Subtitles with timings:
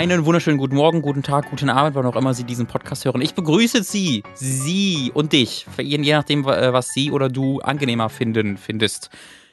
[0.00, 3.20] Einen wunderschönen guten Morgen, guten Tag, guten Abend, wann auch immer Sie diesen Podcast hören.
[3.20, 8.56] Ich begrüße Sie, Sie und dich, je nachdem, äh, was Sie oder du angenehmer finden,
[8.56, 9.10] findest,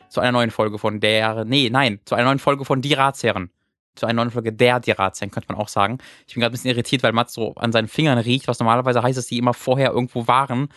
[0.08, 3.50] zu einer neuen Folge von der, nee, nein, zu einer neuen Folge von Die Ratsherren.
[3.96, 5.98] Zu einer neuen Folge der Die Ratsherren, könnte man auch sagen.
[6.26, 9.04] Ich bin gerade ein bisschen irritiert, weil Mats so an seinen Fingern riecht, was normalerweise
[9.04, 10.70] heißt, dass die immer vorher irgendwo waren.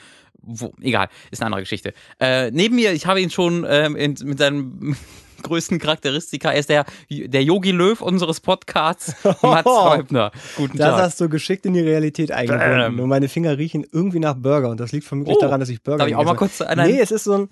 [0.42, 1.94] Wo, egal, ist eine andere Geschichte.
[2.18, 4.96] Äh, neben mir, ich habe ihn schon ähm, in, mit seinem
[5.42, 6.50] größten Charakteristika.
[6.52, 10.32] Er ist der, der Yogi Löw unseres Podcasts, Mats Häubner.
[10.56, 10.96] Guten das Tag.
[10.96, 13.00] Das hast du geschickt in die Realität eingebunden.
[13.00, 14.70] Und meine Finger riechen irgendwie nach Burger.
[14.70, 17.00] Und das liegt vermutlich oh, daran, dass ich Burger Darf ich auch mal kurz Nee,
[17.00, 17.48] es ist so ein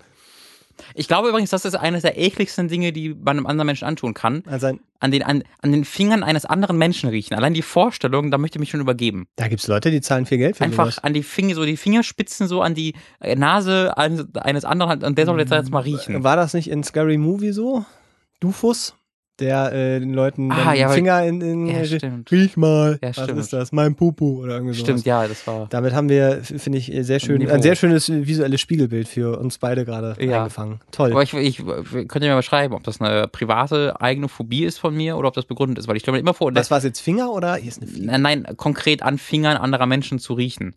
[0.95, 4.15] ich glaube übrigens, das ist eines der ekligsten Dinge, die man einem anderen Menschen antun
[4.15, 4.43] kann.
[4.46, 7.34] Also an, den, an, an den Fingern eines anderen Menschen riechen.
[7.34, 9.26] Allein die Vorstellung, da möchte ich mich schon übergeben.
[9.37, 11.04] Da gibt es Leute, die zahlen viel Geld für Einfach sowas.
[11.04, 15.26] an die Finger, so die Fingerspitzen so an die äh, Nase eines anderen und der
[15.26, 16.24] soll jetzt, jetzt mal riechen.
[16.24, 17.84] War das nicht in Scary Movie so?
[18.40, 18.95] Dufus?
[19.40, 22.30] Der äh, den Leuten ah, den ja, Finger in, in ja, stimmt.
[22.30, 24.82] riech mal, ja, was ist das, mein Pupu oder irgendwie so.
[24.82, 25.66] Stimmt, ja, das war.
[25.70, 29.84] Damit haben wir, finde ich, sehr schön, ein sehr schönes visuelles Spiegelbild für uns beide
[29.84, 30.38] gerade ja.
[30.38, 30.80] eingefangen.
[30.90, 31.12] Toll.
[31.12, 34.94] Aber ich, ich könnte mir mal schreiben, ob das eine private eigene Phobie ist von
[34.96, 36.54] mir oder ob das begründet ist, weil ich stelle mir immer vor.
[36.54, 38.06] Was war es jetzt Finger oder hier ist eine Fliege?
[38.06, 40.74] Nein, nein, konkret an Fingern anderer Menschen zu riechen.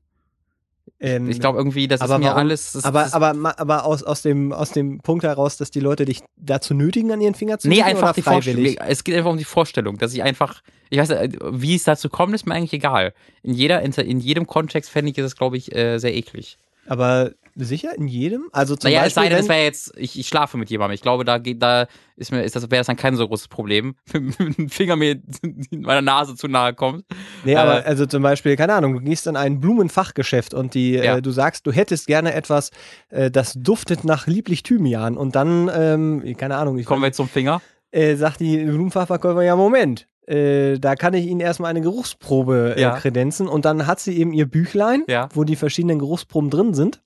[1.03, 2.73] Ähm, ich glaube irgendwie, das ist mir warum, alles.
[2.73, 6.21] Das, aber aber, aber aus, aus, dem, aus dem Punkt heraus, dass die Leute dich
[6.37, 8.75] dazu nötigen, an ihren Finger zu Nee, einfach die Vorstellung.
[8.87, 11.09] Es geht einfach um die Vorstellung, dass ich einfach, ich weiß,
[11.53, 13.13] wie es dazu kommt, ist mir eigentlich egal.
[13.41, 16.59] In, jeder, in, in jedem Kontext fände ich es, glaube ich, äh, sehr eklig.
[16.85, 17.95] Aber Sicher?
[17.97, 18.49] In jedem?
[18.51, 20.93] Also zum naja, Beispiel, es sei denn, es wäre jetzt, ich, ich schlafe mit jemandem.
[20.95, 23.47] Ich glaube, da geht, da ist mir, ist das, wäre das dann kein so großes
[23.47, 27.05] Problem, wenn ein Finger mir in meiner Nase zu nahe kommt.
[27.43, 30.93] Nee, äh, aber also zum Beispiel, keine Ahnung, du gehst in ein Blumenfachgeschäft und die,
[30.93, 31.17] ja.
[31.17, 32.71] äh, du sagst, du hättest gerne etwas,
[33.09, 36.77] äh, das duftet nach lieblich Thymian und dann, ähm, keine Ahnung.
[36.77, 37.61] Ich Kommen wir jetzt zum Finger?
[37.91, 40.07] Äh, sagt die Blumenfachverkäufer, ja, Moment.
[40.27, 42.97] Äh, da kann ich Ihnen erstmal eine Geruchsprobe äh, ja.
[42.97, 45.27] kredenzen und dann hat sie eben ihr Büchlein, ja.
[45.33, 47.01] wo die verschiedenen Geruchsproben drin sind.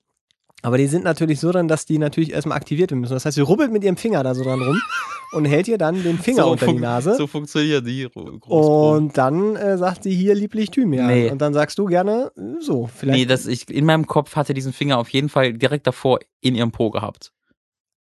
[0.66, 3.12] Aber die sind natürlich so dann, dass die natürlich erstmal aktiviert werden müssen.
[3.12, 4.82] Das heißt, sie rubbelt mit ihrem Finger da so dran rum
[5.30, 7.14] und hält ihr dann den Finger so unter die Nase.
[7.14, 8.08] So funktioniert die.
[8.08, 11.06] Und dann äh, sagt sie hier lieblich Thymian.
[11.06, 11.30] Nee.
[11.30, 12.90] Und dann sagst du gerne so.
[12.92, 13.16] Vielleicht.
[13.16, 16.56] Nee, das, ich, in meinem Kopf hatte diesen Finger auf jeden Fall direkt davor in
[16.56, 17.32] ihrem Po gehabt.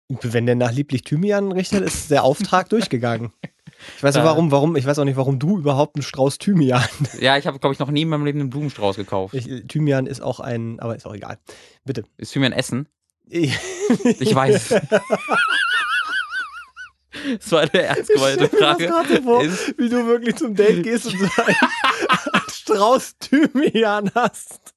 [0.08, 3.32] Wenn der nach lieblich Thymian richtet, ist der Auftrag durchgegangen.
[3.98, 6.84] Ich weiß nicht warum, warum, ich weiß auch nicht, warum du überhaupt einen Strauß Thymian.
[7.20, 9.34] Ja, ich habe, glaube ich, noch nie in meinem Leben einen Blumenstrauß gekauft.
[9.34, 11.38] Ich, Thymian ist auch ein, aber ist auch egal.
[11.86, 12.04] Bitte.
[12.18, 12.88] Ist Thymian Essen?
[13.30, 13.54] ich
[14.34, 14.76] weiß.
[17.40, 18.84] Das war eine ernst gemeinte Frage.
[18.86, 21.56] Ich gerade vor, wie du wirklich zum Date gehst und so einen
[22.50, 24.74] Strauß Thymian hast.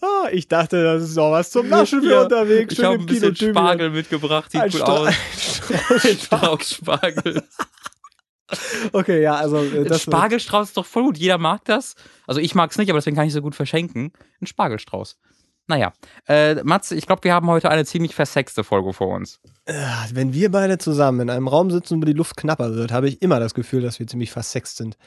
[0.00, 2.74] Ah, ich dachte, das ist auch was zum Naschen für ja, unterwegs.
[2.74, 5.14] Ich habe ein bisschen Spargel mitgebracht, sieht ein cool Stra aus.
[6.22, 7.42] Strauß Spargel.
[8.92, 11.16] Okay, ja, also äh, das Spargelstrauß ist doch voll gut.
[11.16, 11.94] Jeder mag das.
[12.26, 14.12] Also ich mag es nicht, aber deswegen kann ich es so gut verschenken.
[14.42, 15.16] Ein Spargelstrauß.
[15.68, 15.92] Naja,
[16.26, 19.40] äh, Mats, ich glaube, wir haben heute eine ziemlich versexte Folge vor uns.
[20.12, 23.22] Wenn wir beide zusammen in einem Raum sitzen und die Luft knapper wird, habe ich
[23.22, 24.98] immer das Gefühl, dass wir ziemlich versext sind.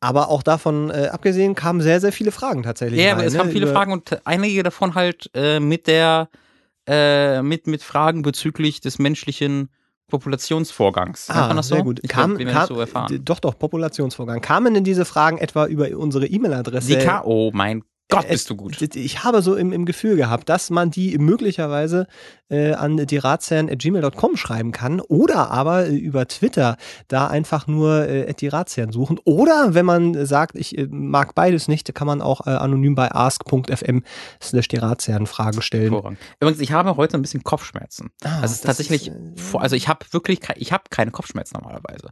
[0.00, 3.00] Aber auch davon äh, abgesehen kamen sehr, sehr viele Fragen tatsächlich.
[3.00, 3.52] Ja, rein, es kamen ne?
[3.52, 6.28] viele Über Fragen und einige davon halt äh, mit der
[6.86, 9.70] äh, mit, mit Fragen bezüglich des menschlichen
[10.08, 11.30] Populationsvorgangs.
[11.30, 11.84] Ah, das sehr so?
[11.84, 12.00] gut.
[12.02, 13.20] Ich kam, glaub, kam, so erfahren.
[13.24, 14.40] Doch, doch, Populationsvorgang.
[14.42, 17.22] Kamen denn diese Fragen etwa über unsere E-Mail-Adresse?
[17.24, 17.82] Oh mein
[18.14, 18.80] Gott, bist du gut.
[18.94, 22.06] Ich habe so im, im Gefühl gehabt, dass man die möglicherweise
[22.48, 26.76] äh, an dirazern.gmail.com schreiben kann oder aber äh, über Twitter
[27.08, 29.18] da einfach nur äh, dirazern suchen.
[29.24, 33.10] Oder wenn man sagt, ich äh, mag beides nicht, kann man auch äh, anonym bei
[33.10, 34.02] ask.fm
[34.42, 35.90] slash dirazern Fragen stellen.
[35.90, 36.16] Vorrang.
[36.40, 38.10] Übrigens, ich habe heute ein bisschen Kopfschmerzen.
[38.22, 42.10] Ah, also tatsächlich, ist, äh, also ich habe wirklich, ich habe keine Kopfschmerzen normalerweise.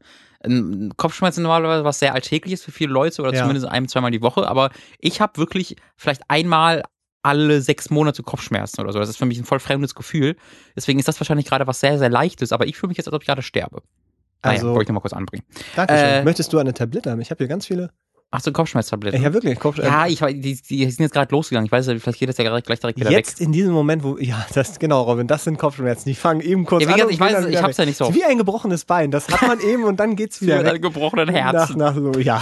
[0.96, 3.40] Kopfschmerzen normalerweise was sehr alltägliches für viele Leute oder ja.
[3.40, 6.82] zumindest ein, zweimal die Woche, aber ich habe wirklich vielleicht einmal
[7.22, 8.98] alle sechs Monate Kopfschmerzen oder so.
[8.98, 10.36] Das ist für mich ein voll fremdes Gefühl.
[10.76, 13.14] Deswegen ist das wahrscheinlich gerade was sehr, sehr Leichtes, aber ich fühle mich jetzt, als
[13.14, 13.82] ob ich gerade sterbe.
[14.42, 15.44] Also, naja, wollte ich nochmal kurz anbringen.
[15.76, 16.04] Dankeschön.
[16.04, 17.20] Äh, Möchtest du eine Tablette haben?
[17.20, 17.90] Ich habe hier ganz viele.
[18.34, 19.22] Ach so, Kopfschmerztabletten.
[19.22, 19.60] Ja, wirklich.
[19.60, 21.66] Kopf ja, ich, die, die sind jetzt gerade losgegangen.
[21.66, 23.26] Ich weiß, vielleicht geht das ja gleich direkt wieder jetzt weg.
[23.26, 26.08] Jetzt in diesem Moment, wo, ja, das, genau, Robin, das sind Kopfschmerzen.
[26.08, 27.08] Die fangen eben kurz ja, wie an.
[27.08, 28.14] Gesagt, ich weiß, ich hab's ja nicht so.
[28.14, 29.10] Wie ein gebrochenes Bein.
[29.10, 30.56] Das hat man eben und dann geht's wieder.
[30.56, 31.76] Mit einem gebrochenen Herzen.
[31.76, 32.40] Nach, nach so, ja.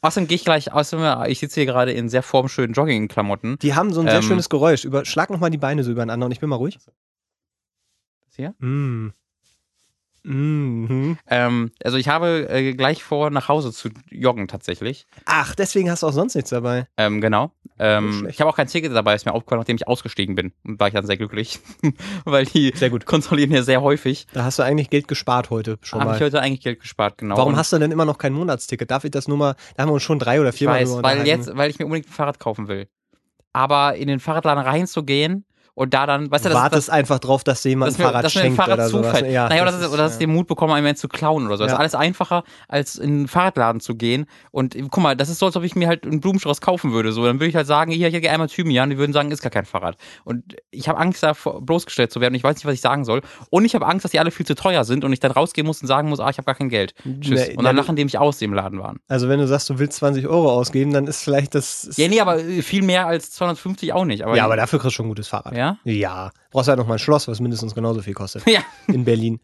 [0.00, 3.58] Außerdem gehe ich gleich, außerdem, ich sitze hier gerade in sehr formschönen Jogging-Klamotten.
[3.58, 4.84] Die haben so ein sehr ähm, schönes Geräusch.
[4.84, 6.78] Über, schlag nochmal die Beine so übereinander und ich bin mal ruhig.
[8.26, 8.54] Das hier?
[8.60, 9.12] Mm.
[10.22, 11.18] Mhm.
[11.26, 15.06] Ähm, also ich habe äh, gleich vor, nach Hause zu joggen tatsächlich.
[15.24, 16.86] Ach, deswegen hast du auch sonst nichts dabei.
[16.96, 17.52] Ähm, genau.
[17.78, 20.52] Ähm, ich habe auch kein Ticket dabei, ist mir aufgefallen, nachdem ich ausgestiegen bin.
[20.64, 21.60] Und war ich dann sehr glücklich.
[22.24, 23.06] Weil die Sehr gut.
[23.06, 24.26] kontrollieren ja sehr häufig.
[24.32, 26.16] Da hast du eigentlich Geld gespart heute schon Habe mal.
[26.16, 27.36] ich heute eigentlich Geld gespart, genau.
[27.36, 28.90] Warum Und hast du denn immer noch kein Monatsticket?
[28.90, 30.82] Darf ich das nur mal, da haben wir uns schon drei oder ich vier Mal
[30.82, 32.88] weiß, weil jetzt, weil ich mir unbedingt ein Fahrrad kaufen will.
[33.52, 35.44] Aber in den Fahrradladen reinzugehen
[35.80, 38.02] und da dann, weißt du, das, wartest das, einfach drauf, dass dir jemand dass ein
[38.02, 39.12] Fahrrad dass mir ein schenkt Fahrrad oder sowas.
[39.12, 39.32] zufällt.
[39.32, 41.56] Ja, naja, oder, dass, ist, oder dass ich den Mut bekomme, einen zu klauen oder
[41.56, 41.62] so.
[41.64, 41.76] Das Ja.
[41.76, 44.26] ist alles einfacher, als in einen Fahrradladen zu gehen.
[44.50, 47.12] Und guck mal, das ist so, als ob ich mir halt einen Blumenstrauß kaufen würde.
[47.12, 48.90] So, dann würde ich halt sagen, hier, hier, geh einmal Thymian.
[48.90, 49.96] Die würden sagen, ist gar kein Fahrrad.
[50.24, 52.34] Und ich habe Angst, da bloßgestellt zu werden.
[52.34, 53.22] Ich weiß nicht, was ich sagen soll.
[53.48, 55.66] Und ich habe Angst, dass die alle viel zu teuer sind und ich dann rausgehen
[55.66, 56.92] muss und sagen muss, ah, ich habe gar kein Geld.
[57.22, 57.48] Tschüss.
[57.48, 59.00] Nee, und dann nee, lachen die mich aus, die im Laden waren.
[59.08, 61.88] Also wenn du sagst, du willst 20 Euro ausgeben, dann ist vielleicht das...
[61.96, 64.24] Ja, nee, aber äh, viel mehr als 250 auch nicht.
[64.26, 65.56] Aber ja, aber dafür kriegst du schon ein gutes Fahrrad.
[65.56, 65.69] Ja?
[65.84, 66.30] Ja.
[66.50, 68.42] Brauchst halt noch mal ein Schloss, was mindestens genauso viel kostet.
[68.50, 68.60] Ja.
[68.88, 69.38] In Berlin.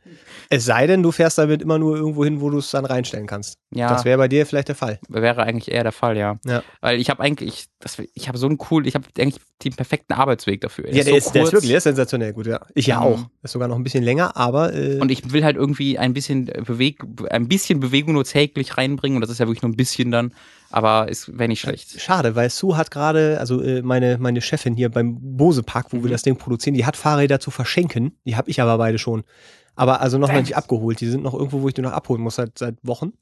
[0.50, 3.26] Es sei denn, du fährst damit immer nur irgendwo hin, wo du es dann reinstellen
[3.26, 3.58] kannst.
[3.70, 3.88] Ja.
[3.88, 4.98] Das wäre bei dir vielleicht der Fall.
[5.08, 6.36] Wäre eigentlich eher der Fall, ja.
[6.44, 6.62] Ja.
[6.80, 10.14] Weil ich habe eigentlich, das, ich habe so einen cool, ich habe eigentlich den perfekten
[10.14, 10.86] Arbeitsweg dafür.
[10.88, 12.60] Ja, der, so ist, der ist wirklich der ist sensationell gut, ja.
[12.74, 13.18] Ich ja Ähm, auch.
[13.42, 16.46] Ist sogar noch ein bisschen länger, aber äh, Und ich will halt irgendwie ein bisschen
[16.46, 20.10] Beweg ein bisschen Bewegung nur täglich reinbringen und das ist ja wirklich nur ein bisschen
[20.10, 20.32] dann,
[20.76, 22.00] aber es wäre nicht schlecht.
[22.00, 25.96] schade, weil Sue hat gerade, also äh, meine, meine Chefin hier beim Bose Park, wo
[25.98, 26.10] wir Mhm.
[26.10, 28.18] das Ding produzieren, die hat Fahrräder zu verschenken.
[28.24, 29.24] Die habe ich aber beide schon.
[29.74, 31.00] Aber also noch mal nicht abgeholt.
[31.00, 33.12] Die sind noch irgendwo, wo ich die noch abholen muss seit, seit Wochen.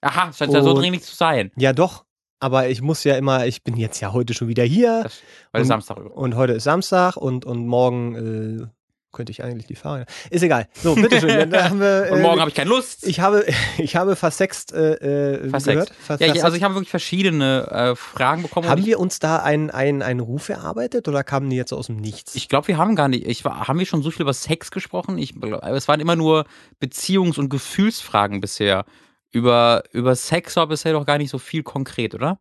[0.00, 1.50] Aha, scheint ja so dringlich zu sein.
[1.56, 2.04] Ja, doch.
[2.40, 5.20] Aber ich muss ja immer, ich bin jetzt ja heute schon wieder hier Das,
[5.52, 6.14] weil Und- Samstag über.
[6.16, 8.66] und heute ist Samstag und, und morgen äh,
[9.12, 10.06] könnte ich eigentlich die Fahrräder.
[10.30, 10.68] Ist egal.
[10.74, 11.50] So, bitteschön.
[11.50, 13.06] dann haben wir, Und äh, morgen habe ich keine Lust.
[13.06, 13.46] ich habe,
[13.78, 15.66] ich habe versext äh, äh, Versext.
[15.66, 15.92] gehört.
[16.20, 18.66] Ver- ja, ich, also ich habe wirklich verschiedene äh, Fragen bekommen.
[18.66, 21.86] und haben wir uns da einen, einen, einen Ruf erarbeitet oder kamen die jetzt aus
[21.86, 22.34] dem Nichts?
[22.34, 23.26] ich glaube, wir haben gar nicht.
[23.26, 25.16] Ich haben wir schon so viel über Sex gesprochen?
[25.18, 26.44] Ich, es waren immer nur
[26.82, 28.84] Beziehungs- und Gefühlsfragen bisher.
[29.30, 32.40] Über, über Sex war bisher doch gar nicht so viel konkret, oder?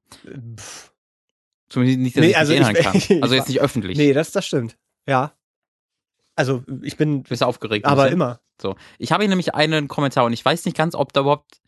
[0.58, 0.92] Pff.
[1.70, 3.02] Zumindest nicht, dass Nee, ich also mich erinnern kann.
[3.22, 3.98] Also jetzt nicht öffentlich.
[3.98, 4.78] Nee, das, das stimmt.
[5.06, 5.34] Ja.
[6.38, 7.86] Also, ich bin Du bist aufgeregt.
[7.86, 8.14] aber bisschen.
[8.14, 8.40] immer.
[8.62, 8.76] So.
[8.98, 11.60] Ich habe hier nämlich einen Kommentar und ich weiß nicht ganz, ob da überhaupt,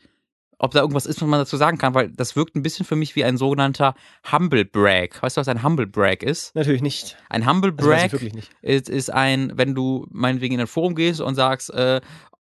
[0.58, 2.96] ob da irgendwas ist, was man dazu sagen kann, weil das wirkt ein bisschen für
[2.96, 3.94] mich wie ein sogenannter
[4.32, 5.22] Humble Brag.
[5.22, 6.56] Weißt du, was ein Humble Brag ist?
[6.56, 7.18] Natürlich nicht.
[7.30, 8.52] Ein Humble Also Brag wirklich nicht.
[8.62, 12.02] ist, ist ein, wenn du meinetwegen in ein Forum gehst und sagst, äh,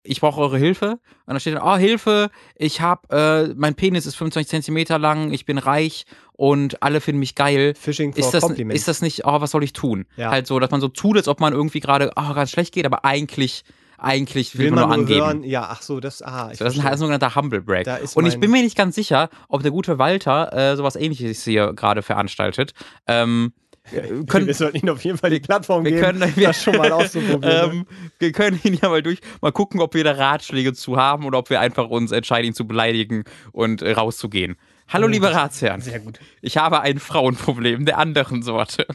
[0.05, 0.93] ich brauche eure Hilfe.
[0.93, 5.33] Und dann steht dann, oh, Hilfe, ich hab, äh, mein Penis ist 25 Zentimeter lang,
[5.33, 6.07] ich bin reich
[6.39, 7.75] und alle finden mich geil.
[7.75, 8.81] Phishing for Ist das, Compliments.
[8.81, 10.07] ist das nicht, oh, was soll ich tun?
[10.17, 10.31] Ja.
[10.31, 12.87] Halt so, dass man so tut, als ob man irgendwie gerade, oh, ganz schlecht geht,
[12.87, 13.65] aber eigentlich,
[13.99, 15.27] eigentlich will, Will man, man nur angeben.
[15.27, 15.43] hören?
[15.43, 17.65] Ja, ach so, das, ah, ich So, das ist ein sogenannter Humble
[18.03, 21.43] ist Und ich bin mir nicht ganz sicher, ob der gute Walter äh, sowas ähnliches
[21.43, 22.73] hier gerade veranstaltet.
[23.09, 23.53] Ähm,
[24.29, 26.93] können, wir sollten ihnen auf jeden Fall die Plattform wir geben, können das schon mal
[26.93, 27.71] auszuprobieren.
[27.73, 27.87] ähm,
[28.19, 31.39] wir können ihn ja mal durch, mal gucken, ob wir da Ratschläge zu haben oder
[31.39, 34.57] ob wir einfach uns entscheiden, ihn zu beleidigen und äh, rauszugehen.
[34.89, 35.81] Hallo, Oh, liebe Ratsherren.
[35.81, 36.19] Sehr gut.
[36.41, 38.87] Ich habe ein Frauenproblem der anderen Sorte.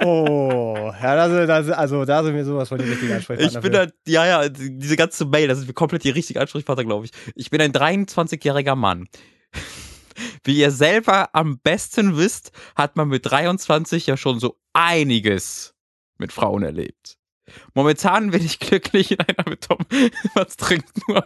[0.00, 3.58] Oh, ja, das, das, also da sind wir sowas von die richtige Ansprechpartner.
[3.58, 7.06] Ich bin halt, ja, ja, diese ganze Mail, das ist komplett die richtige Ansprechpartner, glaube
[7.06, 7.12] ich.
[7.34, 9.08] Ich bin ein 23-jähriger Mann.
[10.44, 15.74] Wie ihr selber am besten wisst, hat man mit 23 ja schon so einiges
[16.18, 17.18] mit Frauen erlebt.
[17.74, 19.78] Momentan bin ich glücklich in einer mit Tom.
[20.34, 21.24] Was trinkt nur?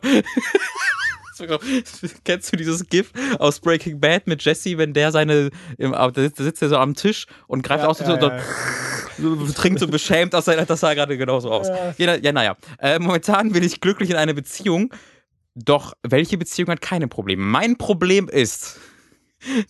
[2.25, 6.63] Kennst du dieses GIF aus Breaking Bad mit Jesse, wenn der seine, im, da sitzt,
[6.63, 8.41] er so am Tisch und greift Ja, aus und ja, so, ja.
[9.19, 11.69] so, trinkt so beschämt aus seiner, das sah gerade genauso aus.
[11.99, 12.57] Ja, ja naja.
[12.79, 14.93] Äh, momentan bin ich glücklich in einer Beziehung,
[15.55, 17.43] doch welche Beziehung hat keine Probleme?
[17.43, 18.79] Mein Problem ist,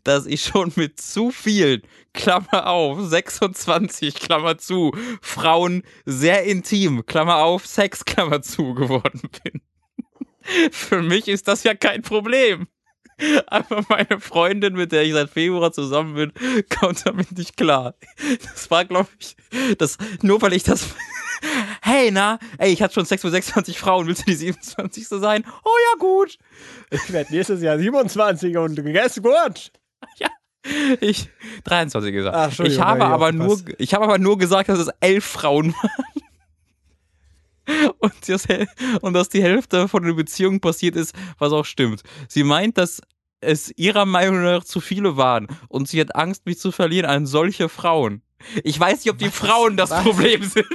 [0.04, 1.82] dass ich schon mit zu vielen,
[2.14, 9.60] Klammer auf, 26, Klammer zu, Frauen sehr intim, Klammer auf, Sex, Klammer zu geworden bin.
[10.70, 12.66] Für mich ist das ja kein Problem.
[13.46, 16.32] Aber meine Freundin, mit der ich seit Februar zusammen bin,
[16.68, 17.94] kommt damit nicht klar.
[18.42, 19.36] Das war, glaube ich,
[19.76, 20.86] das, nur weil ich das.
[21.82, 25.06] Hey, na, ey, ich hatte schon Sex mit 26 Frauen, willst du die 27.
[25.08, 25.44] sein?
[25.64, 26.38] Oh ja, gut.
[26.90, 29.72] Ich werde nächstes Jahr 27 und guess what?
[31.00, 31.30] Ich
[31.64, 32.36] 23 gesagt.
[32.36, 36.17] Ach, ich habe aber nur, ich habe aber nur gesagt, dass es elf Frauen waren.
[37.98, 38.46] Und, das,
[39.02, 42.02] und dass die Hälfte von der Beziehung passiert ist, was auch stimmt.
[42.28, 43.00] Sie meint, dass
[43.40, 47.26] es ihrer Meinung nach zu viele waren und sie hat Angst, mich zu verlieren an
[47.26, 48.22] solche Frauen.
[48.64, 50.02] Ich weiß nicht, ob die Frauen das Was?
[50.02, 50.66] Problem sind.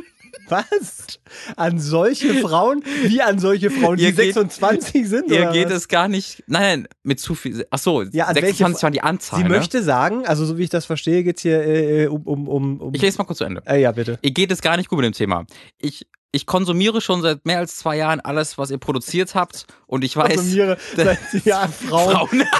[0.49, 1.19] Was?
[1.55, 2.83] An solche Frauen?
[3.03, 5.31] Wie an solche Frauen, die Ihr geht- 26 sind?
[5.31, 5.73] Ihr geht was?
[5.73, 6.43] es gar nicht.
[6.47, 7.65] Nein, nein, mit zu viel.
[7.69, 9.37] Ach so, Ja, an welche 26 Fra- waren die Anzahl.
[9.39, 9.49] Sie ne?
[9.49, 12.81] möchte sagen, also so wie ich das verstehe, geht es hier äh, um, um, um,
[12.81, 12.93] um.
[12.95, 13.61] Ich lese mal kurz zu Ende.
[13.65, 14.19] äh, ja, bitte.
[14.21, 15.45] Ihr geht es gar nicht gut mit dem Thema.
[15.79, 19.67] Ich ich konsumiere schon seit mehr als zwei Jahren alles, was ihr produziert habt.
[19.85, 20.35] Und ich weiß.
[20.35, 22.15] Konsumiere seit Jahren Frauen.
[22.15, 22.43] Frauen.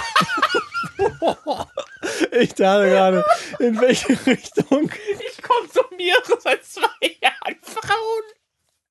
[2.32, 3.24] Ich dachte gerade,
[3.58, 4.90] in welche Richtung?
[5.26, 6.86] Ich konsumiere seit zwei
[7.20, 8.22] Jahren Frauen.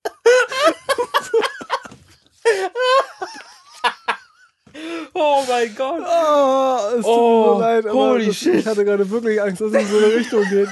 [5.13, 6.03] oh mein Gott.
[6.05, 8.55] Oh, es tut Oh, mir leid, aber holy shit.
[8.55, 10.69] ich hatte gerade wirklich Angst, dass es in so eine Richtung geht.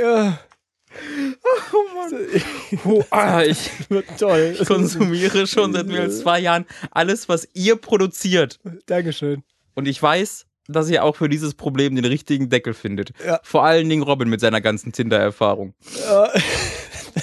[0.00, 0.38] Ja.
[2.84, 3.70] Oh, ah, ich
[4.18, 4.56] toll.
[4.66, 8.58] konsumiere schon seit mehr als zwei Jahren alles, was ihr produziert.
[8.86, 9.42] Dankeschön.
[9.74, 13.12] Und ich weiß, dass ihr auch für dieses Problem den richtigen Deckel findet.
[13.24, 13.40] Ja.
[13.42, 15.74] Vor allen Dingen Robin mit seiner ganzen Tinder-Erfahrung.
[16.08, 16.40] Äh,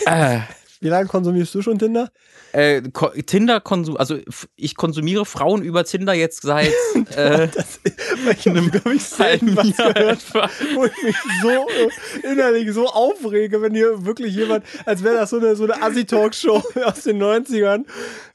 [0.05, 0.39] Äh,
[0.79, 2.09] wie lange konsumierst du schon Tinder?
[2.53, 4.17] äh, Ko- Tinder konsum, also
[4.55, 6.71] ich konsumiere Frauen über Tinder jetzt seit
[7.15, 10.49] äh, Das, ich habe, glaube ich, selten was gehört, etwa.
[10.75, 15.29] wo ich mich so äh, innerlich so aufrege, wenn hier wirklich jemand, als wäre das
[15.31, 17.83] so eine, so eine Assi-Talkshow aus den 90ern.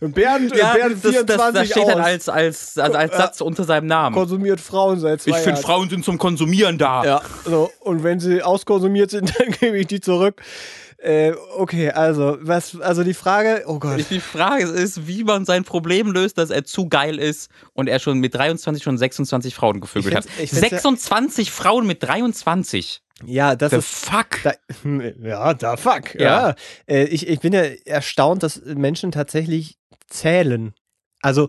[0.01, 2.99] Und Bernd, Ja, äh, Bernd das, das, 24 das steht aus, dann als, als, also
[2.99, 3.19] als Ja.
[3.19, 4.15] Satz unter seinem Namen.
[4.15, 5.61] konsumiert Frauen seit zwei Ich finde.
[5.61, 7.05] Frauen sind zum Konsumieren da.
[7.05, 7.71] Ja, so.
[7.81, 10.43] Und wenn sie auskonsumiert sind, dann gebe ich die zurück.
[11.03, 14.05] Äh, okay, also, was, also die Frage, oh Gott.
[14.09, 17.99] Die Frage ist, wie man sein Problem löst, dass er zu geil ist und er
[17.99, 20.25] schon mit 23 schon 26 Frauen gevögelt hat.
[20.25, 23.03] find's- ich find's ja- 26 Frauen mit 23.
[23.25, 23.87] Ja, das The ist.
[23.89, 24.29] fuck?
[24.45, 24.53] Da,
[25.23, 26.15] ja, da fuck.
[26.15, 26.51] Ja.
[26.51, 26.55] Ja.
[26.87, 29.79] Äh, ich, ich bin ja erstaunt, dass Menschen tatsächlich
[30.09, 30.73] zählen.
[31.21, 31.49] Also,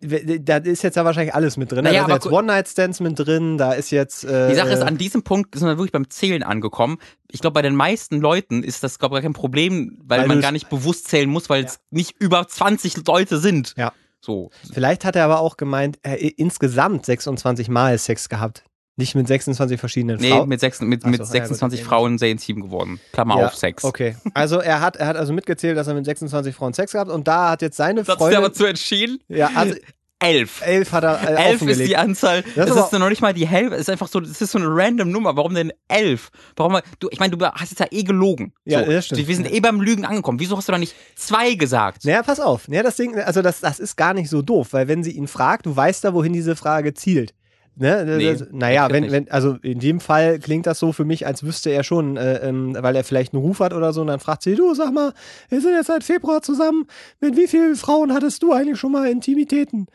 [0.00, 1.84] da ist jetzt ja wahrscheinlich alles mit drin.
[1.84, 4.24] Naja, da sind jetzt One-Night-Stands mit drin, da ist jetzt.
[4.24, 6.98] Äh, Die Sache ist, an diesem Punkt sind wir wirklich beim Zählen angekommen.
[7.30, 10.28] Ich glaube, bei den meisten Leuten ist das, glaube ich, gar kein Problem, weil, Weil
[10.28, 13.74] man gar nicht bewusst zählen muss, weil es nicht über 20 Leute sind.
[13.76, 13.92] Ja.
[14.20, 14.50] So.
[14.72, 18.64] Vielleicht hat er aber auch gemeint, er äh, insgesamt 26 Mal Sex gehabt.
[18.98, 20.48] Nicht mit 26 verschiedenen Nee, Frauen.
[20.48, 21.88] mit, sechs, mit, so, mit ja, gut, 26 okay.
[21.88, 23.00] Frauen sehr intim geworden.
[23.12, 23.84] Klammer Ja, auf Sex.
[23.84, 24.16] Okay.
[24.34, 27.26] Also er hat, er hat also mitgezählt, dass er mit 26 Frauen Sex gehabt und
[27.26, 28.38] da hat jetzt seine Das hat sich Freundin.
[28.38, 29.18] aber zu entschieden.
[29.28, 29.74] ja, also
[30.20, 30.62] Elf.
[30.66, 32.42] elf hat er äh, Elf ist die Anzahl.
[32.56, 33.76] Das Das ist ist, noch nicht mal die Hälfte.
[33.76, 35.36] Es ist einfach so, das ist so eine random Nummer.
[35.36, 36.30] Warum denn elf?
[36.56, 36.80] Warum?
[36.98, 38.52] Du, ich meine, du hast jetzt ja eh gelogen.
[38.64, 38.90] Ja, so.
[38.90, 39.28] das stimmt.
[39.28, 40.40] Wir sind eh beim Lügen angekommen.
[40.40, 42.04] Wieso hast du da nicht zwei gesagt?
[42.04, 42.66] Naja, pass auf.
[42.66, 45.28] Naja, das Ding, also das, das ist gar nicht so doof, weil wenn sie ihn
[45.28, 47.32] fragt, du weißt da, wohin diese Frage zielt.
[47.80, 48.04] Ne?
[48.04, 51.44] Nee, das, naja, wenn, wenn, also in dem Fall klingt das so für mich, als
[51.44, 54.18] wüsste er schon, äh, ähm, weil er vielleicht einen Ruf hat oder so, und dann
[54.20, 55.12] fragt sie, du, sag mal,
[55.48, 56.86] wir sind jetzt seit Februar zusammen,
[57.20, 59.86] mit wie vielen Frauen hattest du eigentlich schon mal Intimitäten?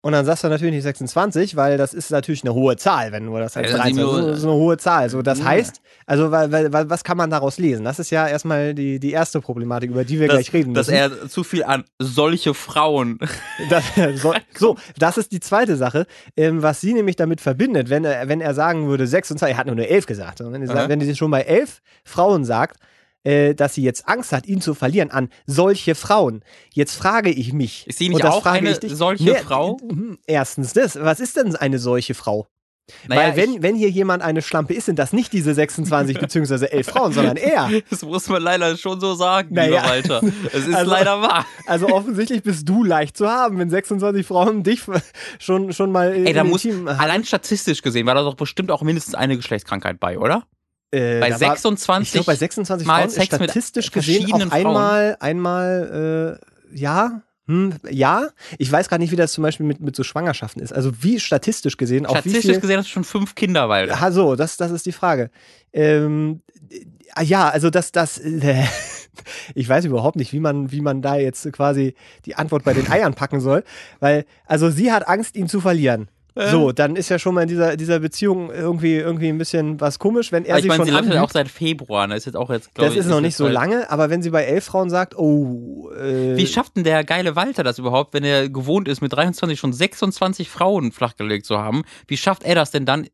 [0.00, 3.26] Und dann sagst du natürlich nicht 26, weil das ist natürlich eine hohe Zahl, wenn
[3.26, 5.10] du das als Ja, dann 13 sind wir- das ist das eine hohe Zahl.
[5.10, 5.44] So, das Ja.
[5.46, 7.84] heißt, also weil, weil, weil, was kann man daraus lesen?
[7.84, 10.86] Das ist ja erstmal die, die erste Problematik, über die wir Dass, gleich reden dass
[10.86, 10.98] müssen.
[10.98, 13.18] er zu viel an solche Frauen.
[13.70, 13.82] Das,
[14.22, 18.28] so, so, das ist die zweite Sache, ähm, was sie nämlich damit verbindet, wenn er,
[18.28, 20.40] wenn er sagen würde, 26, er hat nur eine 11 gesagt.
[20.40, 22.76] Und er, wenn sie schon bei 11 Frauen sagt,
[23.28, 26.42] äh, dass sie jetzt Angst hat, ihn zu verlieren an solche Frauen.
[26.72, 27.86] Jetzt frage ich mich.
[27.86, 29.76] Ist sie nicht auch eine ich dich, solche Nee, Frau?
[29.86, 30.96] hm, Erstens das.
[30.98, 32.46] Was ist denn eine solche Frau?
[33.06, 36.72] Naja, Weil wenn, wenn hier jemand eine Schlampe ist, sind das nicht diese 26 beziehungsweise
[36.72, 37.68] 11 Frauen, sondern er.
[37.90, 39.76] das muss man leider schon so sagen, Naja.
[39.94, 40.22] lieber Walter.
[40.54, 41.44] Es ist Also- leider wahr.
[41.66, 44.80] Also offensichtlich bist du leicht zu haben, wenn 26 Frauen dich
[45.38, 48.80] schon, schon mal Ey, da muss, Intim- allein statistisch gesehen, war da doch bestimmt auch
[48.80, 50.44] mindestens eine Geschlechtskrankheit bei, oder?
[50.90, 53.90] Äh, Bei da war- 26 Ich glaube, bei 26 Mal Frauen ist Sex mit statistisch
[53.90, 54.66] gesehen auch verschiedenen Frauen.
[54.66, 56.38] einmal, einmal,
[56.72, 58.28] äh, ja, hm, ja.
[58.58, 60.72] Ich weiß gar nicht, wie das zum Beispiel mit, mit so Schwangerschaften ist.
[60.72, 62.60] Also wie statistisch gesehen, auch wie Statistisch viel.
[62.60, 63.90] gesehen hast du schon fünf Kinder, weil.
[63.90, 65.30] Ah, so, das, das ist die Frage.
[65.72, 68.62] Ähm, äh, ja, also das, das, äh,
[69.54, 71.94] ich weiß überhaupt nicht, wie man, wie man da jetzt quasi
[72.26, 73.64] die Antwort bei den Eiern packen soll,
[74.00, 76.08] weil, also sie hat Angst, ihn zu verlieren.
[76.38, 76.50] Äh.
[76.50, 79.98] So, dann ist ja schon mal in dieser, dieser Beziehung irgendwie, irgendwie ein bisschen was
[79.98, 81.24] komisch, wenn er Aber ich meine, schon sie läuft ja anlügt.
[81.24, 82.06] auch seit Februar.
[82.06, 82.14] ne?
[82.14, 84.22] Das ist jetzt auch jetzt, Das ich, ist noch nicht so halt- lange, aber wenn
[84.22, 88.14] sie bei elf Frauen sagt, oh, äh, Wie schafft denn der geile Walter das überhaupt,
[88.14, 91.82] wenn er gewohnt ist, mit 23 schon 26 Frauen flachgelegt zu haben?
[92.06, 93.08] Wie schafft er das denn dann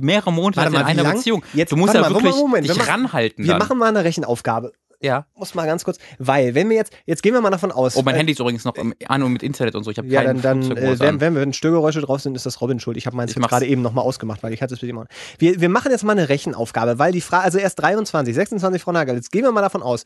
[0.00, 1.16] mehrere Monate in mal, wie einer lang?
[1.16, 1.42] Beziehung?
[1.54, 3.58] Jetzt- du musst ja mal, wirklich Moment, dich wir machen- ranhalten wir dann.
[3.58, 4.72] machen mal eine Rechenaufgabe.
[5.00, 5.26] Ja.
[5.36, 7.94] Muss mal ganz kurz, weil, wenn wir jetzt, jetzt gehen wir mal davon aus.
[7.96, 9.90] Oh, mein äh, Handy ist übrigens noch im- an und mit Internet und so.
[9.90, 12.60] Ich habe Ja, keinen dann, dann äh, wenn, wenn, wenn Störgeräusche drauf sind, ist das
[12.60, 12.96] Robin schuld.
[12.96, 15.04] Ich habe meins gerade eben nochmal ausgemacht, weil ich hatte es mit ihm.
[15.38, 18.92] Wir, wir machen jetzt mal eine Rechenaufgabe, weil die Frage, also erst 23, 26 Frau
[18.92, 19.14] Nagel.
[19.14, 20.04] Jetzt gehen wir mal davon aus.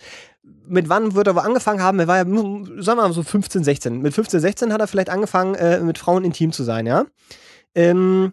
[0.67, 1.99] Mit wann wird er wohl angefangen haben?
[1.99, 4.03] Er war ja, hm, sagen wir mal so 15, 16.
[4.03, 7.07] Mit 15, 16 hat er vielleicht angefangen, äh, mit Frauen intim zu sein, ja?
[7.75, 8.33] Ähm,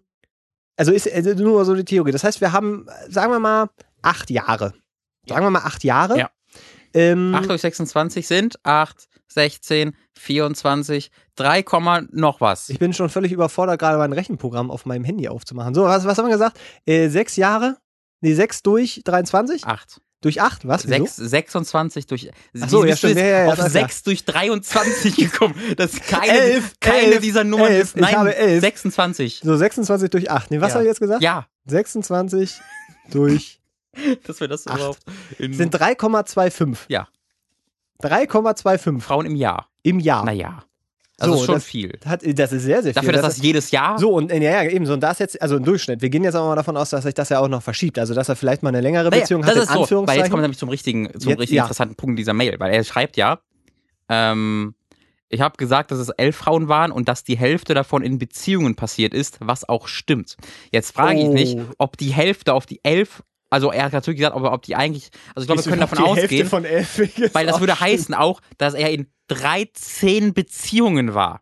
[0.76, 2.12] also ist also nur so die Theorie.
[2.12, 3.70] Das heißt, wir haben, sagen wir mal,
[4.02, 4.74] acht Jahre.
[5.28, 6.18] Sagen wir mal acht Jahre.
[6.18, 6.30] Ja.
[6.94, 12.70] Ähm, 8 durch 26 sind 8, 16, 24, 3, Komma noch was.
[12.70, 15.74] Ich bin schon völlig überfordert, gerade mein Rechenprogramm auf meinem Handy aufzumachen.
[15.74, 16.60] So, was, was haben wir gesagt?
[16.86, 17.78] Äh, sechs Jahre?
[18.22, 19.66] Nee, sechs durch 23?
[19.66, 20.02] 8.
[20.22, 20.86] Durch 8, was?
[20.86, 21.06] Wieso?
[21.06, 22.30] 6, 26 durch.
[22.60, 25.56] Ach so, ja, stimmt, ja, ja, ja, auf das ist 6 durch 23 gekommen.
[25.78, 27.84] Das ist keine, Elf, keine elf, dieser Nummern elf.
[27.84, 27.96] ist.
[27.96, 28.60] Ich Nein, habe elf.
[28.60, 29.40] 26.
[29.42, 30.52] So, 26 durch 8.
[30.52, 30.76] Nee, was Ja.
[30.76, 31.22] habe ich jetzt gesagt?
[31.22, 32.60] Ja, 26
[33.12, 33.59] durch
[34.26, 34.78] dass wir das Acht.
[34.78, 35.00] überhaupt
[35.38, 36.78] in sind 3,25.
[36.88, 37.08] Ja.
[38.02, 39.68] 3,25 Frauen im Jahr.
[39.84, 40.24] im Jahr.
[40.26, 40.64] Naja.
[41.22, 42.00] Also So, ist schon das- viel.
[42.06, 42.94] Hat, das ist sehr, sehr viel.
[42.94, 44.00] Dafür, dass das, ist- jedes Jahr.
[44.00, 44.94] so, und äh, ja, ja, eben so.
[44.94, 46.02] Und das jetzt, also im Durchschnitt.
[46.02, 48.00] Wir gehen jetzt aber mal davon aus, dass sich das ja auch noch verschiebt.
[48.00, 49.82] Also, dass er vielleicht mal eine längere Naja, Beziehung das hat, in ist so, weil
[49.82, 50.20] Anführungszeichen.
[50.24, 51.64] jetzt kommen wir nämlich zum richtigen, zum Jetzt- richtig ja.
[51.64, 53.40] interessanten Punkt dieser Mail, weil er schreibt ja,
[54.08, 54.76] ähm,
[55.28, 58.76] ich habe gesagt, dass es elf Frauen waren und dass die Hälfte davon in Beziehungen
[58.76, 60.38] passiert ist, was auch stimmt.
[60.72, 61.34] Jetzt frage ich Oh.
[61.34, 64.76] mich, ob die Hälfte auf die elf, also er hat natürlich gesagt, aber ob die
[64.76, 68.74] eigentlich, also ich glaube, wir können davon ausgehen, von weil das würde heißen auch, dass
[68.74, 71.42] er in 13 Beziehungen war.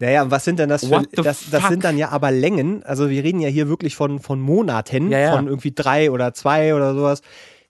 [0.00, 0.90] Naja, was sind denn das für.
[0.90, 2.82] What Das, das sind dann ja aber Längen.
[2.82, 5.36] Also, wir reden ja hier wirklich von, von Monaten, Ja, ja.
[5.36, 7.20] von irgendwie drei oder zwei oder sowas.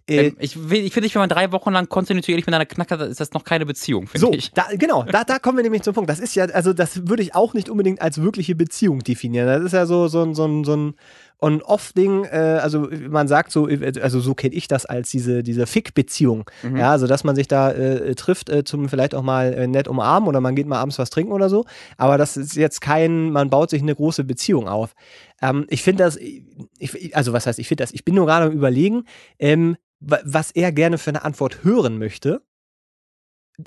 [0.09, 3.21] Äh, Ähm, ich ich finde, wenn man drei Wochen lang kontinuierlich mit einer Knacker, ist
[3.21, 4.51] das noch keine Beziehung, finde So, ich.
[4.53, 6.11] da, genau, da, da kommen wir nämlich zum Punkt.
[6.11, 9.47] Das ist ja, also das würde ich auch nicht unbedingt als wirkliche Beziehung definieren.
[9.47, 10.95] Das ist ja so, so, ein- so, ein- so ein
[11.41, 12.25] On-Off-Ding.
[12.25, 16.51] Äh, also man sagt so, äh, also so kenne ich das als diese, diese Fick-Beziehung.
[16.63, 16.77] Mhm.
[16.77, 19.89] Ja, also dass man sich da äh, trifft, äh, zum vielleicht auch mal äh, nett
[19.89, 21.65] umarmen oder man geht mal abends was trinken oder so.
[21.97, 24.95] Aber das ist jetzt kein, man baut sich eine große Beziehung auf.
[25.43, 28.47] Ähm, ich finde das, ich, also was heißt, ich finde das, ich bin nur gerade
[28.47, 29.05] am überlegen,
[29.39, 32.43] ähm, was er gerne für eine Antwort hören möchte.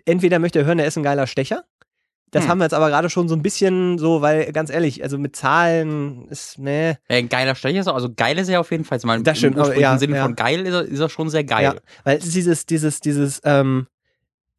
[0.06, 1.64] Entweder möchte er hören, er ist ein geiler Stecher.
[2.32, 2.50] Das Hm.
[2.50, 5.36] haben wir jetzt aber gerade schon so ein bisschen so, weil ganz ehrlich, also mit
[5.38, 6.98] Zahlen ist, ne.
[7.08, 8.98] Ein geiler Stecher ist er, also geil ist er auf jeden Fall.
[8.98, 10.24] Also mal Das stimmt, Im aber ja, Sinne ja.
[10.24, 11.64] von geil ist er, ist er schon sehr geil.
[11.64, 13.88] Ja, weil es ist dieses, dieses, dieses, ähm,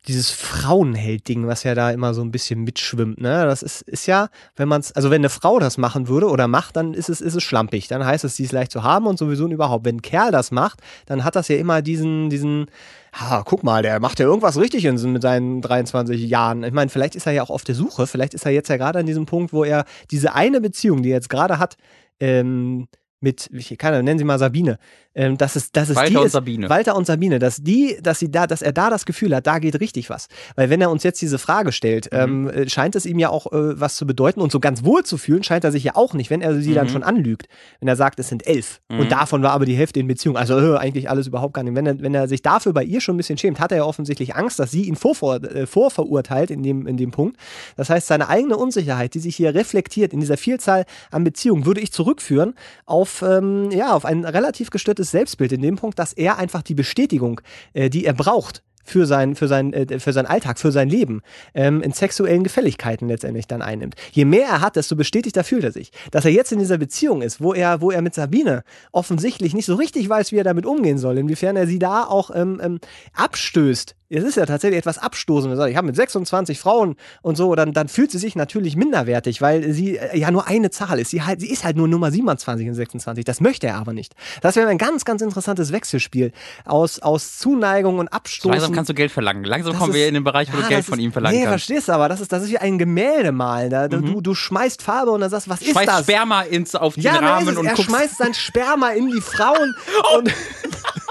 [0.07, 3.45] dieses Frauenheld-Ding, was ja da immer so ein bisschen mitschwimmt, ne?
[3.45, 6.49] Das ist, ist ja, wenn man es, also wenn eine Frau das machen würde oder
[6.49, 7.89] macht, dann ist es, ist es schlampig.
[7.89, 9.85] Dann heißt es, sie ist leicht zu haben und sowieso und überhaupt.
[9.85, 12.67] Wenn ein Kerl das macht, dann hat das ja immer diesen, diesen,
[13.13, 16.63] ha, guck mal, der macht ja irgendwas richtig in, mit seinen 23 Jahren.
[16.63, 18.77] Ich meine, vielleicht ist er ja auch auf der Suche, vielleicht ist er jetzt ja
[18.77, 21.77] gerade an diesem Punkt, wo er diese eine Beziehung, die er jetzt gerade hat,
[22.21, 22.89] ähm,
[23.21, 24.79] mit, ich kann, nennen Sie mal Sabine,
[25.15, 26.69] ähm, dass es, dass es Walter die und ist, Sabine.
[26.71, 29.59] Walter und Sabine, dass die, dass sie da, dass er da das Gefühl hat, da
[29.59, 30.29] geht richtig was.
[30.55, 32.19] Weil wenn er uns jetzt diese Frage stellt, Mhm.
[32.19, 35.03] ähm, äh, scheint es ihm ja auch äh, was zu bedeuten und so ganz wohl
[35.05, 36.91] zu fühlen, scheint er sich ja auch nicht, wenn er sie dann Mhm.
[36.91, 37.49] schon anlügt.
[37.81, 39.01] Wenn er sagt, es sind elf Mhm.
[39.01, 40.37] und davon war aber die Hälfte in Beziehung.
[40.37, 41.75] Also äh, eigentlich alles überhaupt gar nicht.
[41.75, 43.85] Wenn er, wenn er sich dafür bei ihr schon ein bisschen schämt, hat er ja
[43.85, 47.37] offensichtlich Angst, dass sie ihn vorver äh, vorverurteilt in dem, in dem Punkt.
[47.77, 51.81] Das heißt, seine eigene Unsicherheit, die sich hier reflektiert in dieser Vielzahl an Beziehungen, würde
[51.81, 52.55] ich zurückführen
[52.87, 56.75] auf, ähm, ja, auf ein relativ gestörtes Selbstbild in dem Punkt, dass er einfach die
[56.75, 57.41] Bestätigung,
[57.73, 61.21] äh, die er braucht, für sein, für sein, äh, für seinen Alltag, für sein Leben,
[61.55, 63.95] ähm, in sexuellen Gefälligkeiten letztendlich dann einnimmt.
[64.13, 65.93] Je mehr er hat, desto bestätigter fühlt er sich.
[66.11, 69.67] Dass er jetzt in dieser Beziehung ist, wo er, wo er mit Sabine offensichtlich nicht
[69.67, 72.81] so richtig weiß, wie er damit umgehen soll, inwiefern er sie da auch ähm, ähm,
[73.15, 73.95] abstößt.
[74.11, 75.53] Es ist ja tatsächlich etwas abstoßend.
[75.53, 78.75] Er sagt, Ich habe mit 26 Frauen und so, dann, dann fühlt sie sich natürlich
[78.75, 81.11] minderwertig, weil sie äh, ja nur eine Zahl ist.
[81.11, 83.25] Sie, halt, sie ist halt nur Nummer 27 und 26.
[83.27, 84.15] Das möchte er aber nicht.
[84.41, 86.33] Das wäre ein ganz, ganz interessantes Wechselspiel
[86.65, 88.51] aus, aus Zuneigung und Abstoßen.
[88.53, 89.45] Langsam kannst du Geld verlangen.
[89.45, 91.05] Langsam Das kommen wir ist- in den Bereich, wo Ja, du Geld das von ist-
[91.05, 91.65] ihm verlangen Nee, kannst.
[91.67, 93.69] verstehst du aber, das ist, das ist wie ein Gemälde malen.
[93.69, 96.01] Da, du, du schmeißt Farbe und dann sagst, was ist Schmeiß das?
[96.05, 97.91] Sperma ins, auf den ja, dann ist Rahmen es, und er guckst.
[97.91, 99.75] schmeißt sein Sperma in die Frauen
[100.17, 100.33] und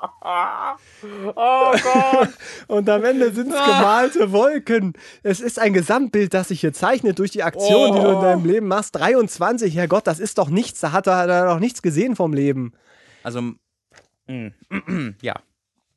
[0.22, 2.28] oh Gott.
[2.68, 4.94] Und am Ende sind es gemalte Wolken.
[5.22, 8.22] Es ist ein Gesamtbild, das sich hier zeichnet durch die Aktion, die du in Oh.
[8.22, 8.96] deinem Leben machst.
[8.96, 10.80] 23, Herrgott, das ist doch nichts.
[10.80, 12.72] Da hat er, hat er doch nichts gesehen vom Leben.
[13.22, 14.48] Also, mm,
[15.22, 15.34] ja.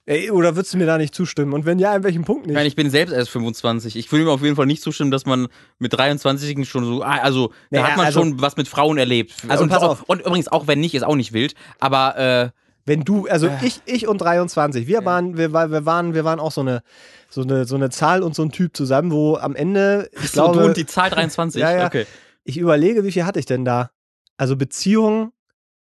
[0.06, 1.54] Ey, oder würdest du mir da nicht zustimmen?
[1.54, 2.56] Und wenn ja, in welchem Punkt Ich nicht?
[2.56, 3.96] meine, ich bin selbst erst 25.
[3.96, 5.48] Ich würde mir auf jeden Fall nicht zustimmen, dass man
[5.80, 8.98] mit 23 schon so, ah, also, da Naja, hat man also- schon was mit Frauen
[8.98, 9.34] erlebt.
[9.48, 10.04] Also und, pass auch- auf.
[10.04, 11.54] Und übrigens, auch wenn nicht, ist auch nicht wild.
[11.80, 12.50] Aber, äh,
[12.86, 16.52] Wenn du, also ich, ich und 23, wir waren, wir, wir waren, wir waren auch
[16.52, 16.84] so eine,
[17.30, 20.44] so eine, so eine Zahl und so ein Typ zusammen, wo am Ende, ich so,
[20.44, 21.62] glaube, du und die Zahl 23.
[21.62, 21.86] Ja, ja.
[21.86, 22.06] Okay.
[22.44, 23.92] ich überlege, wie viel hatte ich denn da?
[24.38, 25.32] Also Beziehungen,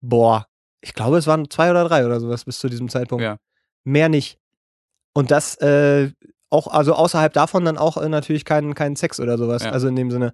[0.02, 0.48] boah,
[0.82, 3.24] ich glaube, es waren zwei oder drei oder sowas bis zu diesem Zeitpunkt.
[3.24, 3.38] Ja.
[3.84, 4.38] Mehr nicht.
[5.14, 6.12] Und das äh,
[6.50, 9.64] auch, also außerhalb davon dann auch äh, natürlich kein, kein Sex oder sowas.
[9.64, 9.72] Ja.
[9.72, 10.34] Also in dem Sinne,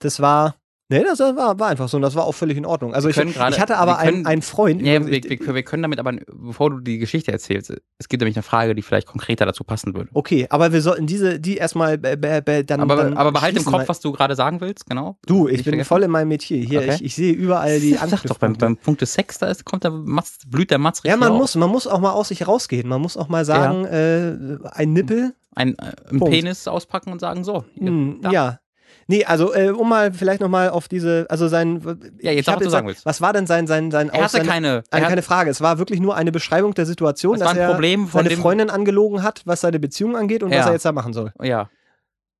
[0.00, 0.56] das war,
[0.92, 2.94] nee, das war, war einfach so und das war auch völlig in Ordnung.
[2.94, 4.80] Also ich, gerade- ich hatte aber können- einen, einen Freund.
[4.82, 8.20] Ja, wir, ich- wir, wir können damit aber, bevor du die Geschichte erzählst, es gibt
[8.20, 10.10] nämlich eine Frage, die vielleicht konkreter dazu passen würde.
[10.14, 12.80] okay, aber wir sollten diese, die erstmal äh, äh, dann.
[12.80, 15.18] Aber, dann aber behalt im Kopf, was du gerade sagen willst, genau.
[15.26, 15.88] Du, ich Nicht bin vergessen.
[15.88, 16.62] voll in meinem Metier.
[16.64, 16.94] Hier, Okay.
[16.96, 19.84] ich, ich sehe überall die Sag doch, beim, beim Punkt des Sex, da ist, kommt
[19.84, 21.38] der Matz, blüht der Matz Ja, richtig man auf.
[21.38, 22.88] muss, man muss auch mal aus sich rausgehen.
[22.88, 26.20] Man muss auch mal sagen, äh, ein Nippel, Ein, äh, einen.
[26.20, 28.58] Penis auspacken und sagen, so, hier, hm, ja.
[29.08, 31.82] Nee, also äh, um mal vielleicht nochmal auf diese, also sein.
[32.20, 33.04] Ja, jetzt sag, was du sagen willst.
[33.04, 35.50] Was war denn sein, sein, sein Er hatte seine, keine, Eine, er keine Frage.
[35.50, 39.22] Es war wirklich nur eine Beschreibung der Situation, dass er Problem von seine Freundin angelogen
[39.22, 40.66] hat, was seine Beziehung angeht und was Ja.
[40.66, 41.32] er jetzt da machen soll.
[41.42, 41.68] ja.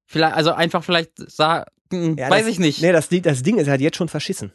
[0.06, 2.82] Vielleicht, also einfach vielleicht sagen, Ja, weiß das- ich nicht.
[2.82, 4.52] Nee, das, das Ding ist, er hat jetzt schon verschissen,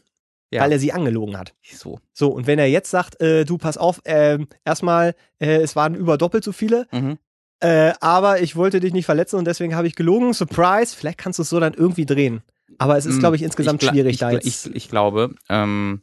[0.51, 0.61] Ja.
[0.61, 1.53] weil er sie angelogen hat.
[1.73, 1.99] So.
[2.13, 5.95] So, und wenn er jetzt sagt, äh, du pass auf, ähm, erstmal, äh, es waren
[5.95, 7.17] über doppelt so viele, Mhm.
[7.59, 10.33] Äh, aber ich wollte dich nicht verletzen und deswegen habe ich gelogen.
[10.33, 12.41] Surprise, vielleicht kannst du es so dann irgendwie drehen.
[12.77, 14.45] Aber es ist, Mm, glaube ich, insgesamt ich, gla- schwierig ich, da jetzt.
[14.67, 16.01] Ich, ich glaube, ähm,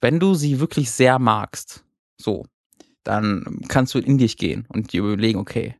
[0.00, 1.84] wenn du sie wirklich sehr magst,
[2.16, 2.46] so,
[3.04, 5.76] dann kannst du in dich gehen und dir überlegen, okay,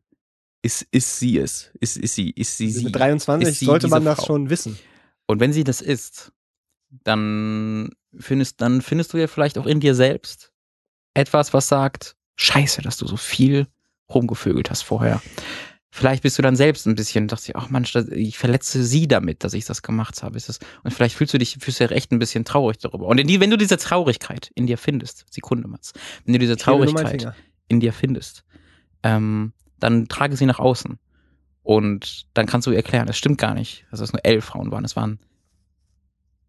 [0.63, 1.71] ist, ist sie es?
[1.81, 2.85] Ist, ist sie, ist sie sie?
[2.85, 4.27] Mit 23 Ist sie sollte man das Frau?
[4.27, 4.79] schon wissen.
[5.27, 6.33] Und wenn sie das ist,
[7.05, 10.53] dann findest, dann findest du ja vielleicht auch in dir selbst
[11.15, 13.67] etwas, was sagt, scheiße, dass du so viel
[14.13, 15.21] rumgevögelt hast vorher.
[15.91, 19.09] Vielleicht bist du dann selbst ein bisschen, dachte ich, ach Mensch, das- ich verletze sie
[19.09, 20.37] damit, dass ich das gemacht habe.
[20.37, 23.07] Ist das, und vielleicht fühlst du dich, fühlst du ja echt ein bisschen traurig darüber.
[23.07, 25.93] Und die, wenn du diese Traurigkeit in dir findest, Sekunde, Mats,
[26.25, 26.57] wenn du diese
[26.93, 27.23] Traurigkeit
[27.69, 28.45] in dir findest,
[29.03, 30.99] ähm, dann trage sie nach außen.
[31.63, 34.71] Und dann kannst du ihr erklären, es stimmt gar nicht, dass es nur elf Frauen
[34.71, 34.85] waren.
[34.85, 35.19] Es waren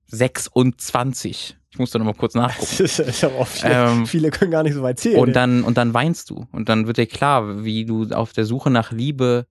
[0.10, 1.58] 26.
[1.72, 2.76] Ich musste noch mal kurz nachgucken.
[2.80, 5.20] Das ist aber auch viele, Ähm, viele können gar nicht so weit zählen.
[5.20, 6.48] Und dann, und dann weinst du.
[6.52, 9.46] Und dann wird dir klar, wie du auf der Suche nach Liebe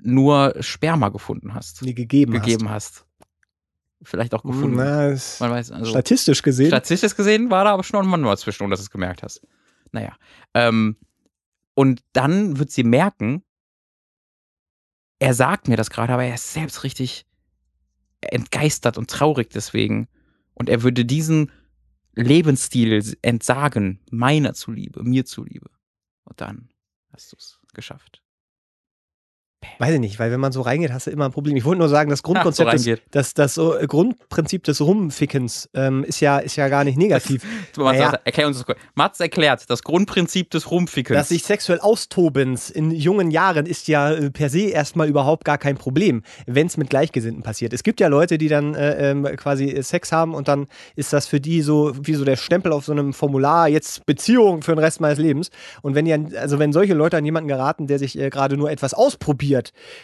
[0.00, 1.84] nur Sperma gefunden hast.
[1.84, 3.04] die gegeben, gegeben hast.
[4.02, 4.52] Vielleicht auch hast.
[4.52, 4.76] gefunden.
[4.76, 5.08] Na,
[5.40, 5.90] Man weiß, also.
[5.90, 6.68] statistisch gesehen.
[6.68, 9.40] Statistisch gesehen war da aber schon ein Mann dazwischen, ohne dass du es gemerkt hast.
[9.92, 10.16] Naja.
[10.54, 10.96] Ähm,
[11.74, 13.42] und dann wird sie merken,
[15.18, 17.26] er sagt mir das gerade, aber er ist selbst richtig
[18.32, 20.08] entgeistert und traurig deswegen.
[20.54, 21.52] Und er würde diesen
[22.14, 25.70] Lebensstil entsagen, meiner zuliebe, mir zuliebe.
[26.24, 26.70] Und dann
[27.12, 28.22] hast du es geschafft.
[29.78, 31.56] Weiß ich nicht, weil wenn man so reingeht, hast du immer ein Problem.
[31.56, 35.68] Ich wollte nur sagen, das Grundkonzept, so des, das, das so, äh, Grundprinzip des Rumfickens
[35.74, 37.42] ähm, ist, ja, ist ja gar nicht negativ.
[37.76, 38.18] Mats, Naja.
[38.24, 38.78] erklär uns das kurz.
[38.94, 41.16] Mats erklärt das Grundprinzip des Rumfickens.
[41.18, 45.58] Dass sich sexuell Austobens in jungen Jahren ist ja äh, per se erstmal überhaupt gar
[45.58, 47.72] kein Problem, wenn es mit Gleichgesinnten passiert.
[47.72, 51.12] Es gibt ja Leute, die dann äh, ähm, quasi äh, Sex haben und dann ist
[51.12, 54.74] das für die so wie so der Stempel auf so einem Formular, jetzt Beziehung für
[54.74, 55.50] den Rest meines Lebens.
[55.82, 58.94] Und wenn an- also wenn solche Leute an jemanden geraten, der sich gerade nur etwas
[58.94, 59.55] ausprobiert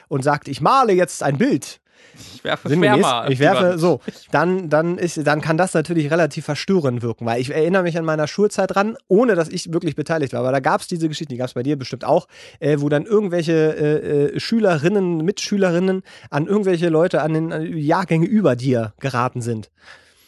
[0.09, 1.81] und sagt, ich male jetzt ein Bild,
[2.35, 7.03] ich werfe Sinngemäß, ich werfe so, dann, dann, ist, dann kann das natürlich relativ verstörend
[7.03, 10.41] wirken, weil ich erinnere mich an meiner Schulzeit dran, ohne dass ich wirklich beteiligt war.
[10.41, 12.29] Aber da gab es diese Geschichten, die gab es bei dir bestimmt auch,
[12.61, 18.27] äh, wo dann irgendwelche äh, äh, Schülerinnen, Mitschülerinnen an irgendwelche Leute an den an Jahrgänge
[18.27, 19.71] über dir geraten sind.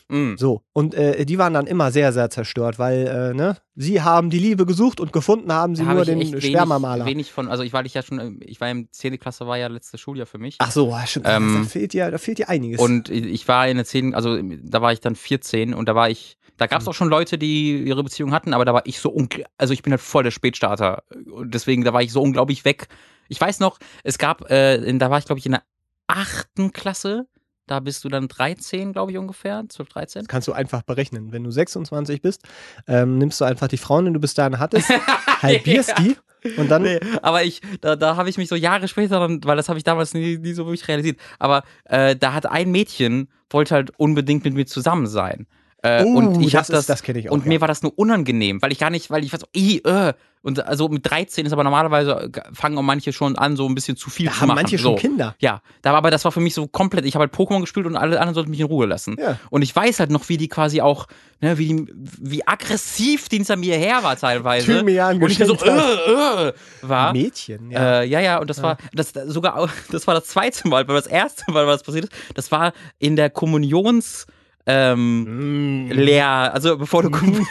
[0.08, 0.34] Mm.
[0.36, 0.62] So.
[0.72, 4.38] Und äh, die waren dann immer sehr, sehr zerstört, weil, äh, ne, sie haben die
[4.38, 7.48] Liebe gesucht und gefunden haben sie Da hab nur ich den echt wenig, wenig von,
[7.48, 9.18] also ich weil ich ja schon, ich war im 10.
[9.18, 10.56] Klasse, war ja letzte Schuljahr für mich.
[10.58, 11.26] Ach so, ah, stimmt.
[11.28, 12.80] Ähm, da, fehlt dir, da fehlt dir einiges.
[12.80, 16.10] Und ich war in der 10., also da war ich dann 14 und da war
[16.10, 16.90] ich, da gab es Mhm.
[16.90, 19.16] auch schon Leute, die ihre Beziehung hatten, aber da war ich so,
[19.56, 22.88] also ich bin halt voll der Spätstarter und deswegen, da war ich so unglaublich weg.
[23.28, 25.62] Ich weiß noch, es gab, äh, in, da war ich glaube ich in der
[26.06, 27.26] achten Klasse,
[27.66, 30.20] da bist du dann 13, glaube ich ungefähr, 12, 13.
[30.22, 31.32] Das kannst du einfach berechnen.
[31.32, 32.42] Wenn du 26 bist,
[32.86, 34.88] ähm, nimmst du einfach die Frauen, die du bis dahin hattest,
[35.42, 35.94] halbierst Ja.
[35.96, 36.16] die
[36.58, 36.82] und dann.
[36.82, 39.78] Nee, aber ich, da, da habe ich mich so Jahre später, dann, weil das habe
[39.78, 43.92] ich damals nie, nie so wirklich realisiert, aber äh, da hat ein Mädchen, wollte halt
[43.98, 45.46] unbedingt mit mir zusammen sein.
[45.84, 47.48] Äh, Oh, und ich das habe das, das kenn ich auch, und ja.
[47.50, 50.14] mir war das nur unangenehm, weil ich gar nicht, weil ich war so, i, äh,
[50.40, 53.74] und also mit 13 ist aber normalerweise äh, fangen auch manche schon an, so ein
[53.74, 54.56] bisschen zu viel Da zu haben machen.
[54.62, 54.90] manche so.
[54.90, 55.34] schon Kinder.
[55.40, 57.04] Ja, da war aber das war für mich so komplett.
[57.06, 59.16] Ich habe halt Pokémon gespielt und alle anderen sollten mich in Ruhe lassen.
[59.18, 59.38] Ja.
[59.50, 61.06] Und ich weiß halt noch, wie die quasi auch,
[61.40, 61.86] ne, wie, die,
[62.20, 64.66] wie aggressiv die hinter mir her war teilweise.
[64.66, 67.12] Thymian und ich so, äh, äh, war.
[67.12, 68.00] Mädchen, ja.
[68.00, 70.96] Äh, ja, ja, und das war das sogar auch- das war das zweite Mal, weil
[70.96, 74.26] das erste Mal, was passiert ist, das war in der Kommunions
[74.66, 75.90] ähm, Mm.
[75.92, 77.46] Lehr, also bevor du kom-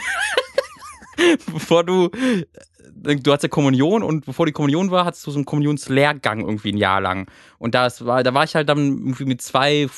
[1.52, 2.10] bevor du
[2.96, 6.72] du hast ja Kommunion und bevor die Kommunion war, hattest du so einen Kommunionslehrgang irgendwie
[6.72, 7.30] ein Jahr lang.
[7.58, 9.88] Und das war, da war ich halt dann irgendwie mit zwei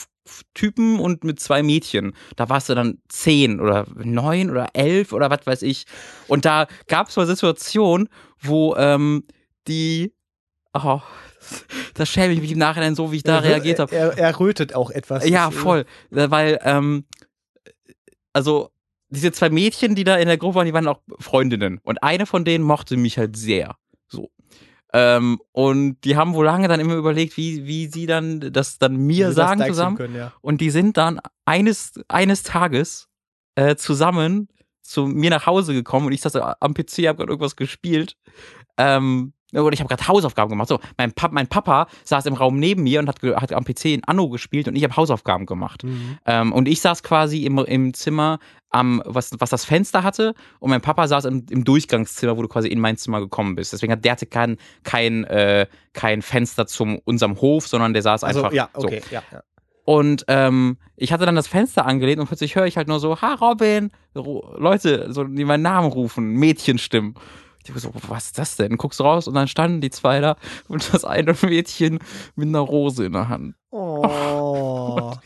[0.55, 2.15] Typen und mit zwei Mädchen.
[2.35, 5.87] Da warst du dann zehn oder neun oder elf oder was weiß ich.
[6.27, 8.09] Und da gab es mal Situationen,
[8.41, 9.23] wo ähm,
[9.69, 10.13] die
[10.75, 11.01] oh,
[11.95, 13.95] das schäme ich mich im Nachhinein so, wie ich da Er- reagiert habe.
[13.95, 15.29] Er, er rötet auch etwas.
[15.29, 15.85] Ja, äh, voll.
[16.11, 17.05] Weil, ähm,
[18.33, 18.71] also,
[19.09, 21.81] diese zwei Mädchen, die da in der Gruppe waren, die waren auch Freundinnen.
[21.83, 23.77] Und eine von denen mochte mich halt sehr.
[24.09, 24.31] So.
[24.93, 28.97] Ähm, und die haben wohl lange dann immer überlegt, wie, wie sie dann das dann
[28.97, 29.97] mir sagen zusammen.
[29.97, 30.33] Können, ja.
[30.41, 33.09] Und die sind dann eines, eines Tages
[33.57, 34.49] äh, zusammen
[34.83, 38.17] zu mir nach Hause gekommen und ich saß am PC, hab gerade irgendwas gespielt.
[38.77, 40.69] Ähm, oder ich habe gerade Hausaufgaben gemacht.
[40.69, 43.87] So, mein, Pap mein Papa saß im Raum neben mir und hat, hat am PC
[43.87, 45.85] in Anno gespielt und ich habe Hausaufgaben gemacht.
[45.85, 46.19] Mhm.
[46.27, 48.39] Ähm, und ich saß quasi im, im Zimmer,
[48.71, 52.49] am, was, was das Fenster hatte und mein Papa saß im, im Durchgangszimmer, wo du
[52.49, 53.73] quasi in mein Zimmer gekommen bist.
[53.73, 58.25] Deswegen hat der hatte kein, kein, äh, kein Fenster zum unserem Hof, sondern der saß
[58.25, 58.87] Also, einfach ja, so.
[58.87, 59.43] okay, ja, ja.
[59.85, 63.21] Und ähm, ich hatte dann das Fenster angelehnt und plötzlich höre ich halt nur so,
[63.21, 67.15] ha Robin, Ro Leute, so die meinen Namen rufen, Mädchenstimmen.
[67.69, 68.77] Ich so, was ist das denn?
[68.77, 70.37] Guckst raus und dann standen die zwei da
[70.69, 71.99] und das eine Mädchen
[72.35, 73.55] mit einer Rose in der Hand.
[73.71, 75.13] Oh.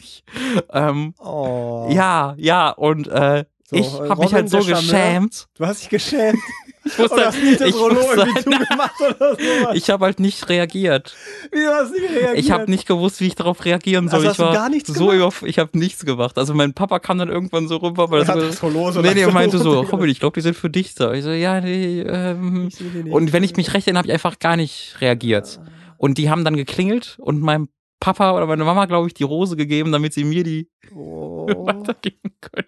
[0.72, 1.88] Ähm, oh.
[1.90, 5.48] Ja, ja, und äh, So, ich habe mich halt so geschämt.
[5.54, 6.38] Du hast dich geschämt.
[6.84, 9.74] Ich wusste, Oder hast nicht das ich, irgendwie zugemacht oder sowas.
[9.76, 11.14] ich habe halt nicht reagiert.
[11.52, 12.38] Wie, du hast nicht reagiert?
[12.38, 14.20] Ich habe nicht gewusst, wie ich darauf reagieren soll.
[14.20, 15.42] Also ich war gar nichts so gemacht?
[15.42, 16.38] über, ich habe nichts gemacht.
[16.38, 19.14] Also mein Papa kam dann irgendwann so rüber, weil Er hat das Rollo so Nee,
[19.14, 19.80] nee, er meinte so.
[19.92, 21.12] Robin, ich glaube, die sind für dich da.
[21.12, 22.70] Ich so, ja, nee, ähm.
[23.10, 25.60] Und wenn ich mich recht erinnere, habe ich einfach gar nicht reagiert.
[25.98, 27.68] Und die haben dann geklingelt und meinem
[28.00, 31.46] Papa oder meine Mama, glaube ich, die Rose gegeben, damit sie mir die Oh.
[31.66, 32.66] weitergeben können.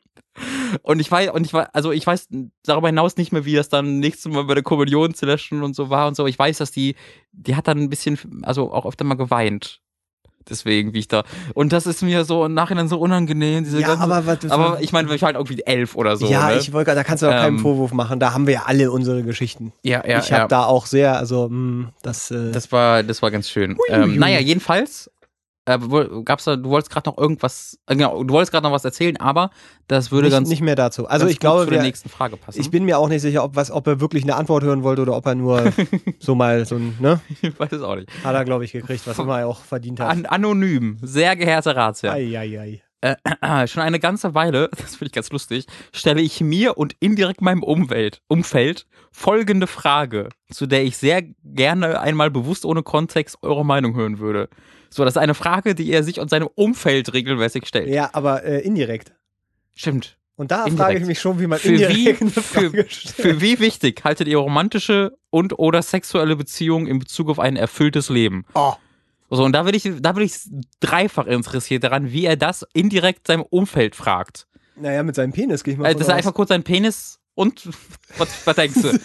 [0.82, 2.28] Und ich weiß, und ich weiß, also ich weiß
[2.64, 5.74] darüber hinaus nicht mehr, wie das dann nächstes Mal bei der Kommunion zu löschen und
[5.76, 6.26] so war und so.
[6.26, 6.94] Ich weiß, dass die,
[7.32, 9.80] die hat dann ein bisschen, also auch öfter mal geweint.
[10.48, 11.22] Deswegen, wie ich da.
[11.54, 14.02] Und das ist mir so im Nachhinein so unangenehm, diese Ja, ganze.
[14.02, 16.26] aber was- aber ich meine, ich war halt irgendwie elf oder so.
[16.26, 16.58] ja, ne?
[16.58, 18.18] ich wollte, da kannst du auch keinen Ähm, Vorwurf machen.
[18.18, 19.72] Da haben wir ja alle unsere Geschichten.
[19.84, 20.40] ja, ja, ich ja.
[20.40, 23.78] habe da auch sehr, also mh, das, äh, Das war, das war ganz schön.
[23.88, 25.12] Ähm, naja, jedenfalls
[25.64, 25.78] äh,
[26.24, 29.16] gab's da, du wolltest gerade noch irgendwas, äh, genau, du wolltest gerade noch was erzähhlen,
[29.18, 29.50] aber
[29.86, 31.06] das würde nicht, ganz, nicht mehr dazu.
[31.06, 32.60] Also ich glaube, gut zu der wir, nächsten Frage passen.
[32.60, 35.02] ich bin mir auch nicht sicher, ob, was, ob er wirklich eine Antwort hören wollte
[35.02, 35.72] oder ob er nur
[36.18, 37.20] so mal so ein, ne?
[37.42, 38.08] ich weiß es auch nicht.
[38.24, 40.08] Hat er, glaube ich, gekriegt, was immer er auch verdient hat.
[40.08, 42.12] An, anonym, sehr geehrter Ratsherr.
[42.12, 42.82] Ei, ei, ei.
[43.02, 43.16] Äh,
[43.68, 47.62] schon eine ganze Weile, das finde ich ganz lustig, stelle ich mir und indirekt meinem
[47.62, 53.94] Umwelt, Umfeld folgende Frage, zu der ich sehr gerne einmal bewusst ohne Kontext eure Meinung
[53.94, 54.48] hören würde.
[54.92, 57.88] So, das ist eine Frage, die er sich und seinem Umfeld regelmäßig stellt.
[57.88, 59.12] Ja, aber äh, indirekt.
[59.74, 60.18] Stimmt.
[60.36, 60.78] Und da Indirekt.
[60.80, 64.28] frage ich mich schon, wie man Für wie, indirekt eine für, für wie wichtig haltet
[64.28, 68.44] ihr romantische und oder sexuelle Beziehungen in Bezug auf ein erfülltes Leben?
[68.54, 68.72] Oh,
[69.30, 70.34] So, und da bin ich, da bin ich
[70.80, 74.46] dreifach interessiert daran, wie er das indirekt seinem Umfeld fragt.
[74.76, 76.08] naja, mit seinem Penis gehe ich mal Äh, er aus.
[76.18, 77.66] einfach kurz seinen Penis und
[78.18, 78.88] was, was denkst du?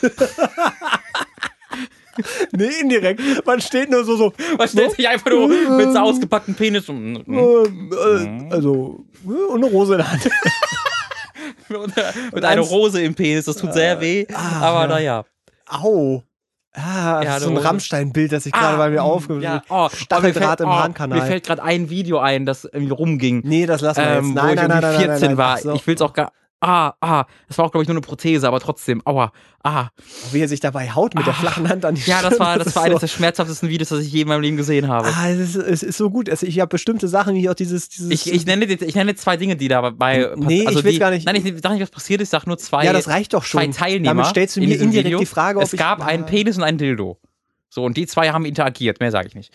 [2.52, 3.22] Nee, indirekt.
[3.46, 4.34] Man steht nur so, so.
[4.58, 7.92] Man stellt sich einfach nur mit so ausgepackten Penis und, Ähm,
[8.50, 10.30] äh, also, äh, und eine Rose in der Hand.
[12.34, 13.46] mit einer Rose im Penis.
[13.46, 14.88] Das tut sehr weh, ah, aber ja.
[14.88, 15.26] naja.
[15.70, 16.24] Au.
[16.74, 17.66] Ah, Ja, so ein eine.
[17.66, 19.40] Rammstein-Bild, das sich gerade bei mir aufge...
[19.40, 21.18] ja, oh, Stacheldraht oh, im mir fällt, Harnkanal.
[21.18, 23.42] Oh, mir fällt gerade ein Video ein, das irgendwie rumging.
[23.44, 24.36] Nee, das lassen wir ähm, jetzt.
[24.36, 25.38] wo Nein, ich nein, nein, irgendwie nein, nein, 14 nein.
[25.38, 25.58] war.
[25.58, 25.74] So.
[25.74, 26.32] Ich will's auch gar.
[26.60, 29.32] Ah, ah, das war auch, glaube ich, nur eine Prothese, aber trotzdem, aua,
[29.64, 29.90] ah.
[30.32, 31.38] Wie er sich dabei haut mit der Ah.
[31.38, 33.90] flachen Hand an die Ja, das war, das ist war eines so, der schmerzhaftesten Videos,
[33.90, 35.08] das ich je in meinem Leben gesehen habe.
[35.16, 36.30] Ah, es ist, es ist so gut.
[36.32, 37.90] Also ich habe bestimmte Sachen, wie auch dieses...
[37.90, 40.96] dieses Ich, ich, nenne, die- ich nenne zwei Dinge, die dabei Nee, also ich will's
[40.96, 41.28] die, gar nicht.
[41.28, 43.44] Nein, ich sag nicht, was passiert ist, ich sag nur zwei, ja, das reicht doch
[43.44, 43.62] schon.
[43.72, 44.16] zwei Teilnehmer.
[44.16, 45.20] Damit stellst du in mir diesem indirekt Video.
[45.20, 45.80] die Frage, ob Es ich...
[45.80, 46.26] gab einen.
[46.26, 47.20] Penis und einen Dildo.
[47.70, 49.54] So, und die zwei haben interagiert, mehr sage ich nicht.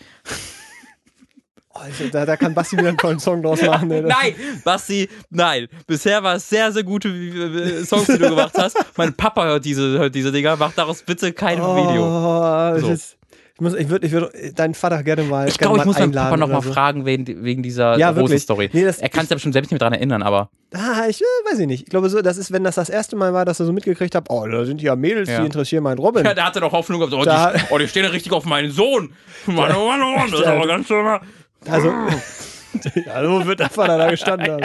[1.73, 3.89] Also, da, da kann Basti wieder einen tollen Song draus machen.
[3.91, 4.03] ey.
[4.03, 5.67] Das- Nein, Basti, nein.
[5.87, 8.77] Bisher war es sehr, sehr gute äh, Songs, die du gemacht hast.
[8.95, 10.55] Mein Papa hört diese, hört diese Dinger.
[10.57, 12.05] Mach daraus bitte kein Video.
[12.05, 12.85] Oh, So.
[12.87, 12.91] so.
[12.93, 13.17] ist,
[13.55, 16.11] ich muss, ich würde ich würd deinen Vater gerne mal Ich glaube, ich muss meinen
[16.11, 16.71] Papa nochmal so.
[16.73, 18.09] fragen wegen, wegen dieser Ja.
[18.11, 18.69] Rosen-Story.
[18.73, 21.21] Nee, das- er kann sich ja bestimmt selbst nicht mehr dran erinnern, aber Ah, ich
[21.21, 21.83] äh, weiß ich nicht.
[21.83, 24.15] Ich glaube, so, das ist, wenn das das erste Mal war, dass er so mitgekriegt
[24.15, 25.39] hat, oh, da sind ja Mädels, Ja.
[25.39, 26.25] die interessieren meinen Robin.
[26.25, 26.99] ja, der hatte doch Hoffnung.
[27.03, 29.13] Oh, Da- die, oh, die stehen ja richtig auf meinen Sohn.
[29.45, 31.19] Mann, oh Mann, oh Mann, das ist aber ganz schön.
[31.69, 31.89] Also,
[33.05, 34.63] ja, so wird der Vater da gestanden haben.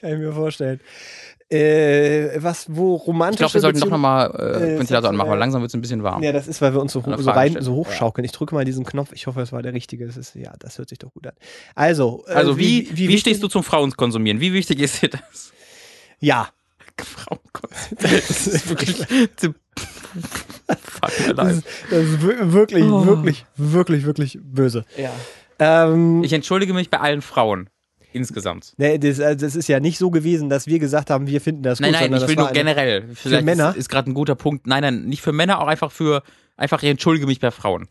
[0.00, 0.80] Kann ich mir vorstellen.
[1.50, 5.30] Äh, was, wo romantische Ich glaube, wir sollten doch nochmal Äh, äh, Ventilator anmachen, äh,
[5.30, 6.22] weil langsam wird es ein bisschen warm.
[6.22, 8.22] Ja, das ist, weil wir uns so, so, rein, so hochschaukeln.
[8.26, 9.12] Ich drücke mal diesen Knopf.
[9.12, 10.06] Ich hoffe, es war der richtige.
[10.06, 11.32] Das ist, ja, das hört sich doch gut an.
[11.74, 14.40] Also, äh, Also, wie, wie, stehst du zum Frauenkonsumieren?
[14.40, 15.52] Wie wichtig ist dir das?
[16.20, 16.48] Ja.
[16.98, 17.98] Frauenkonsumieren.
[18.28, 18.96] Das ist wirklich.
[18.98, 19.54] Fuck
[21.36, 23.06] Das ist, das ist wir- wirklich, Oh.
[23.06, 24.84] wirklich, wirklich, wirklich böse.
[24.98, 25.12] Ja.
[25.58, 27.68] Ähm, Ich entschuldige mich bei allen Frauen.
[28.12, 28.72] Insgesamt.
[28.78, 31.62] nee, das, also das ist ja nicht so gewesen, dass wir gesagt haben, wir finden
[31.62, 32.00] das Nein, gut.
[32.00, 33.08] nein, sondern ich will das nur generell.
[33.14, 33.70] Vielleicht Männer?
[33.70, 34.66] ist, ist gerade ein guter Punkt.
[34.66, 36.22] Nein, nein, nicht für Männer, auch einfach für,
[36.56, 37.86] einfach ich entschuldige mich bei Frauen.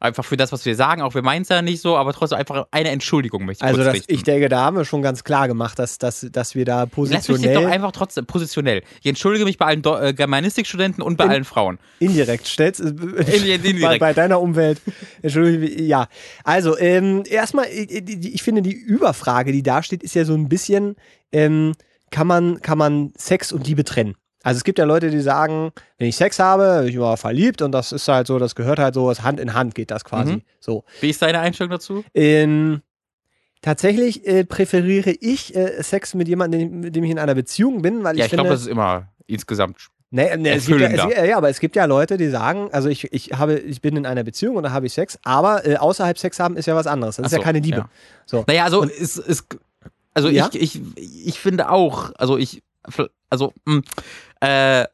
[0.00, 1.02] Einfach für das, was wir sagen.
[1.02, 3.82] Auch wir meinen es ja nicht so, aber trotzdem einfach eine Entschuldigung möchte ich Also
[3.82, 6.82] das, ich denke, da haben wir schon ganz klar gemacht, dass, dass, dass wir da
[6.82, 8.82] Lass mich positionell, doch einfach trotzdem positionell.
[9.00, 11.78] Ich entschuldige mich bei allen Do äh, Germanistikstudenten und bei In- allen Frauen.
[11.98, 13.80] indirekt stellst, äh, indirekt.
[13.82, 14.80] bei, bei deiner Umwelt.
[15.20, 16.06] Entschuldige, ja.
[16.44, 20.24] Also, ähm, erstmal, äh, die- die- ich finde, die Überfrage, die da steht, ist ja
[20.24, 20.94] so ein bisschen,
[21.32, 21.72] ähm,
[22.12, 24.14] kann man, kann man Sex und Liebe trennen?
[24.42, 27.72] Also es gibt ja Leute, die sagen, wenn ich Sex habe, ich war verliebt und
[27.72, 30.34] das ist halt so, das gehört halt so, das Hand in Hand geht das quasi.
[30.34, 30.42] Mhm.
[30.60, 30.84] So.
[31.00, 32.04] Wie ist deine Einstellung dazu?
[32.14, 32.82] Ähm,
[33.62, 38.04] tatsächlich äh, präferiere ich äh, Sex mit jemandem, mit dem ich in einer Beziehung bin,
[38.04, 39.88] weil Ja, ich, ich finde, glaube, das ist immer insgesamt.
[40.10, 42.88] Nee, nee, es gibt ja, es, ja, aber es gibt ja Leute, die sagen, also
[42.88, 45.76] ich, ich habe, ich bin in einer Beziehung und da habe ich Sex, aber äh,
[45.76, 47.16] außerhalb Sex haben ist ja was anderes.
[47.16, 47.76] Das ist Ach ja so, keine Liebe.
[47.78, 47.90] ja.
[48.24, 48.42] So.
[48.46, 49.44] Naja, also es ist.
[50.14, 50.48] Also Ja?
[50.52, 52.62] ich, ich, ich finde auch, also ich,
[53.28, 53.82] also, mh,
[54.40, 54.86] äh,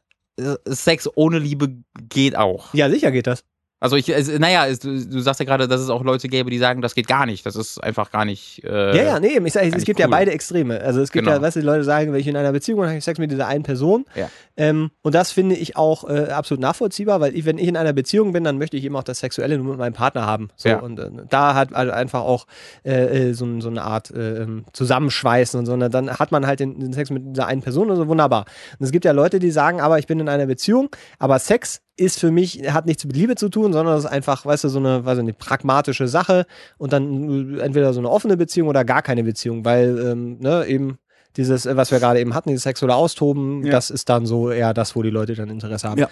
[0.67, 1.69] Sex ohne Liebe
[2.09, 2.73] geht auch.
[2.73, 3.43] Ja, sicher geht das.
[3.85, 6.49] Also ich, es, naja, es, du, du sagst ja gerade, dass es auch Leute gäbe,
[6.49, 7.45] die sagen, das geht gar nicht.
[7.45, 8.63] Das ist einfach gar nicht.
[8.63, 10.11] Äh, ja, ja, nee, ich sag, es gibt ja cool.
[10.11, 10.81] beide Extreme.
[10.81, 11.37] Also es gibt Genau.
[11.37, 13.19] ja, weißt du, die Leute sagen, wenn ich in einer Beziehung bin, habe ich Sex
[13.19, 14.05] mit dieser einen Person.
[14.15, 14.27] Ja.
[14.57, 17.93] Ähm, und das finde ich auch äh, absolut nachvollziehbar, weil ich, wenn ich in einer
[17.93, 20.49] Beziehung bin, dann möchte ich eben auch das Sexuelle nur mit meinem Partner haben.
[20.55, 20.79] So, Ja.
[20.79, 22.47] Und äh, da hat also einfach auch
[22.83, 25.73] äh, äh, so, so eine Art äh, ähm, Zusammenschweißen und so.
[25.73, 28.45] Und dann hat man halt den, den Sex mit dieser einen Person und so wunderbar.
[28.79, 31.81] Und es gibt ja Leute, die sagen, aber ich bin in einer Beziehung, aber Sex
[31.97, 34.69] ist für mich, hat nichts mit Liebe zu tun, sondern es ist einfach, weißt du,
[34.69, 36.45] so eine, weiß ich nicht, pragmatische Sache
[36.77, 40.65] und dann äh, entweder so eine offene Beziehung oder gar keine Beziehung, weil ähm, ne,
[40.67, 40.97] eben
[41.37, 43.71] dieses, äh, was wir gerade eben hatten, dieses sexuelle Austoben, Ja.
[43.71, 45.99] das ist dann so eher das, wo die Leute dann Interesse haben.
[45.99, 46.09] Ja.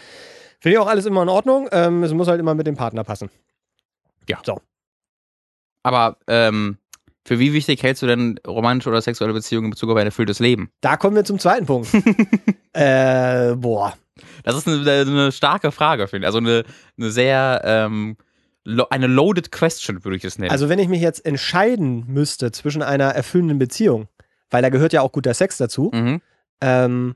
[0.60, 1.68] Finde ich auch alles immer in Ordnung.
[1.72, 3.30] Ähm, es muss halt immer mit dem Partner passen.
[4.30, 4.38] Ja.
[4.46, 4.62] So.
[5.84, 6.78] Aber ähm,
[7.26, 10.40] für wie wichtig hältst du denn romantische oder sexuelle Beziehungen in Bezug auf ein erfülltes
[10.40, 10.70] Leben?
[10.80, 11.90] Da kommen wir zum zweiten Punkt.
[12.74, 13.94] äh, boah.
[14.44, 16.28] Das ist eine, eine starke Frage, finde ich.
[16.28, 16.64] Also eine,
[16.98, 18.18] eine sehr, ähm,
[18.64, 20.52] lo eine loaded question, würde ich es nennen.
[20.52, 24.08] Also wenn ich mich jetzt entscheiden müsste zwischen einer erfüllenden Beziehung,
[24.50, 26.22] weil da gehört ja auch guter Sex dazu, mhm,
[26.62, 27.16] ähm,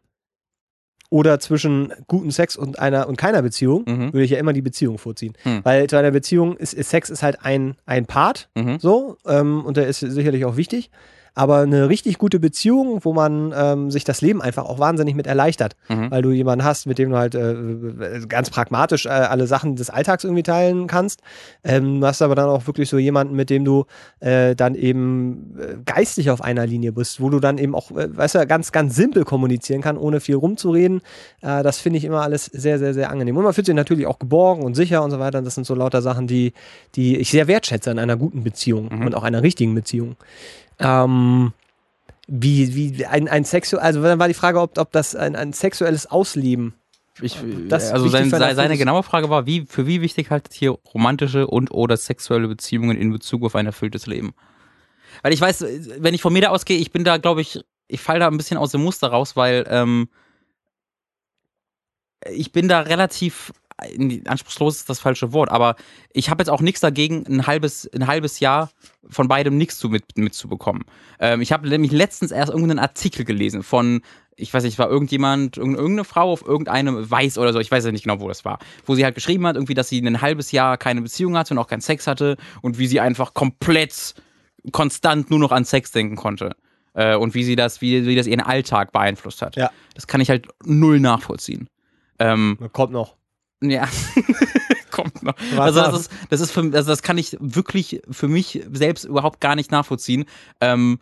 [1.09, 4.61] oder zwischen gutem Sex und einer und keiner Beziehung, mhm, würde ich ja immer die
[4.61, 5.33] Beziehung vorziehen.
[5.43, 5.61] Hm.
[5.63, 8.77] Weil zu einer Beziehung ist, ist Sex ist halt ein, ein Part, mhm.
[8.79, 10.91] so, ähm, und der ist sicherlich auch wichtig.
[11.37, 15.27] Aber eine richtig gute Beziehung, wo man ähm, sich das Leben einfach auch wahnsinnig mit
[15.27, 16.09] erleichtert, Mhm.
[16.09, 17.55] weil du jemanden hast, mit dem du halt äh,
[18.27, 21.21] ganz pragmatisch äh, alle Sachen des Alltags irgendwie teilen kannst.
[21.63, 23.85] Ähm, du hast aber dann auch wirklich so jemanden, mit dem du
[24.19, 28.17] äh, dann eben äh, geistig auf einer Linie bist, wo du dann eben auch, äh,
[28.17, 31.01] weißt du, ganz, ganz simpel kommunizieren kann, ohne viel rumzureden.
[31.41, 33.37] Äh, das finde ich immer alles sehr, sehr, sehr angenehm.
[33.37, 35.37] Und man fühlt sich natürlich auch geborgen und sicher und so weiter.
[35.37, 36.53] Und das sind so lauter Sachen, die,
[36.95, 39.05] die ich sehr wertschätze an einer guten Beziehung Mhm.
[39.05, 40.15] und auch einer richtigen Beziehung.
[40.79, 41.53] Ähm,
[42.27, 45.53] wie, wie ein, ein sexuell, also dann war die Frage, ob, ob das ein, ein
[45.53, 46.73] sexuelles Ausleben.
[47.21, 47.37] Ich,
[47.67, 50.71] Das ist also sein, seine erfülltes- genaue Frage war, wie, für wie wichtig haltet ihr
[50.93, 54.33] romantische und oder sexuelle Beziehungen in Bezug auf ein erfülltes Leben?
[55.23, 55.65] Weil ich weiß,
[55.99, 58.37] wenn ich von mir da ausgehe, ich bin da, glaube ich, ich falle da ein
[58.37, 60.09] bisschen aus dem Muster raus, weil ähm,
[62.29, 63.66] ich bin da relativ äh,
[64.25, 65.75] anspruchslos ist das falsche Wort, aber
[66.11, 68.71] ich habe jetzt auch nichts dagegen, ein halbes, ein halbes Jahr
[69.09, 70.83] von beidem nichts zu mit, mitzubekommen.
[71.19, 74.01] Ähm, ich habe nämlich letztens erst irgendeinen Artikel gelesen von,
[74.35, 77.85] ich weiß nicht, war irgendjemand, irgend- irgendeine Frau auf irgendeinem Weiß oder so, ich weiß
[77.85, 80.21] ja nicht genau, wo das war, wo sie halt geschrieben hat, irgendwie, dass sie ein
[80.21, 84.15] halbes Jahr keine Beziehung hatte und auch keinen Sex hatte und wie sie einfach komplett
[84.71, 86.55] konstant nur noch an Sex denken konnte.
[86.93, 89.55] Äh, und wie sie das, wie, wie das ihren Alltag beeinflusst hat.
[89.55, 89.69] Ja.
[89.93, 91.69] Das kann ich halt null nachvollziehen.
[92.17, 93.15] Ähm, Kommt noch.
[93.61, 93.87] Ja.
[94.91, 95.35] Kommt noch.
[95.57, 99.41] Also das ist, das ist für, also das kann ich wirklich für mich selbst überhaupt
[99.41, 100.25] gar nicht nachvollziehen.
[100.61, 100.99] Ähm,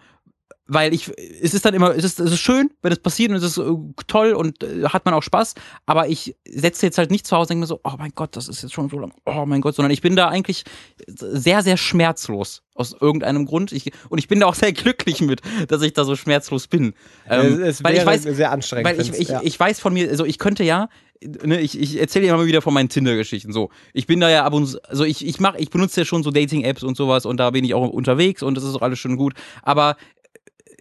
[0.68, 3.38] weil ich, es ist dann immer, es ist, es ist schön, wenn es passiert und
[3.38, 3.72] es ist äh,
[4.08, 5.54] toll und äh, hat man auch Spaß,
[5.86, 8.36] aber ich setze jetzt halt nicht zu Hause und denke mir so, oh mein Gott,
[8.36, 10.64] das ist jetzt schon so lang, oh mein Gott, sondern ich bin da eigentlich
[11.08, 13.72] sehr, sehr schmerzlos aus irgendeinem Grund.
[13.74, 16.94] Ich, und ich bin da auch sehr glücklich mit, dass ich da so schmerzlos bin.
[17.30, 18.90] Ähm, es, es weil ich weiß, sehr anstrengend.
[18.90, 19.42] weil ich, ich, ja.
[19.44, 20.90] ich weiß von mir, also ich könnte ja,
[21.22, 23.52] ne, ich, ich erzähle mal wieder von meinen Tinder-Geschichten.
[23.52, 26.06] So, ich bin da ja ab und zu, also ich, ich mach, ich benutze ja
[26.06, 28.82] schon so Dating-Apps und sowas und da bin ich auch unterwegs und das ist auch
[28.82, 29.34] alles schon gut.
[29.62, 29.98] Aber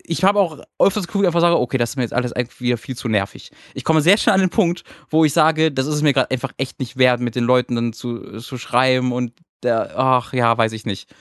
[0.06, 2.76] ich habe auch öfters Gefühl, einfach sage, okay, das ist mir jetzt alles eigentlich wieder
[2.76, 3.50] viel zu nervig.
[3.72, 6.30] Ich komme sehr schnell an den Punkt, wo ich sage, das ist es mir gerade
[6.30, 10.56] einfach echt nicht wert, mit den Leuten dann zu, zu schreiben und der, ach ja,
[10.56, 11.12] weiß ich nicht.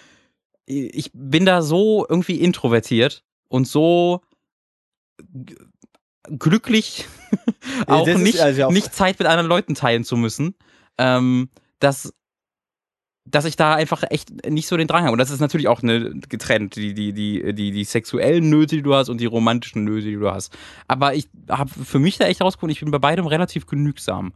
[0.66, 4.22] Ich bin da so irgendwie introvertiert und so
[6.40, 7.06] glücklich,
[7.88, 10.56] auch ist nicht, also auch- nicht Zeit mit anderen Leuten teilen zu müssen,
[10.98, 12.14] ähm, dass
[13.26, 15.14] dass ich da einfach echt nicht so den Drang habe.
[15.14, 18.82] Und das ist natürlich auch eine getrennt, die, die, die, die, die sexuellen Nöte, die
[18.82, 20.52] du hast und die romantischen Nöte, die du hast.
[20.90, 24.34] Aber ich habe für mich da echt rausgefunden, ich bin bei beidem relativ genügsam.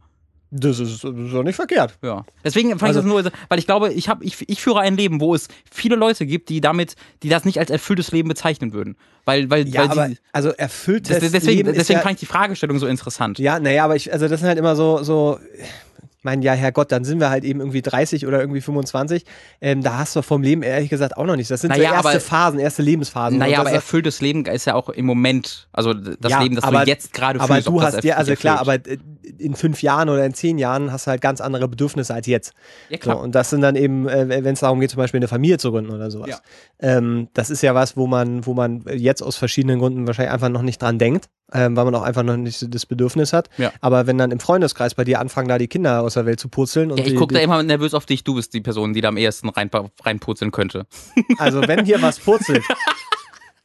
[0.50, 1.98] Das ist so nicht verkehrt.
[2.02, 2.24] Ja.
[2.44, 4.96] Deswegen fand Also- ich das nur, weil ich glaube, ich habe, ich, ich führe ein
[4.96, 8.72] Leben, wo es viele Leute gibt, die damit, die das nicht als erfülltes Leben bezeichnen
[8.72, 8.96] würden.
[9.24, 12.20] Weil, weil, Ja, weil aber sie, also erfülltes das, deswegen, Leben deswegen ja, fand ich
[12.20, 13.38] die Fragestellung so interessant.
[13.38, 15.38] Ja, naja, aber ich, also das sind halt immer so, so,
[16.22, 19.24] mein, ja, Herrgott, dann sind wir halt eben irgendwie 30 oder irgendwie 25.
[19.60, 21.48] Ähm, da hast du vom Leben ehrlich gesagt auch noch nichts.
[21.48, 23.38] Das sind Naja, so erste aber- Phasen, erste Lebensphasen.
[23.38, 26.80] Naja, aber erfülltes Leben ist ja auch im Moment, also das Ja, Leben, das aber-
[26.84, 27.68] du jetzt gerade aber fühlst.
[27.68, 28.78] du ob das hast ja, also klar, aber
[29.38, 32.52] in fünf Jahren oder in zehn Jahren hast du halt ganz andere Bedürfnisse als jetzt.
[32.88, 33.20] Ja, So, klar.
[33.20, 35.70] und das sind dann eben, äh, wenn es darum geht, zum Beispiel eine Familie zu
[35.70, 36.28] gründen oder sowas.
[36.30, 36.38] Ja.
[36.80, 40.48] Ähm, das ist ja was, wo man, wo man jetzt aus verschiedenen Gründen wahrscheinlich einfach
[40.48, 43.48] noch nicht dran denkt, ähm, weil man auch einfach noch nicht so das Bedürfnis hat.
[43.58, 43.72] Ja.
[43.80, 46.48] Aber wenn dann im Freundeskreis bei dir anfangen, da die Kinder aus der Welt zu
[46.48, 48.24] purzeln und ja, ich gucke da immer nervös auf dich.
[48.24, 49.70] Du bist die Person, die da am ehesten rein,
[50.04, 50.86] reinpurzeln könnte.
[51.38, 52.64] also wenn hier was purzelt,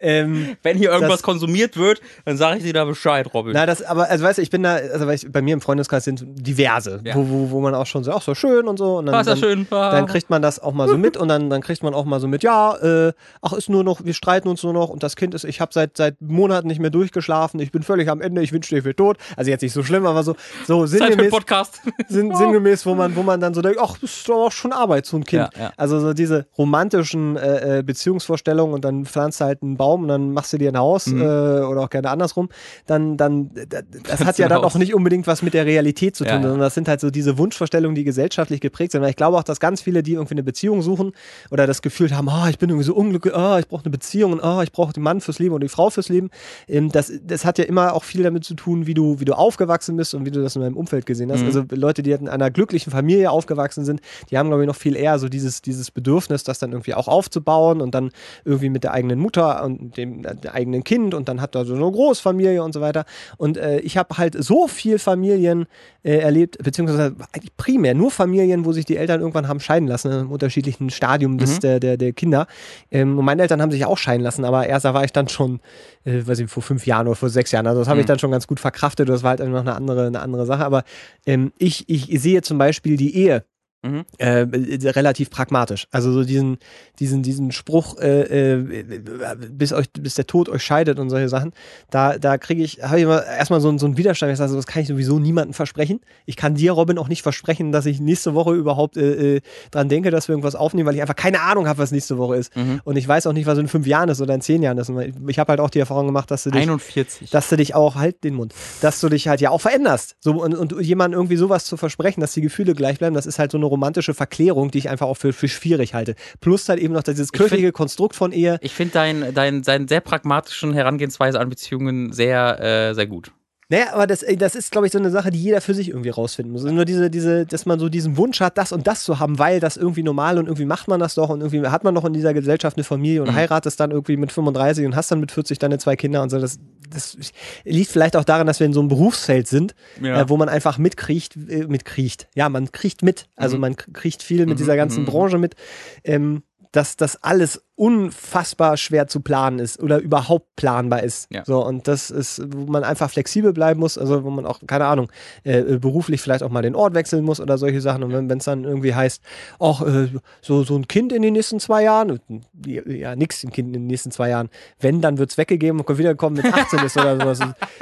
[0.03, 3.53] ähm, Wenn hier irgendwas Das- konsumiert wird, dann sage ich dir da Bescheid, Robin.
[3.53, 6.03] Na, das, aber, also weißt du, ich bin da, also ich, bei mir im Freundeskreis
[6.03, 7.15] sind diverse, Ja.
[7.15, 8.97] wo, wo, wo man auch schon so, ach, so schön und so.
[8.97, 9.67] Und dann, dann, schön?
[9.71, 9.91] Ah.
[9.91, 12.19] dann kriegt man das auch mal so mit und dann, dann kriegt man auch mal
[12.19, 15.15] so mit, ja, äh, ach, ist nur noch, wir streiten uns nur noch und das
[15.15, 18.41] Kind ist, ich habe seit, seit Monaten nicht mehr durchgeschlafen, ich bin völlig am Ende,
[18.41, 19.17] ich wünschte, ich wäre tot.
[19.37, 20.35] Also jetzt nicht so schlimm, aber so,
[20.67, 21.81] so sinngemäß, Podcast.
[22.09, 24.73] sinn, sinngemäß, wo man, wo man dann so denkt, ach, das ist doch auch schon
[24.73, 25.49] Arbeit, so ein Kind.
[25.55, 25.71] Ja, ja.
[25.77, 30.07] Also so diese romantischen äh, äh, Beziehungsvorstellungen und dann pflanzt du halt einen Baum und
[30.09, 31.21] dann machst du dir ein Haus Mhm.
[31.21, 32.49] äh, oder auch gerne andersrum,
[32.87, 33.65] dann, dann d-
[34.03, 34.73] das hat ja dann Haus.
[34.73, 37.09] auch nicht unbedingt was mit der Realität zu tun, Ja, sondern das sind halt so
[37.11, 39.01] diese Wunschvorstellungen, die gesellschaftlich geprägt sind.
[39.01, 41.11] Weil ich glaube auch, dass ganz viele, die irgendwie eine Beziehung suchen
[41.51, 44.41] oder das Gefühl haben, ah, ich bin irgendwie so unglücklich, ah, ich brauche eine Beziehung
[44.41, 46.29] ah, ich brauche den Mann fürs Leben und die Frau fürs Leben.
[46.67, 49.33] Ähm, das, das hat ja immer auch viel damit zu tun, wie du, wie du
[49.33, 51.41] aufgewachsen bist und wie du das in deinem Umfeld gesehen hast.
[51.41, 51.45] Mhm.
[51.47, 54.95] Also Leute, die in einer glücklichen Familie aufgewachsen sind, die haben, glaube ich, noch viel
[54.95, 58.11] eher so dieses, dieses Bedürfnis, das dann irgendwie auch aufzubauen und dann
[58.45, 61.75] irgendwie mit der eigenen Mutter und dem, äh, eigenen Kind und dann hat da so
[61.75, 63.05] eine Großfamilie und so weiter.
[63.37, 65.65] Und äh, ich habe halt so viel Familien
[66.03, 70.11] äh, erlebt, beziehungsweise eigentlich primär nur Familien, wo sich die Eltern irgendwann haben scheiden lassen,
[70.11, 71.59] im unterschiedlichen Stadium des, Mhm.
[71.61, 72.47] der, der, der Kinder.
[72.91, 75.27] Ähm, und meine Eltern haben sich auch scheiden lassen, aber erst da war ich dann
[75.27, 75.59] schon,
[76.05, 77.67] äh, weiß ich, vor fünf Jahren oder vor sechs Jahren.
[77.67, 78.07] Also das habe ich Mhm.
[78.09, 79.09] dann schon ganz gut verkraftet.
[79.09, 80.65] Das war halt noch eine andere, eine andere Sache.
[80.65, 80.83] Aber
[81.25, 83.43] ähm, ich, ich sehe zum Beispiel die Ehe
[83.83, 84.05] Mhm.
[84.17, 84.45] äh,
[84.89, 85.87] relativ pragmatisch.
[85.91, 86.57] Also so diesen,
[86.99, 89.03] diesen, diesen Spruch, äh, äh,
[89.51, 91.51] bis euch, bis der Tod euch scheidet und solche Sachen,
[91.89, 94.31] da, da kriege ich, habe ich immer erstmal so, einen- so einen Widerstand.
[94.31, 95.99] Ich sage, das kann ich sowieso niemandem versprechen.
[96.25, 99.89] Ich kann dir, Robin, auch nicht versprechen, dass ich nächste Woche überhaupt äh, äh, dran
[99.89, 102.55] denke, dass wir irgendwas aufnehmen, weil ich einfach keine Ahnung habe, was nächste Woche ist.
[102.55, 102.81] Mhm.
[102.83, 104.89] Und ich weiß auch nicht, was in fünf Jahren ist oder in zehn Jahren ist.
[104.89, 107.31] Und ich ich habe halt auch die Erfahrung gemacht, dass du dich 41.
[107.31, 110.15] dass du dich auch, halt den Mund, dass du dich halt ja auch veränderst.
[110.19, 113.39] So, und, und jemandem irgendwie sowas zu versprechen, dass die Gefühle gleich bleiben, das ist
[113.39, 116.15] halt so eine romantische Verklärung, die ich einfach auch für, für schwierig halte.
[116.39, 118.57] Plus halt eben noch dieses find- kirchliche Konstrukt von Ehe.
[118.61, 123.31] Ich finde dein, dein, dein sehr pragmatischen Herangehensweise an Beziehungen sehr, äh, sehr gut.
[123.73, 125.89] Naja, aber das, ey, das ist, glaube ich, so eine Sache, die jeder für sich
[125.89, 126.61] irgendwie rausfinden muss.
[126.63, 129.39] Also nur diese, diese, dass man so diesen Wunsch hat, das und das zu haben,
[129.39, 132.05] weil das irgendwie normal und irgendwie macht man das doch und irgendwie hat man doch
[132.05, 133.35] in dieser Gesellschaft eine Familie und Mhm.
[133.35, 136.37] heiratest dann irgendwie mit 35 und hast dann mit 40 deine zwei Kinder und so.
[136.39, 136.59] Das,
[136.91, 137.17] das
[137.63, 140.21] liegt vielleicht auch daran, dass wir in so einem Berufsfeld sind, Ja.
[140.21, 142.27] äh, wo man einfach mitkriegt, äh, mitkriegt.
[142.35, 143.25] Ja, man kriegt mit.
[143.35, 143.61] Also Mhm.
[143.61, 145.55] man kriegt viel mit Mhm, dieser ganzen mhm, Branche mit.
[146.03, 151.29] Ähm, dass das alles unfassbar schwer zu planen ist oder überhaupt planbar ist.
[151.29, 151.43] Ja.
[151.43, 154.85] So, und das ist, wo man einfach flexibel bleiben muss, also wo man auch, keine
[154.85, 155.11] Ahnung,
[155.43, 158.03] äh, äh, beruflich vielleicht auch mal den Ort wechseln muss oder solche Sachen.
[158.03, 159.21] Und wenn es dann irgendwie heißt,
[159.59, 160.07] auch äh,
[160.41, 162.21] so, so ein Kind in den nächsten zwei Jahren,
[162.65, 164.47] ja, nix ein Kind in den nächsten zwei Jahren,
[164.79, 167.39] wenn, dann wird es weggegeben und wiederkommen, wenn es 18 ist oder sowas.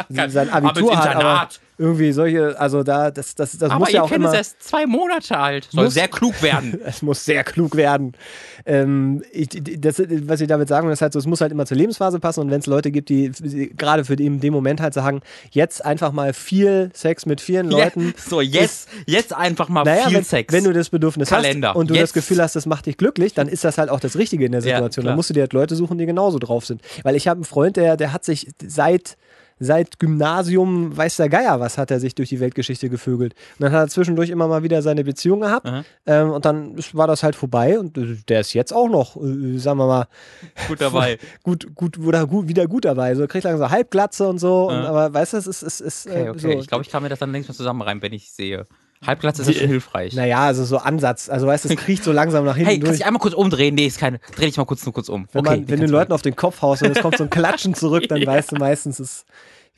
[0.34, 1.47] Sein Abitur hat, aber.
[1.78, 4.38] Irgendwie solche, also da, das, das, das Aber muss ja ihr auch Kind ist immer.
[4.38, 5.67] erst zwei Monate alt.
[5.72, 6.80] Soll Muss- sehr klug werden.
[6.86, 8.13] Es muss sehr klug werden.
[8.65, 9.47] Ähm, ich,
[9.80, 12.19] das, was ich damit sagen will, ist halt so, es muss halt immer zur Lebensphase
[12.19, 15.22] passen und wenn es Leute gibt, die die gerade für den, den Moment halt sagen,
[15.51, 18.07] jetzt einfach mal viel Sex mit vielen Leuten.
[18.09, 20.53] Ja, so, jetzt, jetzt einfach mal Naja, viel wenn, Sex.
[20.53, 21.69] wenn du das Bedürfnis Kalender.
[21.69, 22.13] hast und du das Jetzt.
[22.13, 24.61] Gefühl hast, das macht dich glücklich, dann ist das halt auch das Richtige in der
[24.61, 25.03] Ja, Situation.
[25.03, 25.11] klar.
[25.11, 26.82] dann musst du dir halt Leute suchen, die genauso drauf sind.
[27.03, 29.17] Weil ich habe einen Freund, der, der hat sich seit
[29.64, 33.36] seit Gymnasium, weiß der Geier was, hat er sich durch die Weltgeschichte gevögelt.
[33.59, 35.70] Und dann hat er zwischendurch immer mal wieder seine Beziehung gehabt.
[36.07, 37.78] Ähm, und dann ist- war das halt vorbei.
[37.80, 40.07] Und äh, der ist jetzt auch noch, äh, sagen wir mal,
[40.68, 41.20] gut dabei.
[41.43, 43.14] gut, gut, oder gut, wieder gut dabei.
[43.14, 44.68] So kriegt langsam so Halbglatze und so.
[44.70, 46.39] Und, aber weißt du, es ist, es ist Okay, äh, okay.
[46.39, 46.49] so.
[46.49, 48.66] Ich glaube, ich kann mir das dann längst mal zusammenreimen, wenn ich sehe.
[49.06, 50.14] Halbglatz ist ja schon hilfreich.
[50.14, 51.30] naja, also so Ansatz.
[51.30, 53.34] Also weißt du, es kriecht so langsam nach hinten Hey, kannst du dich einmal kurz
[53.34, 53.76] umdrehen?
[53.76, 54.20] Nee, ist keine.
[54.36, 55.28] Dreh dich mal kurz nur kurz um.
[55.32, 57.30] Wenn, okay, man, wenn den Leuten auf den Kopf haust und es kommt so ein
[57.30, 58.28] Klatschen zurück, dann Ja.
[58.28, 59.26] weißt du meistens, es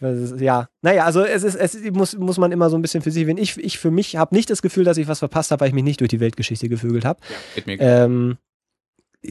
[0.02, 0.68] ist, ja.
[0.82, 3.38] Naja, also es ist, es muss, muss man immer so ein bisschen für sich, wenn
[3.38, 5.74] ich, ich für mich habe nicht das Gefühl, dass ich was verpasst habe, weil ich
[5.74, 7.22] mich nicht durch die Weltgeschichte gevögelt habe.
[7.56, 8.38] Geht mir Ähm,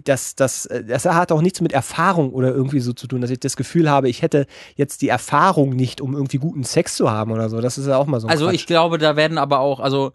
[0.05, 3.30] das, das, äh, das hat auch nichts mit Erfahrung oder irgendwie so zu tun, dass
[3.30, 7.11] ich das Gefühl habe, ich hätte jetzt die Erfahrung nicht, um irgendwie guten Sex zu
[7.11, 7.61] haben oder so.
[7.61, 8.55] Das ist ja auch mal so ein Also Quatsch.
[8.55, 10.12] ich glaube, da werden aber auch, also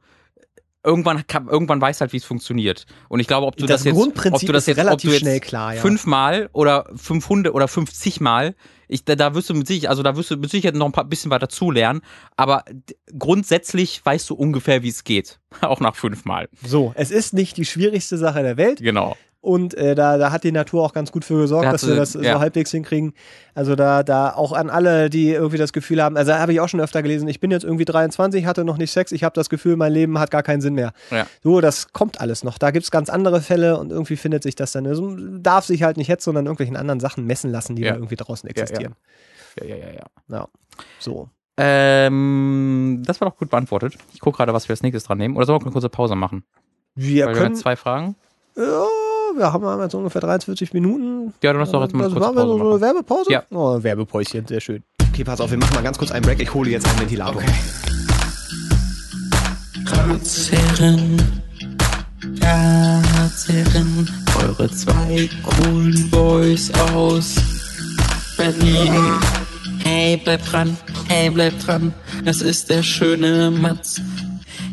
[0.88, 2.86] irgendwann kann, irgendwann weiß halt, wie es funktioniert.
[3.10, 5.20] Und ich glaube, ob du das das, jetzt, Grundprinzip ob du das jetzt, relativ jetzt
[5.20, 5.82] schnell klar, ja.
[5.82, 8.56] fünfmal oder 500 oder 50 Mal
[8.88, 10.94] Ich, da, da wirst du mit Sicherheit, also da wirst du mit Sicherheit noch ein
[10.94, 12.02] paar bisschen weiter zulernen,
[12.38, 12.64] aber
[13.20, 15.40] grundsätzlich weißt du ungefähr, wie es geht.
[15.62, 16.48] Auch nach fünfmal.
[16.66, 19.18] So, es ist nicht die schwierigste Sache der Welt Genau.
[19.40, 22.16] Und äh, da, da hat die Natur auch ganz gut für gesorgt, dass wir das
[22.16, 22.34] ja.
[22.34, 23.14] so halbwegs hinkriegen.
[23.54, 26.68] Also da, da auch an alle, die irgendwie das Gefühl haben, also habe ich auch
[26.68, 29.50] schon öfter gelesen, ich bin jetzt irgendwie 23, hatte noch nicht Sex, ich habe das
[29.50, 30.92] Gefühl, mein Leben hat gar keinen Sinn mehr.
[31.12, 31.28] Ja.
[31.44, 32.58] So, das kommt alles noch.
[32.58, 34.86] Da gibt es ganz andere Fälle und irgendwie findet sich das dann.
[34.88, 37.92] Also darf sich halt nicht jetzt, sondern irgendwelchen anderen Sachen messen lassen, die Ja.
[37.92, 38.62] da irgendwie draußen Ja, ja.
[38.64, 38.96] existieren.
[39.62, 40.06] Ja, ja, ja, ja.
[40.30, 40.48] Ja,
[41.00, 41.30] so.
[41.60, 43.98] Ähm, das war doch gut beantwortet.
[44.14, 45.36] Ich gucke gerade, was wir als nächstes dran nehmen.
[45.38, 46.44] Oder sollen wir eine kurze Pause machen?
[46.96, 48.16] Wir Weil wir haben können, jetzt zwei Fragen.
[48.56, 48.86] ja,
[49.38, 51.34] wir haben jetzt ungefähr 43 Minuten.
[51.44, 52.82] Ja, du musst doch jetzt mal eine das kurze machen wir Pause so eine.
[52.82, 53.32] Werbepause?
[53.32, 53.44] Ja.
[53.52, 54.84] Oh, Werbepäuschen, sehr schön.
[55.12, 56.42] Okay, pass auf, wir machen mal ganz kurz einen Break.
[56.42, 57.42] Ich hole jetzt einen Ventilator.
[59.86, 61.22] Ratsherren,
[62.42, 64.10] Ratsherren,
[64.42, 67.36] eure zwei coolen Boys aus
[68.38, 68.94] Berlin.
[69.84, 70.78] Hey, bleib dran,
[71.08, 71.94] hey, bleib dran,
[72.26, 74.02] das ist der schöne Mats.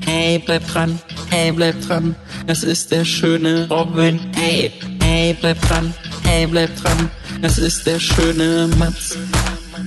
[0.05, 0.99] Hey, bleib dran,
[1.31, 2.15] hey, bleib dran,
[2.47, 4.21] das ist der schöne Robin.
[4.35, 4.71] Hey,
[5.03, 5.95] hey, bleib dran,
[6.25, 9.17] hey, bleib dran, das ist der schöne Mats.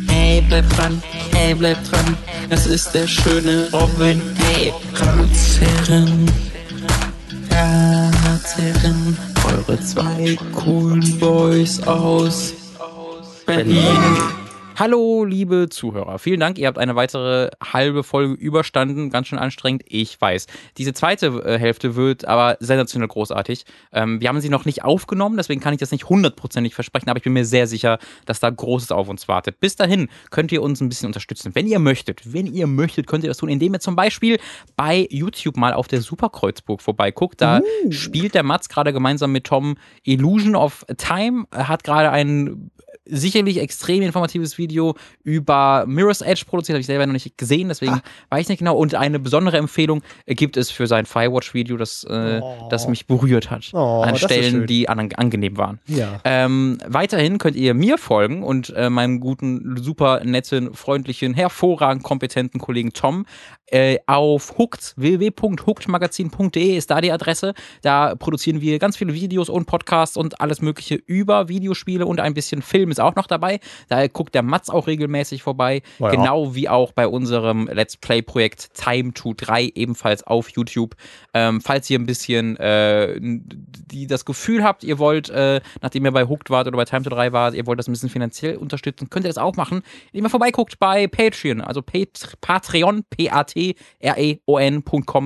[0.07, 1.01] Hey, bleib dran,
[1.34, 2.18] hey, bleib dran,
[2.49, 4.22] das ist der schöne Robin.
[4.38, 6.32] Hey, Ratsherren,
[7.51, 12.53] Ratsherren, eure zwei coolen Boys aus
[13.45, 14.46] Berlin.
[14.80, 16.19] Hallo, liebe Zuhörer.
[16.19, 16.59] Vielen Dank.
[16.59, 19.09] Ihr habt eine weitere halbe Folge überstanden.
[19.09, 19.82] Ganz schön anstrengend.
[19.88, 20.45] Ich weiß.
[20.78, 23.65] Diese zweite äh, Hälfte wird aber sensationell großartig.
[23.91, 27.17] Ähm, wir haben sie noch nicht aufgenommen, deswegen kann ich das nicht hundertprozentig versprechen, aber
[27.17, 27.97] ich bin mir sehr sicher,
[28.28, 29.59] dass da Großes auf uns wartet.
[29.59, 31.55] Bis dahin könnt ihr uns ein bisschen unterstützen.
[31.55, 34.38] Wenn ihr möchtet, wenn ihr möchtet, könnt ihr das tun, indem ihr zum Beispiel
[34.75, 37.41] bei YouTube mal auf der Superkreuzburg vorbeiguckt.
[37.41, 42.69] Da spielt der Mats gerade gemeinsam mit Tom Illusion of Time, Er hat gerade einen
[43.09, 48.01] sicherlich extrem informatives Video über Mirror's Edge produziert, habe ich selber noch nicht gesehen, deswegen
[48.29, 48.75] weiß ich nicht genau.
[48.77, 52.67] Und eine besondere Empfehlung gibt es für sein Firewatch-Video, das, äh, Oh.
[52.69, 53.69] das mich berührt hat.
[53.73, 55.79] Oh, an Stellen, die an, angenehm waren.
[55.87, 56.19] Ja.
[56.23, 62.59] Ähm, weiterhin könnt ihr mir folgen und äh, meinem guten, super netten, freundlichen, hervorragend kompetenten
[62.59, 63.25] Kollegen Tom
[63.69, 67.53] äh, auf hooked, www.hookedmagazin.de ist da die Adresse.
[67.81, 72.33] Da produzieren wir ganz viele Videos und Podcasts und alles mögliche über Videospiele und ein
[72.33, 73.59] bisschen Film ist auch noch dabei.
[73.89, 75.81] Da guckt der Mats auch regelmäßig vorbei.
[75.99, 76.09] Ja.
[76.09, 80.95] Genau wie auch bei unserem Let's Play-Projekt Time to 3 ebenfalls auf YouTube.
[81.33, 86.11] Ähm, falls ihr ein bisschen äh, die das Gefühl habt, ihr wollt, äh, nachdem ihr
[86.11, 88.57] bei Hooked wart oder bei Time to 3 wart, ihr wollt das ein bisschen finanziell
[88.57, 93.69] unterstützen, könnt ihr das auch machen, indem ihr vorbeiguckt bei Patreon, also Pat Patreon, P-A-T-R-E-O-N.com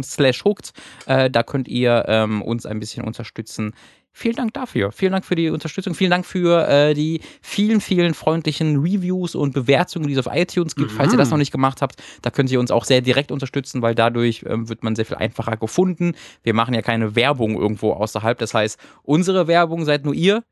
[0.04, 0.72] slash hooked.
[1.06, 3.74] Äh, da könnt ihr ähm, uns ein bisschen unterstützen.
[4.14, 4.92] Vielen Dank dafür.
[4.92, 5.96] Vielen Dank für die Unterstützung.
[5.96, 10.76] Vielen Dank für äh, die vielen, vielen freundlichen Reviews und Bewertungen, die es auf iTunes
[10.76, 10.92] gibt.
[10.92, 13.82] Falls ihr das noch nicht gemacht habt, da könnt ihr uns auch sehr direkt unterstützen,
[13.82, 16.14] weil dadurch ähm, wird man sehr viel einfacher gefunden.
[16.44, 18.38] Wir machen ja keine Werbung irgendwo außerhalb.
[18.38, 20.44] Das heißt, unsere Werbung seid nur ihr.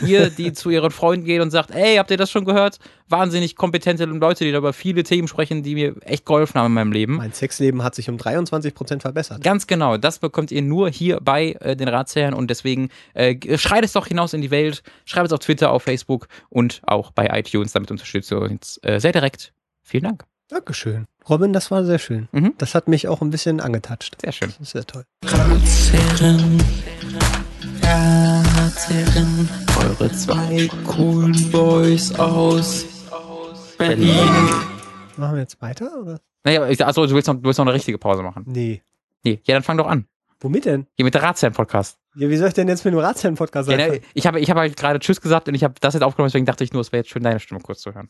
[0.00, 2.78] Ihr, die zu ihren Freunden geht und sagt, ey, habt ihr das schon gehört?
[3.08, 6.72] Wahnsinnig kompetente Leute, die da über viele Themen sprechen, die mir echt geholfen haben in
[6.72, 7.16] meinem Leben.
[7.16, 9.42] Mein Sexleben hat sich um 23 Prozent verbessert.
[9.42, 13.84] Ganz genau, das bekommt ihr nur hier bei äh, den Ratsherren und deswegen äh, schreit
[13.84, 17.26] es doch hinaus in die Welt, schreibt es auf Twitter, auf Facebook und auch bei
[17.38, 19.52] iTunes, damit unterstützt ihr uns äh, sehr direkt.
[19.82, 20.24] Vielen Dank.
[20.48, 21.06] Dankeschön.
[21.28, 22.28] Robin, das war sehr schön.
[22.30, 22.54] Mhm.
[22.58, 24.16] Das hat mich auch ein bisschen angetatscht.
[24.20, 24.48] Sehr schön.
[24.48, 25.04] Das ist sehr toll.
[25.24, 26.62] Ratsherren,
[27.82, 29.48] Ratsherren,
[29.86, 32.86] eure zwei coolen Boys aus
[33.78, 34.14] Berlin.
[35.16, 35.90] Machen wir jetzt weiter?
[36.02, 36.20] Oder?
[36.44, 38.44] Naja, achso, du willst, noch, du willst noch eine richtige Pause machen.
[38.46, 38.82] Nee.
[39.24, 40.06] Nee, ja, dann fang doch an.
[40.40, 40.86] Womit denn?
[40.96, 41.98] Hier mit der Ratsherren-Podcast.
[42.16, 43.90] Ja, wie soll ich denn jetzt mit dem Ratsherren-Podcast Ja, sein?
[43.92, 46.28] ne, ich habe ich hab halt gerade Tschüss gesagt und ich habe das jetzt aufgenommen,
[46.28, 48.08] deswegen dachte ich nur, es wäre jetzt schön, deine Stimme kurz zu hören.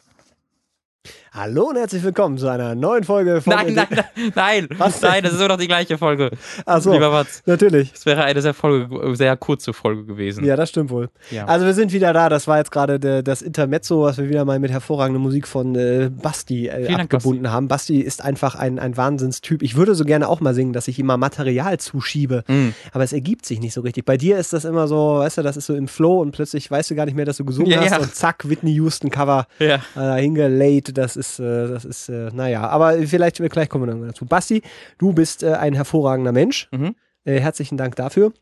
[1.32, 3.52] Hallo und herzlich willkommen zu einer neuen Folge von.
[3.54, 6.30] Nein, nein, nein, nein, Was nein, das ist immer noch die gleiche Folge.
[6.64, 7.92] Ach so, Lieber Mats, natürlich.
[7.94, 10.44] es wäre eine sehr, Folge, sehr kurze Folge gewesen.
[10.44, 11.10] Ja, das stimmt wohl.
[11.30, 11.44] Ja.
[11.44, 12.28] Also wir sind wieder da.
[12.30, 16.10] Das war jetzt gerade das Intermezzo, was wir wieder mal mit hervorragender Musik von äh,
[16.10, 17.68] Basti äh, Dank, abgebunden haben.
[17.68, 19.62] Basti ist einfach ein, ein Wahnsinnstyp.
[19.62, 22.44] Ich würde so gerne auch mal singen, dass ich ihm mal Material zuschiebe.
[22.48, 22.68] Mm.
[22.92, 24.06] Aber es ergibt sich nicht so richtig.
[24.06, 26.70] Bei dir ist das immer so, weißt du, das ist so im Flow und plötzlich
[26.70, 27.98] weißt du gar nicht mehr, dass du gesungen Ja, hast ja.
[27.98, 29.80] und zack, Whitney Houston Cover Ja.
[29.96, 30.95] äh, hingelayt.
[30.96, 34.24] Das ist, äh, das ist, äh, naja, aber vielleicht, gleich kommen wir dann dazu.
[34.24, 34.62] Basti,
[34.98, 36.68] du bist äh, ein hervorragender Mensch.
[36.72, 36.94] Mhm.
[37.24, 38.32] Äh, herzlichen Dank dafür.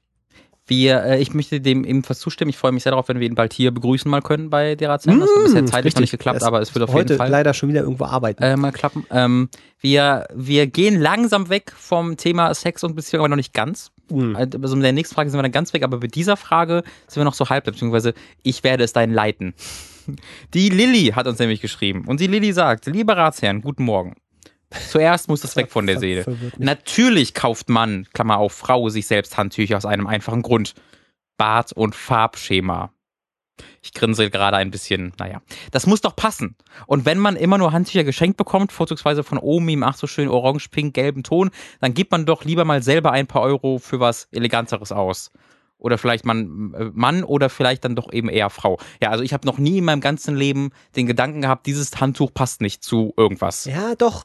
[0.66, 2.48] Wir, äh, ich möchte dem ebenfalls zustimmen.
[2.48, 4.88] Ich freue mich sehr darauf, wenn wir ihn bald hier begrüßen mal können bei der
[4.88, 5.20] Ratsherren.
[5.20, 7.52] Das hat bisher zeitlich noch nicht geklappt, Das aber es wird auf jeden Fall leider
[7.52, 8.42] schon wieder irgendwo arbeiten.
[8.42, 9.04] äh, mal klappen.
[9.10, 9.48] Ähm,
[9.80, 13.90] wir, wir gehen langsam weg vom Thema Sex und Beziehung, aber noch nicht ganz.
[14.10, 14.36] Mhm.
[14.36, 17.20] Also mit der nächsten Frage sind wir dann ganz weg, aber bei dieser Frage sind
[17.20, 19.54] wir noch so halb, beziehungsweise ich werde es dann leiten.
[20.54, 22.04] Die Lilly hat uns nämlich geschrieben.
[22.06, 24.14] Und die Lilly sagt, lieber Ratsherrn, guten Morgen.
[24.88, 26.24] Zuerst muss das weg von der Seele.
[26.58, 30.74] Natürlich kauft Mann, Klammer auf, Frau sich selbst Handtücher aus einem einfachen Grund.
[31.36, 32.92] Bart- und Farbschema.
[33.82, 35.40] Ich grinse gerade ein bisschen, naja.
[35.70, 36.56] Das muss doch passen.
[36.86, 40.28] Und wenn man immer nur Handtücher geschenkt bekommt, vorzugsweise von Omi im ach so schön
[40.28, 41.50] orange, pink, gelben Ton,
[41.80, 45.30] dann gibt man doch lieber mal selber ein paar Euro für was Eleganteres aus.
[45.84, 48.78] Oder vielleicht man, äh, Mann oder vielleicht dann doch eben eher Frau.
[49.02, 52.32] Ja, also ich habe noch nie in meinem ganzen Leben den Gedanken gehabt, dieses Handtuch
[52.32, 53.66] passt nicht zu irgendwas.
[53.66, 54.24] Ja, doch.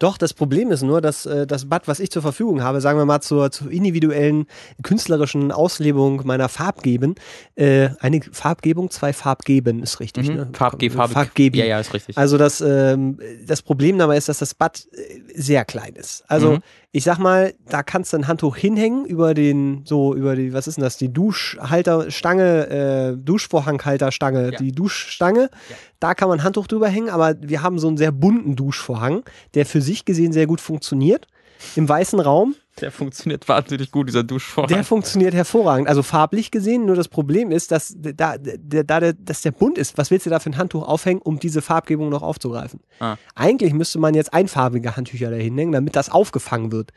[0.00, 2.98] Doch, das Problem ist nur, dass äh, das Bad, was ich zur Verfügung habe, sagen
[2.98, 4.46] wir mal zur, zur individuellen
[4.82, 7.14] künstlerischen Auslebung meiner Farbgeben,
[7.54, 10.28] äh, eine Farbgebung, zwei Farbgeben ist richtig.
[10.28, 10.34] Mhm.
[10.34, 10.48] Ne?
[10.54, 11.14] Farbge Farbe.
[11.14, 11.56] Farbgeben.
[11.56, 12.18] Ja, ja, ist richtig.
[12.18, 16.24] Also das, ähm, das Problem dabei ist, dass das Bad äh, sehr klein ist.
[16.26, 16.62] Also Mhm.
[16.94, 20.66] Ich sag mal, da kannst du ein Handtuch hinhängen über den, so über die, was
[20.66, 24.58] ist denn das, die Duschhalterstange, äh, Duschvorhanghalterstange, Ja.
[24.58, 25.48] die Duschstange.
[25.70, 25.76] Ja.
[26.00, 29.22] Da kann man ein Handtuch drüber hängen, aber wir haben so einen sehr bunten Duschvorhang,
[29.54, 31.28] der für sich gesehen sehr gut funktioniert.
[31.76, 32.54] Im weißen Raum.
[32.80, 34.68] Der funktioniert wahnsinnig gut, dieser Duschvorhang.
[34.68, 35.88] Der funktioniert hervorragend.
[35.88, 39.76] Also farblich gesehen, nur das Problem ist, dass da, der, da der, dass der bunt
[39.76, 39.98] ist.
[39.98, 42.80] Was willst du da für ein Handtuch aufhängen, um diese Farbgebung noch aufzugreifen?
[42.98, 43.16] Ah.
[43.34, 46.92] Eigentlich müsste man jetzt einfarbige Handtücher da hinhängen, damit das aufgefangen wird.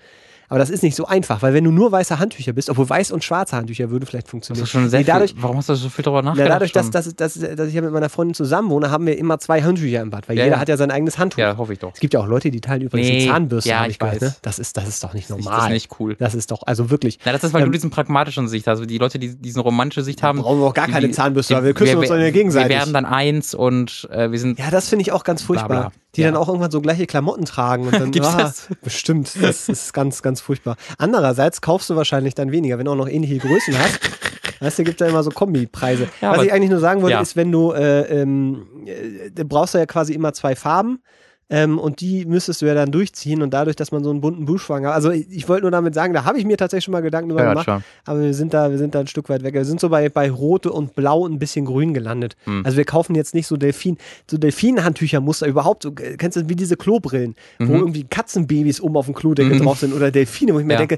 [0.50, 3.12] Aber das ist nicht so einfach, weil wenn du nur weiße Handtücher bist, obwohl weiß
[3.12, 4.66] und schwarze Handtücher würde vielleicht funktionieren.
[4.90, 5.42] sehr Nee, dadurch, viel.
[5.44, 6.52] Warum hast du so viel darüber na, nachgedacht?
[6.52, 9.40] dadurch, dass, dass, dass, dass ich ja mit meiner Freundin zusammen wohne, haben wir immer
[9.40, 10.62] zwei Handtücher im Bad, weil Ja, jeder ja.
[10.62, 11.40] hat ja sein eigenes Handtuch.
[11.40, 11.94] ja, hoffe ich doch.
[11.94, 14.22] Es gibt ja auch Leute, die teilen übrigens Nee, Zahnbürste, ja, ich ich gehört.
[14.22, 14.22] weiß.
[14.22, 14.36] Ne?
[14.44, 15.54] Das, ist, das ist doch nicht Ich- normal.
[15.56, 16.16] Das ist nicht cool.
[16.20, 17.20] Das ist doch, also wirklich.
[17.26, 18.76] Na, das ist, weil Ähm, du diesen pragmatischen Sicht hast.
[18.76, 20.40] Also die Leute, die diesen romantische Sicht haben.
[20.40, 22.70] brauchen wir auch gar keine die- Zahnbürste, weil wir küssen uns dann ja gegenseitig.
[22.70, 24.60] Wir werden dann eins und äh, wir sind.
[24.60, 25.68] Ja, das finde ich auch ganz furchtbar.
[25.70, 25.92] Bla, bla.
[26.16, 26.28] Die Ja.
[26.32, 27.88] dann auch irgendwann so gleiche Klamotten tragen.
[27.88, 28.68] Und dann, Gibt's ah, das?
[28.84, 29.32] Bestimmt.
[29.42, 30.78] Das ist ganz, ganz furchtbar.
[30.98, 34.00] Andererseits kaufst du wahrscheinlich dann weniger, wenn du auch noch ähnliche Größen hast.
[34.62, 36.08] Weißt du, gibt da immer so Kombipreise.
[36.22, 37.22] Ja, Was ich eigentlich nur sagen wollte, ja.
[37.22, 41.02] ist, wenn du, äh, ähm, äh, brauchst du ja quasi immer zwei Farben.
[41.48, 44.46] Ähm, und die müsstest du ja dann durchziehen und dadurch, dass man so einen bunten
[44.46, 44.94] Buschfang hat.
[44.96, 47.30] Also ich, ich wollte nur damit sagen, da habe ich mir tatsächlich schon mal Gedanken
[47.30, 47.66] drüber Ja, gemacht.
[47.66, 47.84] schon.
[48.06, 49.54] Aber wir sind da, wir sind da ein Stück weit weg.
[49.54, 52.36] Wir sind so bei, bei Rote und Blau ein bisschen Grün gelandet.
[52.46, 52.64] Hm.
[52.66, 53.98] Also wir kaufen jetzt nicht so Delfin,
[54.30, 55.84] so Delfinhandtüchermuster überhaupt.
[55.84, 57.80] So, äh, kennst du wie diese Klobrillen, wo Mhm.
[57.80, 59.64] irgendwie Katzenbabys oben auf dem Klodeckel Mhm.
[59.66, 60.80] drauf sind oder Delfine, wo ich mir Ja.
[60.80, 60.98] denke,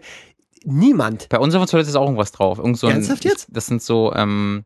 [0.64, 1.28] niemand.
[1.30, 2.58] Bei unserer Toilette ist auch irgendwas drauf.
[2.60, 3.48] Irgend so ein, Ernsthaft jetzt?
[3.52, 4.64] Das sind so, ähm,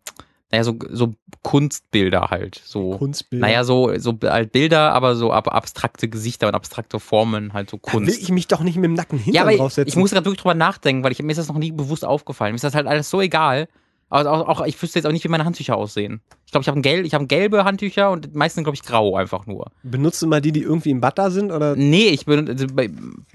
[0.52, 2.62] naja, so, so Kunstbilder halt.
[2.66, 2.98] So.
[2.98, 3.46] Kunstbilder.
[3.48, 7.78] Naja, so, so halt Bilder, aber so ab abstrakte Gesichter und abstrakte Formen, halt so
[7.82, 8.22] da will Kunst.
[8.22, 9.88] ich mich doch nicht mit dem nackten Ja, Hintern aber ich, draufsetzen.
[9.90, 12.52] ich muss gerade wirklich drüber nachdenken, weil ich, mir ist das noch nie bewusst aufgefallen.
[12.54, 13.68] Mir ist das halt alles so egal.
[14.10, 16.20] Also auch, auch, ich wüsste jetzt auch nicht, wie meine Handtücher aussehen.
[16.46, 19.16] Ich glaube, ich habe gelb, ich habe gelbe Handtücher und die meisten glaube ich grau
[19.16, 19.72] einfach nur.
[19.84, 21.50] Benutzt du mal die, die irgendwie im da sind?
[21.50, 22.66] Oder Nee, ich bin also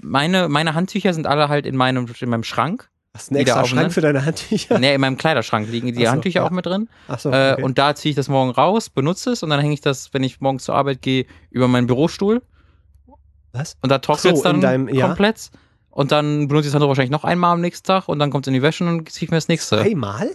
[0.03, 2.91] meine meine Handtücher sind alle halt in meinem in meinem Schrank.
[3.17, 3.89] Hast du einen extra Schrank ne?
[3.91, 4.79] für deine Handtücher?
[4.79, 6.45] Nee, in meinem Kleiderschrank liegen die Ach so, Handtücher ja.
[6.45, 6.87] auch mit drin.
[7.07, 7.63] Achso, Äh, okay.
[7.63, 10.23] und da ziehe ich das morgen raus, benutze es und dann hänge ich das, wenn
[10.23, 12.41] ich morgens zur Arbeit gehe, über meinen Bürostuhl
[13.51, 13.75] was?
[13.81, 15.07] und da trocknet so, es dann in deinem- ja.
[15.07, 15.49] komplett.
[15.89, 18.45] Und dann benutze ich es dann wahrscheinlich noch einmal am nächsten Tag und dann kommt
[18.45, 19.81] es in die Wäsche und ziehe ich mir das nächste.
[19.81, 20.29] Einmal?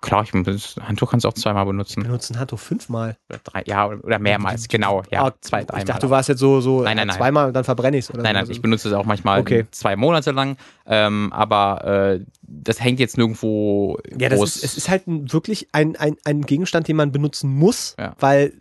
[0.00, 2.04] Klar, ich, das Handtuch kannst du auch zweimal benutzen.
[2.04, 3.16] Benutzt ein Handtuch fünfmal.
[3.28, 5.02] Oder drei, ja, oder mehrmals, genau.
[5.10, 5.80] Ja, Ah, zwei, dreimal.
[5.80, 7.16] Ich dachte, du warst jetzt so, so Nein, nein, nein.
[7.16, 8.14] zweimal und dann verbrenne ich es.
[8.14, 9.66] Nein, nein, ich benutze es auch manchmal Okay.
[9.72, 10.56] zwei Monate lang.
[10.86, 11.84] Ähm, aber
[12.18, 14.56] äh, das hängt jetzt nirgendwo Ja, das groß.
[14.56, 18.14] ist, es ist halt wirklich ein, ein, ein Gegenstand, den man benutzen muss, Ja.
[18.20, 18.52] weil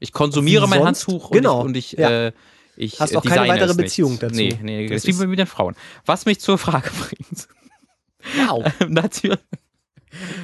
[0.00, 0.82] ich konsumiere mein?
[0.84, 1.60] Handtuch Genau.
[1.60, 2.10] und ich, und ich, Ja.
[2.26, 2.32] äh,
[2.74, 3.72] ich Hast auch keine weitere.
[3.74, 4.34] Beziehung dazu.
[4.34, 5.76] Nee, nee, das Das ist wie mit den Frauen.
[6.06, 7.46] Was mich zur Frage bringt.
[8.48, 8.64] wow.
[8.88, 9.38] Natürlich.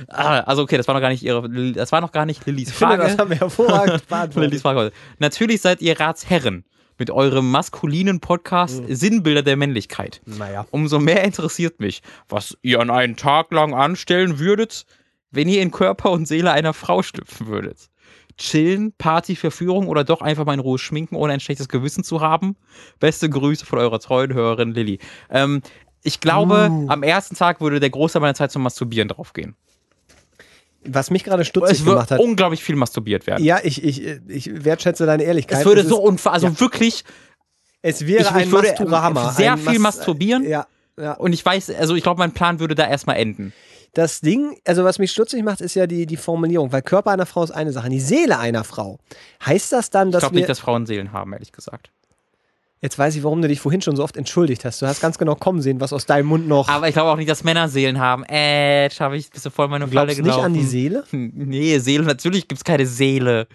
[0.09, 2.69] Ah, also okay, das war noch gar nicht ihre, das war noch gar nicht Lillys
[2.71, 3.09] Ich finde, Frage.
[3.11, 4.03] das haben wir hervorragend
[4.37, 4.63] Lillys.
[4.63, 4.93] Frage.
[5.19, 6.65] Natürlich seid ihr Ratsherren
[6.99, 8.95] mit eurem maskulinen Podcast Mhm.
[8.95, 10.21] Sinnbilder der Männlichkeit.
[10.27, 10.67] Naja.
[10.71, 14.85] Umso mehr interessiert mich, was ihr an einen Tag lang anstellen würdet,
[15.31, 17.89] wenn ihr in Körper und Seele einer Frau schlüpfen würdet.
[18.37, 22.21] Chillen, Party, Verführung oder doch einfach mal in Ruhe schminken, ohne ein schlechtes Gewissen zu
[22.21, 22.57] haben?
[23.01, 25.01] Beste Grüße von eurer treuen Hörerin Lilly.
[25.29, 25.61] Ähm,
[26.03, 26.87] ich glaube, Uh.
[26.89, 29.57] am ersten Tag würde der Großteil meiner Zeit zum Masturbieren draufgehen.
[30.85, 32.21] Was mich gerade stutzig Es gemacht hat.
[32.21, 33.45] unglaublich viel masturbiert werden.
[33.45, 35.59] Ja, ich, ich, ich wertschätze deine Ehrlichkeit.
[35.61, 36.61] es würde ist, so unfassbar, also ja.
[36.61, 37.05] wirklich,
[37.83, 39.33] es wäre ich- ich ein würde, Masturama.
[39.33, 40.45] sehr ein viel masturbieren.
[40.49, 41.13] Ja, ja.
[41.15, 43.53] und ich weiß, also ich glaube, mein Plan würde da erstmal enden.
[43.95, 47.27] Das Ding, also was mich stutzig macht, ist ja die, die Formulierung, weil Körper einer
[47.27, 48.99] Frau ist eine Sache, die Seele einer Frau.
[49.45, 50.41] Heißt das dann, Ich dass glaube wir.
[50.41, 51.91] nicht, dass Frauen Seelen haben, ehrlich gesagt.
[52.81, 54.81] Jetzt weiß ich, warum du dich vorhin schon so oft entschuldigt hast.
[54.83, 56.69] Du hast ganz genau kommen sehen, was aus deinem Mund noch.
[56.69, 58.25] Aber ich glaube auch nicht, dass Männer Seelen haben.
[58.25, 60.53] Äh, habe ich bist du voll in meine du Falle glaubst gelaufen.
[60.53, 61.05] nicht an die Seele?
[61.13, 63.47] Nee, Seele, natürlich gibt es keine Seele.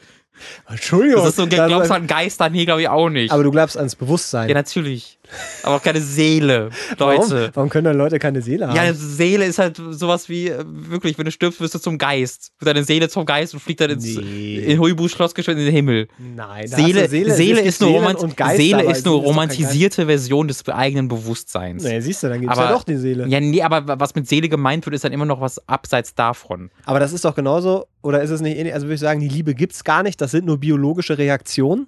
[0.67, 1.21] Entschuldigung.
[1.21, 2.49] Das ist so, glaubst du an Geister?
[2.49, 3.31] Nee, glaube ich auch nicht.
[3.31, 4.49] aber du glaubst ans Bewusstsein.
[4.49, 5.19] ja, natürlich.
[5.63, 7.29] Aber auch keine Seele, Leute.
[7.31, 7.49] Warum?
[7.55, 8.75] Warum können dann Leute keine Seele haben?
[8.75, 11.97] Ja, eine Seele ist halt sowas wie, äh, wirklich, wenn du stirbst, wirst du zum
[11.97, 12.51] Geist.
[12.59, 14.57] Wird deine Seele zum Geist und fliegt dann ins Nee.
[14.57, 16.07] in Huibu Schloss geschwind in den Himmel.
[16.17, 21.83] Nein, Seele, Seele, es ist, nur, Seele ist kein romantisierte Version des eigenen Bewusstseins.
[21.83, 23.27] Nee, siehst du, dann gibt es Aber- ja doch die Seele.
[23.27, 26.69] Ja, nee, aber was mit Seele gemeint wird, ist dann immer noch was abseits davon.
[26.85, 28.73] Aber das ist doch genauso, oder ist es nicht ähnlich?
[28.73, 31.87] Also würde ich sagen, die Liebe gibt es gar nicht, das sind nur biologische Reaktionen.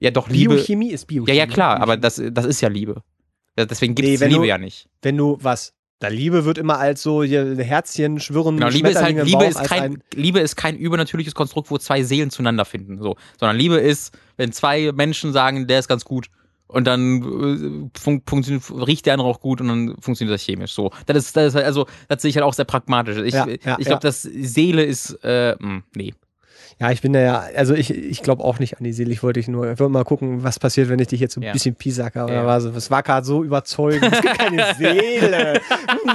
[0.00, 0.54] Ja, doch, Liebe.
[0.54, 1.36] Biochemie ist Biochemie.
[1.36, 3.02] Ja, ja, klar, aber das, das ist ja Liebe.
[3.56, 4.88] Deswegen gibt Nee, es wenn Liebe du- ja nicht.
[5.02, 5.74] Wenn du was?
[5.98, 8.56] Da Liebe wird immer als so hier Herzchen schwirren.
[8.56, 12.02] Genau, Liebe ist halt, Liebe ist kein, ein- Liebe ist kein übernatürliches Konstrukt, wo zwei
[12.02, 13.16] Seelen zueinander finden, so.
[13.38, 16.28] Sondern Liebe ist, wenn zwei Menschen sagen, der ist ganz gut,
[16.68, 20.72] und dann äh, fun funktioniert, riecht der andere auch gut und dann funktioniert das chemisch,
[20.72, 20.90] so.
[21.04, 23.18] Das ist, das ist halt, also, das sehe ich halt auch sehr pragmatisch.
[23.18, 23.98] Ich, Ja, ich ja, glaube, ja.
[23.98, 26.14] dass Seele ist, äh, mh, nee.
[26.80, 29.12] Ja, ich bin da ja, also ich, ich glaube auch nicht an die Seele.
[29.12, 31.40] Ich wollte dich nur, ich wollte mal gucken, was passiert, wenn ich dich jetzt so
[31.40, 31.52] ein Ja.
[31.52, 32.24] bisschen piesacke.
[32.24, 32.46] Oder Ja.
[32.46, 32.64] was?
[32.64, 34.10] Es war gerade so überzeugend.
[34.10, 35.60] Es gibt keine Seele.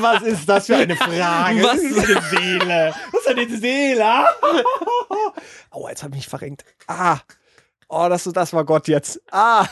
[0.02, 1.62] Was ist das für eine Frage?
[1.64, 1.78] Was?
[1.78, 2.94] Ist eine Seele?
[3.12, 4.04] Was ist eine Seele?
[5.72, 6.66] Aua, jetzt habe ich mich verrenkt.
[6.88, 7.20] Ah.
[7.88, 9.22] Oh, das, das war Gott jetzt.
[9.32, 9.68] Ah.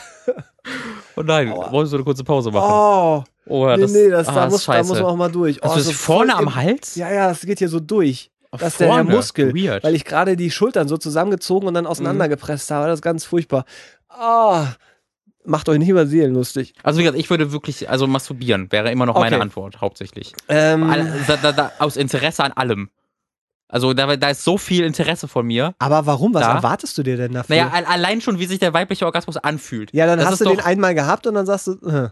[1.16, 1.72] Oh nein, Aua.
[1.72, 2.70] wolltest du eine kurze Pause machen?
[2.72, 3.24] Oh.
[3.46, 5.16] Oh, ja, nee, das, nee, das, ah, da, das muss, ist da muss man auch
[5.16, 5.58] mal durch.
[5.62, 6.94] Oh, also, so ist vorne am Hals?
[6.94, 8.30] Ja, ja, das geht hier so durch.
[8.58, 9.04] Das ist der, der.
[9.04, 9.54] Muskel.
[9.54, 9.84] Weird.
[9.84, 12.86] Weil ich gerade die Schultern so zusammengezogen und dann auseinandergepresst habe.
[12.86, 13.64] Das ist ganz furchtbar.
[14.08, 14.66] Ah.
[15.46, 16.72] Macht euch nicht über Seelen lustig.
[16.82, 19.42] Also wie gesagt, ich würde wirklich, also masturbieren wäre immer noch meine Okay.
[19.42, 20.32] Antwort, hauptsächlich.
[20.48, 20.90] Ähm,
[21.26, 22.88] da, da, da, aus Interesse an allem.
[23.68, 25.74] Also da, da ist so viel Interesse von mir.
[25.78, 26.32] aber warum?
[26.32, 26.54] Was Da?
[26.54, 27.56] erwartest du dir denn dafür?
[27.56, 29.92] Naja, al- allein schon, wie sich der weibliche Orgasmus anfühlt.
[29.92, 32.08] ja, dann das hast du den doch- einmal gehabt und dann sagst du, äh.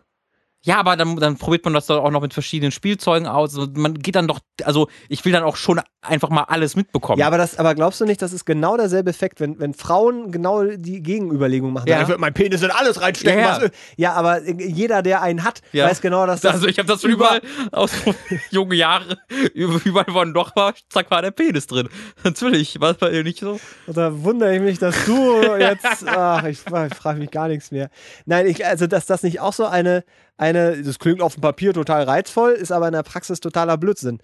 [0.65, 3.57] Ja, aber dann, dann probiert man das doch auch noch mit verschiedenen Spielzeugen aus.
[3.57, 7.19] Und man geht dann doch, also ich will dann auch schon einfach mal alles mitbekommen.
[7.19, 10.31] ja, aber das, aber glaubst du nicht, das ist genau derselbe Effekt, wenn, wenn Frauen
[10.31, 11.89] genau die Gegenüberlegung machen?
[11.89, 12.03] Ja.
[12.03, 13.41] Ich würde mein Penis in alles reinstecken.
[13.41, 13.69] Ja, ja.
[13.97, 15.89] Ja aber jeder, der einen hat, Ja.
[15.89, 17.41] weiß genau, dass das also ich habe das überall
[17.73, 17.93] aus
[18.51, 19.19] junge Jahre,
[19.55, 21.89] überall wo ein Loch war, zack, war der Penis drin.
[22.25, 23.59] Natürlich, war bei ihr nicht so.
[23.87, 25.87] Und da wundere ich mich, dass du jetzt.
[26.07, 27.91] Ach, ich, ich frage mich gar nichts mehr.
[28.27, 30.05] Nein, ich, also, dass das nicht auch so eine,
[30.37, 30.83] eine.
[30.83, 34.19] Das klingt auf dem Papier total reizvoll, ist aber in der Praxis totaler Blödsinn.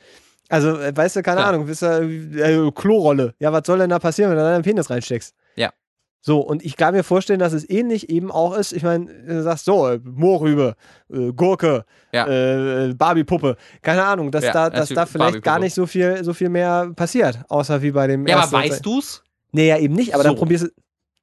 [0.49, 1.49] Also, äh, weißt du, keine Klar.
[1.53, 3.35] Ahnung, bist du, äh, Klorolle.
[3.39, 5.35] Ja, was soll denn da passieren, wenn du da deinen Penis reinsteckst?
[5.57, 5.71] Ja.
[6.21, 8.73] So, und ich kann mir vorstellen, dass es ähnlich eben auch ist.
[8.73, 10.75] Ich meine, du sagst so, äh, Mohrrübe,
[11.13, 12.27] äh, Gurke, Ja.
[12.27, 13.57] äh, Barbie-Puppe.
[13.83, 16.91] Keine Ahnung, dass Ja, da, dass da vielleicht gar nicht so viel, so viel mehr
[16.97, 19.23] passiert, außer wie bei dem Ja, aber ersten und weißt du's?
[19.53, 20.39] Nee, ja, eben nicht, aber dann So.
[20.39, 20.69] probierst du.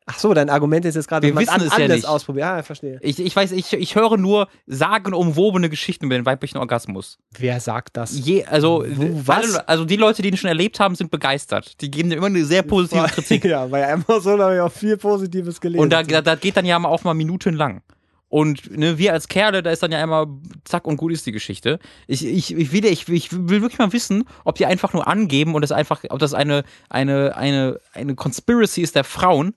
[0.07, 2.07] Ach so, dein Argument ist jetzt gerade, Wir man wissen es ja anders nicht.
[2.07, 2.45] ausprobiert.
[2.45, 2.99] Ja, ich verstehe.
[3.01, 7.17] Ich, ich weiß, ich, ich höre nur sagenumwobene Geschichten über den weiblichen Orgasmus.
[7.31, 8.17] Wer sagt das?
[8.19, 9.55] Je, also, Wo, was?
[9.55, 11.81] Also die Leute, die ihn schon erlebt haben, sind begeistert.
[11.81, 13.45] Die geben dir immer eine sehr positive Kritik.
[13.45, 15.81] ja, bei Amazon habe ich auch viel Positives gelesen.
[15.81, 17.81] Und da, da, da geht dann ja auch mal minutenlang.
[18.27, 20.27] Und ne, wir als Kerle, da ist dann ja immer
[20.65, 21.79] zack und gut ist die Geschichte.
[22.05, 25.55] Ich, ich, ich, will, ich, ich will wirklich mal wissen, ob die einfach nur angeben
[25.55, 29.55] und das einfach, ob das eine, eine, eine, eine Conspiracy ist der Frauen,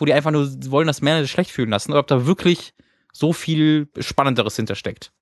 [0.00, 2.74] wo die einfach nur wollen, dass Männer sich schlecht fühlen lassen, oder ob da wirklich
[3.12, 5.12] so viel Spannenderes hintersteckt.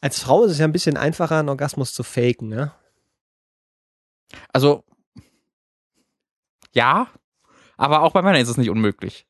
[0.00, 2.72] Als Frau ist es ja ein bisschen einfacher, einen Orgasmus zu faken, ne?
[4.52, 4.84] Also,
[6.72, 7.08] ja,
[7.76, 9.26] aber auch bei Männern ist es nicht unmöglich.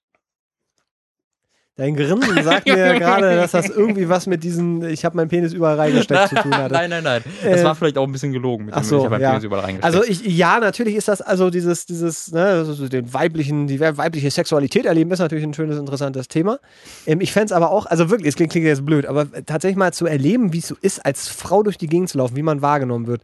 [1.80, 5.54] Dein Grinsen sagt mir gerade, dass das irgendwie was mit diesen, ich habe meinen Penis
[5.54, 6.74] überall reingesteckt zu tun hatte.
[6.74, 7.24] nein, nein, nein.
[7.42, 9.22] Das Äh, war vielleicht auch ein bisschen gelogen mit ach dem, so, ich habe meinen
[9.22, 9.30] ja.
[9.30, 9.96] Penis überall reingesteckt.
[9.96, 14.30] Also ich, ja, natürlich ist das, also dieses, dieses, ne, also den weiblichen, die weibliche
[14.30, 16.58] Sexualität erleben, ist natürlich ein schönes, interessantes Thema.
[17.06, 19.78] Ähm, ich fände es aber auch, also wirklich, es klingt, klingt jetzt blöd, aber tatsächlich
[19.78, 22.42] mal zu erleben, wie es so ist, als Frau durch die Gegend zu laufen, wie
[22.42, 23.22] man wahrgenommen wird.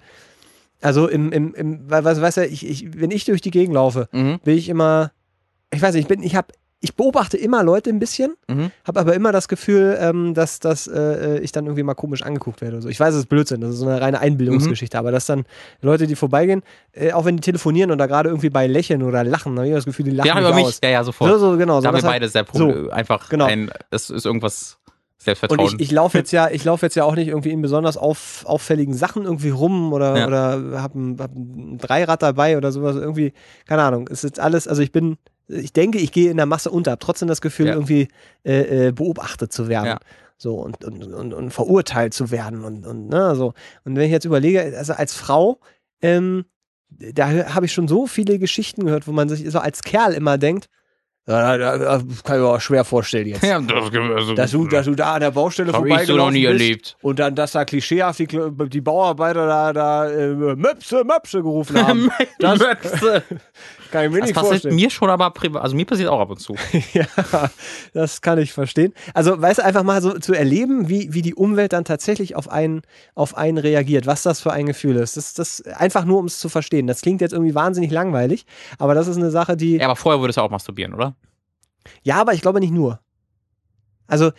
[0.80, 4.08] Also im, im, im was, weißt du, ich, ich, wenn ich durch die Gegend laufe,
[4.12, 5.12] mhm, bin ich immer,
[5.70, 6.48] ich weiß nicht, ich bin, ich habe,
[6.88, 8.70] ich beobachte immer Leute ein bisschen, mhm.
[8.86, 12.60] habe aber immer das Gefühl, ähm, dass, dass äh, ich dann irgendwie mal komisch angeguckt
[12.60, 12.76] werde.
[12.76, 12.88] Oder so.
[12.88, 15.44] Ich weiß, es ist Blödsinn, das ist so eine reine Einbildungsgeschichte, aber dass dann
[15.82, 16.62] Leute, die vorbeigehen,
[16.92, 19.74] äh, auch wenn die telefonieren und da gerade irgendwie bei lächeln oder lachen, habe ich
[19.74, 20.64] das Gefühl, die lachen Ja, über mich.
[20.66, 20.80] aus.
[20.82, 21.30] Ja, ja, sofort.
[21.32, 21.80] So, so, genau.
[21.80, 22.90] Da haben wir beide sehr so.
[22.90, 23.46] einfach Genau.
[23.46, 25.74] ein, das ist irgendwas und Selbstvertrauen.
[25.78, 28.44] ich, ich laufe jetzt ja, ich laufe jetzt ja auch nicht irgendwie in besonders auf,
[28.46, 30.26] auffälligen Sachen irgendwie rum oder, Ja.
[30.28, 32.94] oder habe ein, hab ein Dreirad dabei oder sowas.
[32.94, 33.32] Irgendwie,
[33.66, 34.08] keine Ahnung.
[34.10, 35.16] Es ist alles, also ich bin,
[35.48, 37.74] ich denke, ich gehe in der Masse unter, habe trotzdem das Gefühl, Ja.
[37.74, 38.08] irgendwie
[38.44, 39.86] äh, äh, beobachtet zu werden.
[39.86, 39.98] Ja.
[40.38, 43.54] So und, und, und, und verurteilt zu werden und, und ne, so.
[43.84, 45.60] Und wenn ich jetzt überlege, also als Frau,
[46.02, 46.44] ähm,
[46.90, 50.36] da habe ich schon so viele Geschichten gehört, wo man sich so als Kerl immer
[50.38, 50.68] denkt,
[51.26, 53.42] Ja, da, da, kann ich mir auch schwer vorstellen jetzt.
[53.44, 56.34] Ja, das, also, Dass du, dass du da an der Baustelle ich so noch vorbeigelaufen
[56.34, 56.96] nie bist erlebt.
[57.02, 58.28] und dann, dass da klischeehaft die,
[58.68, 62.10] die Bauarbeiter da, da äh, Möpse, Möpse gerufen haben.
[62.38, 63.22] Das Möpse.
[63.90, 64.74] kann ich mir Das nicht passiert vorstellen.
[64.74, 66.54] mir schon aber privat, also mir passiert auch ab und zu.
[66.92, 67.06] Ja,
[67.92, 68.92] das kann ich verstehen.
[69.14, 72.48] Also, weißt du, einfach mal so zu erleben, wie, wie die Umwelt dann tatsächlich auf
[72.50, 72.82] einen,
[73.14, 75.16] auf einen reagiert, was das für ein Gefühl ist.
[75.16, 76.86] Das, das einfach nur, um es zu verstehen.
[76.86, 78.46] Das klingt jetzt irgendwie wahnsinnig langweilig,
[78.78, 79.76] aber das ist eine Sache, die.
[79.76, 81.16] Ja, aber vorher würdest du auch masturbieren, oder?
[82.02, 83.00] Ja, aber ich glaube nicht nur.
[84.06, 84.32] Also.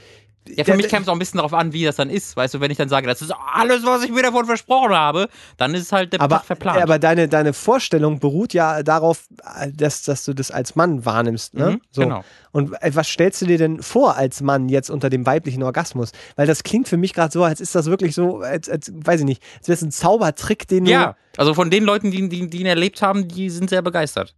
[0.49, 2.35] Ja, für der- mich kämpft es auch ein bisschen darauf an, wie das dann ist.
[2.37, 5.29] Weißt du, wenn ich dann sage, das ist alles, was ich mir davon versprochen habe,
[5.57, 6.81] dann ist es halt der aber, verplant.
[6.81, 9.25] aber deine, deine Vorstellung beruht ja darauf,
[9.73, 11.53] dass, dass du das als Mann wahrnimmst.
[11.53, 11.71] Ne?
[11.71, 12.01] Mhm, so.
[12.01, 12.23] Genau.
[12.51, 16.11] Und äh, was stellst du dir denn vor als Mann jetzt unter dem weiblichen Orgasmus?
[16.35, 19.19] Weil das klingt für mich gerade so, als ist das wirklich so, als, als weiß
[19.21, 20.91] ich nicht, als wäre es ein Zaubertrick, den du.
[20.91, 24.33] Ja, also von den Leuten, die, die, die ihn erlebt haben, die sind sehr begeistert.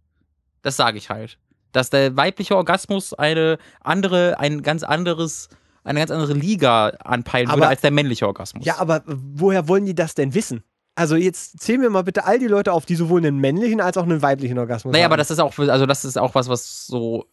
[0.62, 1.38] Das sage ich halt.
[1.72, 5.48] Dass der weibliche Orgasmus eine andere, ein ganz anderes,
[5.84, 8.64] eine ganz andere Liga anpeilen würde Aber- als der männliche Orgasmus.
[8.64, 10.62] Ja, aber woher wollen die das denn wissen?
[10.96, 13.96] Also jetzt zählen wir mal bitte all die Leute auf, die sowohl einen männlichen als
[13.96, 15.12] auch einen weiblichen Orgasmus Naja, haben.
[15.12, 17.24] aber das ist auch, also das ist auch was, was so,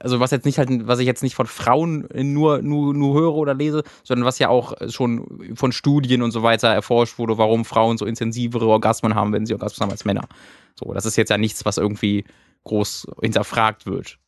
[0.00, 3.34] also was jetzt nicht halt, was ich jetzt nicht von Frauen nur, nur, nur höre
[3.34, 7.64] oder lese, sondern was ja auch schon von Studien und so weiter erforscht wurde, warum
[7.64, 10.26] Frauen so intensivere Orgasmen haben, wenn sie Orgasmen haben als Männer.
[10.78, 12.24] So, das ist jetzt ja nichts, was irgendwie
[12.64, 14.18] groß hinterfragt wird.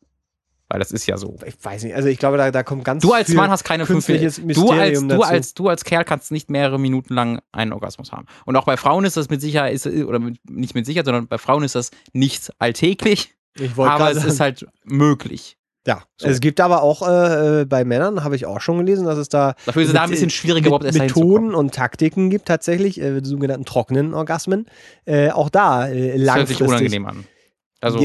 [0.69, 1.37] Weil das ist ja so.
[1.47, 3.87] ich weiß nicht, also ich glaube, da, da kommt ganz Du als Mann hast keine
[3.87, 7.73] fünf künstliches Du als, du, als, du als Kerl kannst nicht mehrere Minuten lang einen
[7.73, 8.27] Orgasmus haben.
[8.45, 11.27] Und auch bei Frauen ist das mit Sicherheit, ist, oder mit, nicht mit Sicherheit, sondern
[11.27, 15.57] bei Frauen ist das nicht alltäglich, ich wollte aber es sagen, ist halt möglich.
[15.87, 16.03] ja.
[16.17, 16.29] so.
[16.29, 19.31] Es gibt aber auch äh, äh, bei Männern, habe ich auch schon gelesen, dass es
[19.31, 22.47] da Dafür ist es da ein bisschen schwieriger, mit, dahin zu Methoden und Taktiken gibt
[22.47, 24.67] tatsächlich, äh, die sogenannten trockenen Orgasmen.
[25.07, 26.69] Äh, auch da äh, Das hört sich langfristig.
[26.69, 27.25] unangenehm an.
[27.81, 28.01] Also,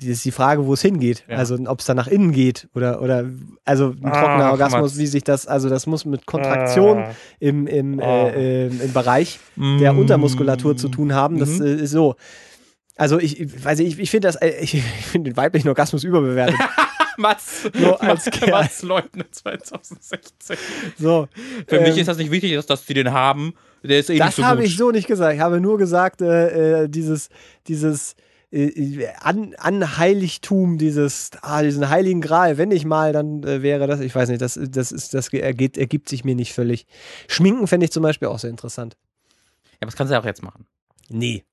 [0.00, 1.24] Die, ist die Frage, wo es hingeht.
[1.28, 1.36] Ja.
[1.36, 3.24] Also ob es dann nach innen geht oder oder
[3.64, 7.04] also ein Ah, trockener Orgasmus, wie sich das, also das muss mit Kontraktion
[7.40, 8.28] im, im, Ah.
[8.28, 9.98] äh, äh, im Bereich der Mm.
[9.98, 11.38] Untermuskulatur zu tun haben.
[11.38, 11.66] Das Mhm.
[11.66, 12.14] äh, ist so.
[12.96, 16.56] Also ich, weiß ich, ich finde das, äh, ich, ich finde den weiblichen Orgasmus überbewertet.
[17.16, 18.50] Mats, Nur als Kerl.
[18.52, 20.56] Mats Leutner 2016.
[20.98, 21.26] So.
[21.66, 23.54] Für Ähm, mich ist das nicht wichtig, dass, dass die den haben.
[23.82, 25.34] Der ist eh nicht Das so habe ich so nicht gesagt.
[25.34, 27.28] Ich habe nur gesagt, äh, äh, dieses,
[27.66, 28.14] dieses
[28.50, 34.00] äh, An Anheiligtum, dieses, ah, diesen heiligen Gral, wenn ich mal, dann äh, wäre das,
[34.00, 36.86] ich weiß nicht, das, das ist, das ergeht, ergibt sich mir nicht völlig.
[37.26, 38.96] Schminken fände ich zum Beispiel auch sehr interessant.
[39.72, 40.66] Ja, aber das kannst du ja auch jetzt machen.
[41.08, 41.44] Nee.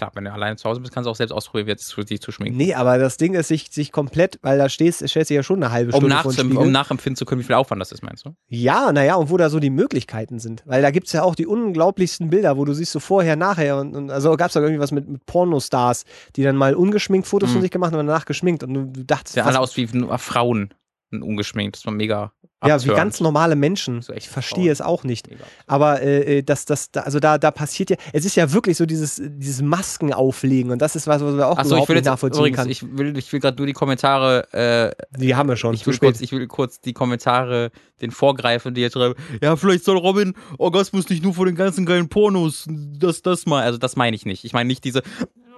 [0.00, 2.22] Klar, wenn du alleine zu Hause bist, kannst du auch selbst ausprobieren, jetzt für dich
[2.22, 2.56] zu schminken.
[2.56, 5.62] Nee, aber das Ding ist, sich, sich komplett, weil da stehst, stellst du ja schon
[5.62, 8.02] eine halbe Um, Stunde vor den um nachempfinden zu können, wie viel Aufwand das ist,
[8.02, 8.30] meinst du?
[8.48, 10.62] Ja, naja, und wo da so die Möglichkeiten sind.
[10.64, 13.76] Weil da gibt es ja auch die unglaublichsten Bilder, wo du siehst so vorher, nachher
[13.76, 16.04] und, und also gab es da irgendwie was mit, mit Pornostars,
[16.36, 17.52] die dann mal ungeschminkt Fotos Mhm.
[17.52, 19.86] von sich gemacht haben und danach geschminkt und du, du dachtest, was- alle aus wie
[19.92, 20.72] nur Frauen
[21.12, 21.76] ungeschminkt.
[21.76, 22.32] Das war mega
[22.62, 22.96] ja, wie abtörend.
[22.98, 24.02] ganz normale Menschen.
[24.02, 25.30] So ich verstehe es auch nicht.
[25.30, 25.44] Mega.
[25.66, 28.76] Aber äh, äh, das, das, da, also da, da passiert ja, es ist ja wirklich
[28.76, 31.96] so dieses, dieses Maskenauflegen und das ist was, was wir auch Achso, ich überhaupt will
[31.96, 32.68] nicht jetzt nachvollziehen übrigens, kann.
[32.68, 35.74] ich will, ich will gerade nur die Kommentare, äh, die haben wir schon.
[35.74, 36.10] ich will, spät.
[36.10, 37.70] kurz, ich will kurz die Kommentare
[38.02, 41.86] den vorgreifen, die jetzt schreiben, ja, vielleicht soll Robin Orgasmus nicht nur vor den ganzen
[41.86, 44.44] geilen Pornos, das, das mal, also das meine ich nicht.
[44.44, 45.02] Ich meine nicht diese,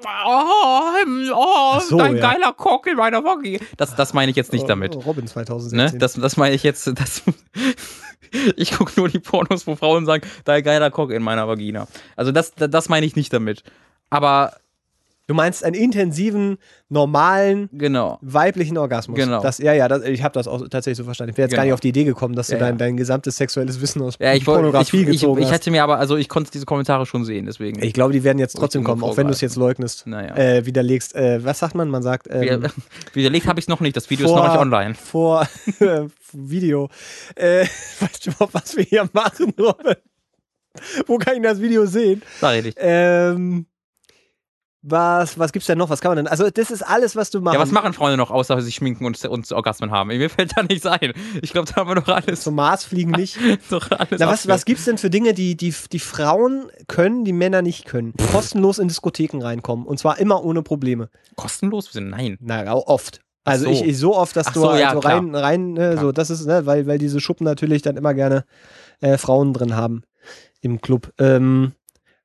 [0.04, 2.32] oh, oh so, dein ja.
[2.32, 3.62] geiler Cock in meiner Vagina.
[3.76, 4.96] Das, das meine ich jetzt nicht damit.
[4.96, 5.76] Oh, Robin 2016.
[5.76, 5.98] Ne?
[5.98, 7.22] Das, das meine ich jetzt, das,
[8.56, 11.86] ich gucke nur die Pornos, wo Frauen sagen, dein geiler Cock in meiner Vagina.
[12.16, 13.62] Also das, das meine ich nicht damit.
[14.10, 14.54] Aber,
[15.32, 16.58] du meinst einen intensiven,
[16.90, 18.18] normalen, genau.
[18.20, 19.16] weiblichen Orgasmus.
[19.18, 19.40] Genau.
[19.42, 21.30] Das, ja, ja, das, ich habe das auch tatsächlich so verstanden.
[21.30, 21.70] Ich wäre jetzt gar Genau.
[21.70, 24.32] nicht auf die Idee gekommen, dass du Ja, dein, dein gesamtes sexuelles Wissen aus Ja,
[24.32, 25.52] ich ich, Pornografie ich, ich, gezogen ich hast.
[25.54, 27.82] hätte mir aber, also ich konnte diese Kommentare schon sehen, deswegen.
[27.82, 30.06] Ich glaube, die werden jetzt trotzdem ich kommen, auch wenn du es jetzt leugnest.
[30.06, 30.36] naja.
[30.36, 31.14] Äh, widerlegst.
[31.14, 31.88] Äh, was sagt man?
[31.88, 32.28] Man sagt.
[32.30, 32.64] Ähm,
[33.14, 34.94] Widerlegt habe ich es noch nicht, das Video ist vor- noch nicht online.
[34.94, 35.48] Vor
[36.34, 36.90] Video.
[37.36, 37.60] Äh,
[38.00, 39.94] weißt du überhaupt, was wir hier machen, Robin?
[41.06, 42.22] Wo kann ich das Video sehen?
[42.42, 42.74] Rede ich.
[42.78, 43.66] Ähm,
[44.82, 45.90] was, was gibt's denn noch?
[45.90, 46.26] Was kann man denn?
[46.26, 47.54] Also, das ist alles, was du machst.
[47.54, 50.08] Ja, was machen Freunde noch, außer sich schminken und, und Orgasmen haben?
[50.08, 51.12] Mir fällt da nichts ein.
[51.40, 52.42] Ich glaube, da haben wir doch alles.
[52.42, 53.38] Zum Mars fliegen nicht.
[53.70, 57.32] doch alles Na, was, was gibt's denn für Dinge, die, die, die Frauen können, die
[57.32, 58.12] Männer nicht können?
[58.32, 59.86] Kostenlos in Diskotheken reinkommen.
[59.86, 61.10] Und zwar immer ohne Probleme.
[61.36, 61.90] Kostenlos?
[61.94, 62.36] Nein.
[62.40, 63.20] Na, auch oft.
[63.44, 63.70] Also so.
[63.70, 66.46] ich, ich so oft, dass Ach du so, also rein, rein, ne, so, das ist,
[66.46, 68.44] ne, weil, weil diese Schuppen natürlich dann immer gerne
[69.00, 70.02] äh, Frauen drin haben
[70.60, 71.12] im Club.
[71.18, 71.72] Ähm,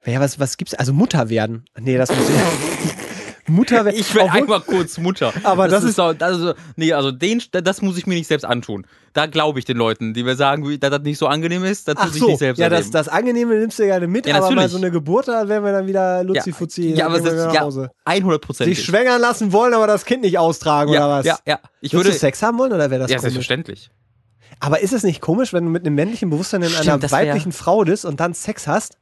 [0.06, 0.74] ja, was, was gibt's?
[0.74, 1.66] Also Mutter werden.
[1.80, 2.94] Nee, das muss ich.
[3.50, 3.96] Mutter werden.
[3.98, 5.32] Ich will Obwohl- einmal kurz Mutter.
[5.44, 8.86] Aber das ist- so, also, nee, also den, das muss ich mir nicht selbst antun.
[9.14, 11.96] da glaube ich den Leuten, die mir sagen, dass das nicht so angenehm ist, dass
[11.98, 12.92] Ach sich so, nicht selbst ja, das, erleben.
[12.94, 14.72] das Angenehme nimmst du gerne mit, Ja, aber mal natürlich.
[14.74, 16.90] so eine Geburt, da wären wir dann wieder Luzi-Fuzzi.
[16.90, 17.90] ja, dann aber das, nach ja, Hause.
[18.06, 18.70] 100 Prozent.
[18.76, 21.26] Sich schwängern lassen wollen, aber das Kind nicht austragen, ja, oder was?
[21.26, 21.60] Ja, ja.
[21.82, 22.10] Ich würde.
[22.12, 23.34] du Sex haben wollen oder wäre das ja, komisch?
[23.34, 23.90] selbstverständlich.
[24.60, 27.12] Aber ist es nicht komisch, wenn du mit einem männlichen Bewusstsein in Stimmt, einer das
[27.12, 28.98] wär- weiblichen Frau bist und dann Sex hast?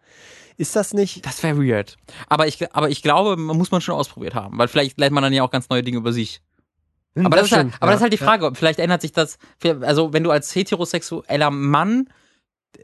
[0.58, 1.26] Ist das nicht.
[1.26, 1.98] Das wäre weird.
[2.28, 5.24] Aber ich, aber ich glaube, man muss man schon ausprobiert haben, weil vielleicht lernt man
[5.24, 6.42] dann ja auch ganz neue Dinge über sich.
[7.16, 7.92] Hm, Aber, das, ist, halt, aber ja.
[7.92, 8.52] das ist halt die Frage.
[8.56, 9.38] Vielleicht ändert sich das.
[9.82, 12.10] Also, wenn du als heterosexueller Mann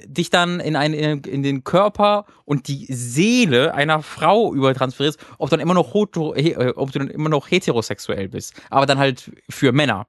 [0.05, 5.59] dich dann in, ein, in, den Körper und die Seele einer Frau übertransferierst, ob, dann
[5.59, 8.53] immer noch äh, ob du dann immer noch heterosexuell bist.
[8.69, 10.07] Aber dann halt für Männer.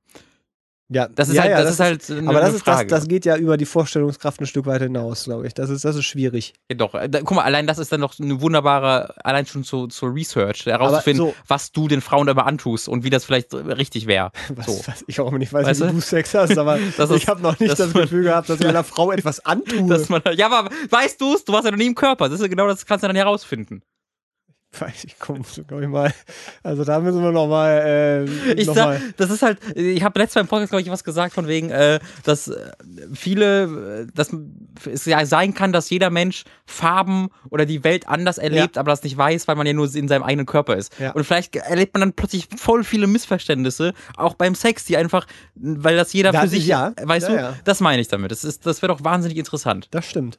[0.93, 3.09] Ja, Das ist ja, halt, ja, das ist halt eine, Aber das, ist, das, das
[3.09, 5.55] geht ja über die Vorstellungskraft ein Stück weit hinaus, glaube ich.
[5.55, 6.55] Das ist, das ist schwierig.
[6.71, 9.87] Ja, doch, da, guck mal, allein das ist dann doch eine wunderbare, allein schon zu,
[9.87, 14.07] zur Research, herauszufinden, so- was du den Frauen dabei antust und wie das vielleicht richtig
[14.07, 14.31] wäre.
[14.55, 14.81] Was, So.
[14.87, 15.93] was ich auch nicht weiß, Weißt wie du?
[15.95, 18.67] du Sex hast, aber Das ich habe noch nicht das das, Gefühl gehabt, dass ich
[18.67, 19.83] einer Frau etwas antue.
[20.09, 21.45] Man, ja, aber weißt du es?
[21.45, 22.29] Du warst ja noch nie im Körper.
[22.29, 23.83] Das ist ja genau das kannst du dann herausfinden.
[24.79, 26.13] Weiß ich, komm, so glaub ich mal.
[26.63, 28.27] Also da müssen wir nochmal.
[28.27, 29.01] Äh, Ich noch sag, mal.
[29.17, 31.71] das ist halt, ich habe letztes Mal im Podcast, glaube ich, was gesagt von wegen,
[31.71, 32.71] äh, dass äh,
[33.15, 34.31] viele, äh, dass
[34.91, 39.03] es ja sein kann, dass jeder Mensch Farben oder die Welt anders erlebt, aber das
[39.03, 40.99] nicht weiß, weil man ja nur in seinem eigenen Körper ist.
[40.99, 41.13] Ja.
[41.13, 45.97] Und vielleicht erlebt man dann plötzlich voll viele Missverständnisse, auch beim Sex, die einfach, weil
[45.97, 46.93] das jeder Das für sich, ja.
[47.03, 47.55] weißt Ja, du, ja.
[47.65, 48.31] das meine ich damit.
[48.31, 49.89] Das ist, das wäre doch wahnsinnig interessant.
[49.91, 50.39] Das stimmt.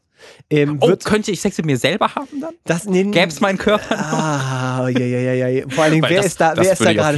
[0.49, 2.53] Ähm, Oh, könnte ich Sex mit mir selber haben dann?
[2.65, 3.95] das nee, Gäbe es meinen Körper?
[3.97, 5.65] Ah, ja, ja, ja, ja.
[5.69, 7.17] Vor allen Dingen, wer das, ist da, wer ist da gerade,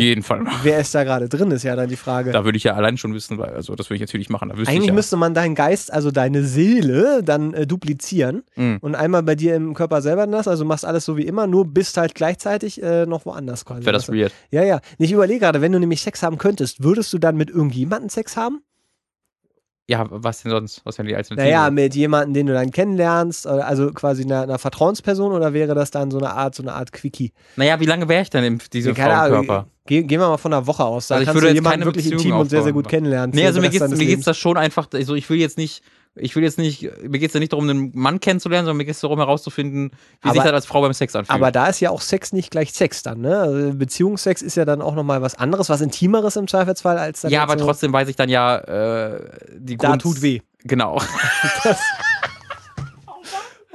[0.63, 2.31] wer ist da gerade drin, ist ja dann die Frage.
[2.31, 4.51] Da würde ich ja allein schon wissen, weil, also das würde ich natürlich machen.
[4.51, 4.93] Eigentlich ich ja.
[4.93, 8.77] müsste man deinen Geist, also deine Seele, dann äh, duplizieren Mhm.
[8.81, 11.65] und einmal bei dir im Körper selber das, also machst alles so wie immer, nur
[11.65, 13.85] bist halt gleichzeitig äh, noch woanders quasi.
[13.85, 14.33] Wäre das weird.
[14.51, 14.79] Ja, ja.
[14.97, 18.37] Ich überlege gerade, wenn du nämlich Sex haben könntest, würdest du dann mit irgendjemandem Sex
[18.37, 18.61] haben?
[19.87, 20.81] Ja, was denn sonst?
[20.83, 21.47] Was wäre die Alternative?
[21.47, 25.91] Naja, mit jemandem, den du dann kennenlernst, also quasi einer, einer Vertrauensperson oder wäre das
[25.91, 27.33] dann so eine Art, so eine Art Quickie?
[27.55, 29.05] naja, wie lange wäre ich denn in diesem Ahnung.
[29.05, 29.67] Frauenkörper?
[29.87, 31.09] Ge gehen wir mal von einer Woche aus.
[31.09, 33.35] Da Also ich würde du jetzt jemanden wirklich Beziehung intim und sehr, sehr gut kennenlernen.
[33.35, 34.25] Nee, also mir Rest geht's, deines mir geht's Lebens.
[34.25, 35.83] da schon einfach, also ich will jetzt nicht,
[36.15, 39.01] ich will jetzt nicht, mir geht's da nicht darum, einen Mann kennenzulernen, sondern mir geht's
[39.01, 39.91] darum herauszufinden,
[40.21, 41.35] wie sich Aber- das als Frau beim Sex anfühlt.
[41.35, 43.37] Aber da ist ja auch Sex nicht gleich Sex dann, ne?
[43.37, 47.31] Also Beziehungssex ist ja dann auch nochmal was anderes, was Intimeres im Zweifelsfall als dann
[47.31, 49.19] ja, aber so, trotzdem weiß ich dann ja, äh,
[49.57, 50.39] die Da Grund- tut weh.
[50.63, 50.99] Genau.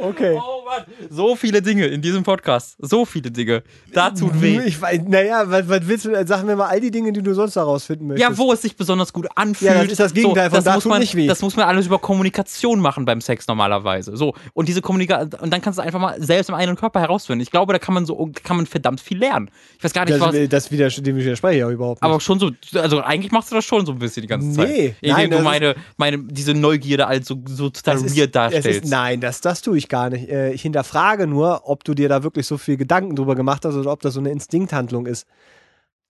[0.01, 0.39] Okay.
[0.41, 2.77] Oh Mann, so viele Dinge in diesem Podcast.
[2.79, 3.63] So viele Dinge.
[3.93, 4.61] Da tut weh.
[4.65, 7.35] Ich weiß, naja, was, was willst du, sag mir mal all die Dinge, die du
[7.35, 8.31] sonst herausfinden möchtest.
[8.31, 9.71] Ja, wo es sich besonders gut anfühlt.
[9.71, 11.27] Ja, das ist das Gegenteil von das da muss tut man, nicht weh.
[11.27, 14.17] Das muss man alles über Kommunikation machen beim Sex normalerweise.
[14.17, 14.35] So.
[14.55, 17.43] Und diese Kommunikation, und dann kannst du einfach mal selbst im eigenen Körper herausfinden.
[17.43, 19.51] Ich glaube, da kann man so, kann man verdammt viel lernen.
[19.77, 20.35] Ich weiß gar nicht, was.
[20.35, 22.11] Das, das wieder, dem widerspreche ich auch überhaupt nicht.
[22.11, 24.69] Aber schon so, also eigentlich machst du das schon so ein bisschen die ganze Zeit.
[24.69, 28.85] Nee, Indem nein, du das meine, meine, diese Neugierde als so, so total weird darstellst.
[28.85, 30.30] Ist, nein, das, das tue ich gar nicht.
[30.30, 33.74] Äh, Ich hinterfrage nur, ob du dir da wirklich so viel Gedanken drüber gemacht hast
[33.74, 35.26] oder ob das so eine Instinkthandlung ist.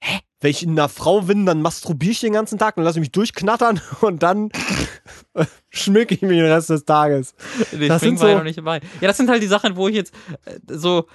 [0.02, 0.20] Hä?
[0.40, 3.00] Wenn ich in einer Frau bin, dann masturbiere ich den ganzen Tag und lasse ich
[3.00, 4.50] mich durchknattern und dann
[5.70, 7.34] schmücke ich mich den Rest des Tages.
[7.72, 8.80] Nee, Das sind so- noch nicht dabei.
[9.00, 10.14] Ja, das sind halt die Sachen, wo ich jetzt
[10.46, 11.06] äh, so.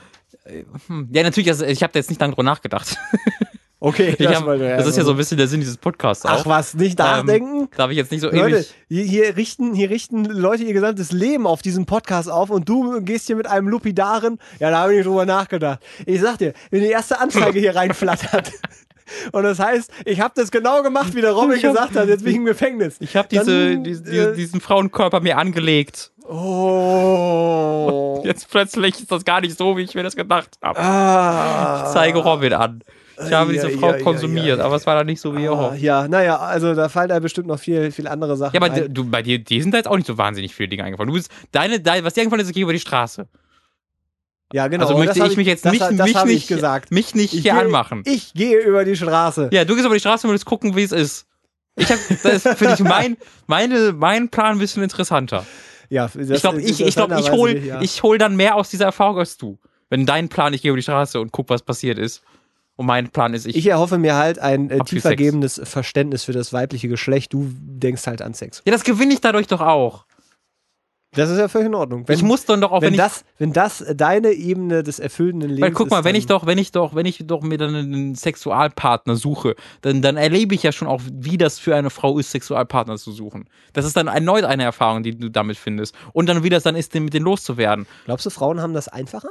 [0.43, 2.97] äh, hm, Ja, natürlich, also ich habe da jetzt nicht lange drüber nachgedacht.
[3.79, 6.29] Okay, das, hab, das ist ja so ein bisschen der Sinn dieses Podcasts auch.
[6.29, 7.67] Ach was, nicht nachdenken?
[7.75, 8.73] Da habe ich jetzt nicht so Leute, ewig.
[8.87, 13.01] hier, hier, richten, hier richten Leute ihr gesamtes Leben auf diesen Podcast auf und du
[13.01, 14.39] gehst hier mit einem Lupidaren.
[14.59, 15.79] Ja, da habe ich nicht drüber nachgedacht.
[16.05, 18.51] Ich sag dir, wenn die erste Anzeige hier reinflattert
[19.31, 22.31] und das heißt, ich habe das genau gemacht, wie der Robin gesagt hat, jetzt bin
[22.31, 22.97] ich im Gefängnis.
[22.99, 26.11] Ich habe diese, diese, äh, diese, diesen Frauenkörper mir angelegt.
[26.27, 28.21] Oh.
[28.25, 30.79] Jetzt plötzlich ist das gar nicht so, wie ich mir das gedacht habe.
[30.79, 31.83] Ah.
[31.85, 32.83] Ich zeige Robin an.
[33.23, 35.43] Ich habe diese Ja, Frau ja, konsumiert, ja, aber es war dann nicht so, wie
[35.43, 35.79] ihr Ah, hofft.
[35.81, 38.93] ja, naja, also da fallen da bestimmt noch viel, viel andere Sachen Ja, aber ein.
[38.93, 41.07] du, bei dir, dir sind da jetzt auch nicht so wahnsinnig viele Dinge eingefallen.
[41.07, 43.27] Du bist, deine, deine, was dir eingefallen ist, ich gehe über die Straße.
[44.53, 44.83] Ja, genau.
[44.85, 46.91] also möchte das ich mich jetzt das, nicht, das mich hab nicht, ich gesagt.
[46.91, 48.03] mich nicht Ich hier gehe- anmachen.
[48.05, 49.49] Ich gehe über die Straße.
[49.51, 51.25] Ja, du gehst über die Straße und willst gucken, wie es ist.
[51.75, 55.45] Ich hab, das finde ich mein, meine, mein Plan ein bisschen interessanter.
[55.89, 57.81] Ja, das, ich glaube, ich, ich, glaub, ich hol, ja.
[57.81, 59.57] ich hol dann mehr aus dieser Erfahrung als du.
[59.89, 62.21] Wenn dein Plan, ich gehe über die Straße und guck, was passiert ist.
[62.77, 63.55] Und mein Plan ist, ich.
[63.55, 67.33] Ich erhoffe mir halt ein äh, tiefergebendes Verständnis für das weibliche Geschlecht.
[67.33, 68.61] Du denkst halt an Sex.
[68.65, 70.05] ja, das gewinne ich dadurch doch auch.
[71.15, 72.07] Das ist ja völlig in Ordnung.
[72.07, 75.49] Wenn, ich muss dann doch auch, wenn, wenn, das, wenn das deine Ebene des erfüllenden
[75.49, 77.57] Lebens Weil guck mal, ist, wenn ich doch, wenn ich doch, wenn ich doch mir
[77.57, 81.89] dann einen Sexualpartner suche, dann, dann erlebe ich ja schon auch, wie das für eine
[81.89, 83.49] Frau ist, Sexualpartner zu suchen.
[83.73, 85.95] Das ist dann erneut eine Erfahrung, die du damit findest.
[86.11, 87.87] Und dann, wie das dann ist, mit denen loszuwerden.
[88.05, 89.29] Glaubst du, Frauen haben das einfacher?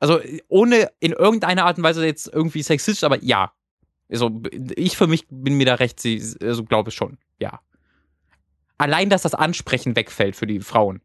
[0.00, 3.52] Also, ohne in irgendeiner Art und Weise jetzt irgendwie sexistisch, aber ja.
[4.10, 4.42] Also,
[4.74, 7.60] ich für mich bin mir da recht, sie- also glaube ich schon, ja.
[8.78, 11.00] allein, dass das Ansprechen wegfällt für die Frauen.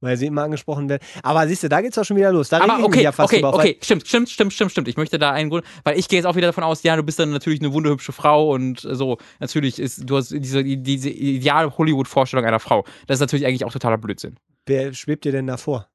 [0.00, 1.02] Weil sie immer angesprochen werden.
[1.24, 2.48] Aber siehst du, da geht's doch schon wieder los.
[2.48, 4.86] Da Aber okay, ja fast okay, auf, okay, stimmt, stimmt, stimmt, stimmt, stimmt.
[4.88, 7.02] Ich möchte da einen Grund, weil ich gehe jetzt auch wieder davon aus, ja, du
[7.02, 9.18] bist dann natürlich eine wunderhübsche Frau und so.
[9.40, 12.84] Natürlich ist, du hast diese, diese ideale Hollywood-Vorstellung einer Frau.
[13.08, 14.36] Das ist natürlich eigentlich auch totaler Blödsinn.
[14.66, 15.88] Wer schwebt dir denn da vor?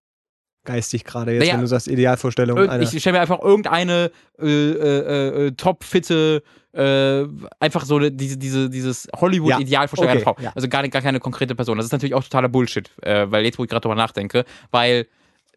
[0.66, 2.82] Geistig gerade jetzt, Naja, wenn du sagst Idealvorstellung.
[2.82, 6.41] Ich stelle mir einfach irgendeine äh, äh, äh, topfitte,
[6.72, 7.26] äh,
[7.59, 10.41] einfach so diese, diese, dieses Hollywood-Idealvorstellung okay, einer Frau.
[10.41, 10.51] ja.
[10.55, 11.78] Also gar, gar keine konkrete Person.
[11.78, 15.07] Das ist natürlich auch totaler Bullshit, äh, weil jetzt, wo ich gerade drüber nachdenke, weil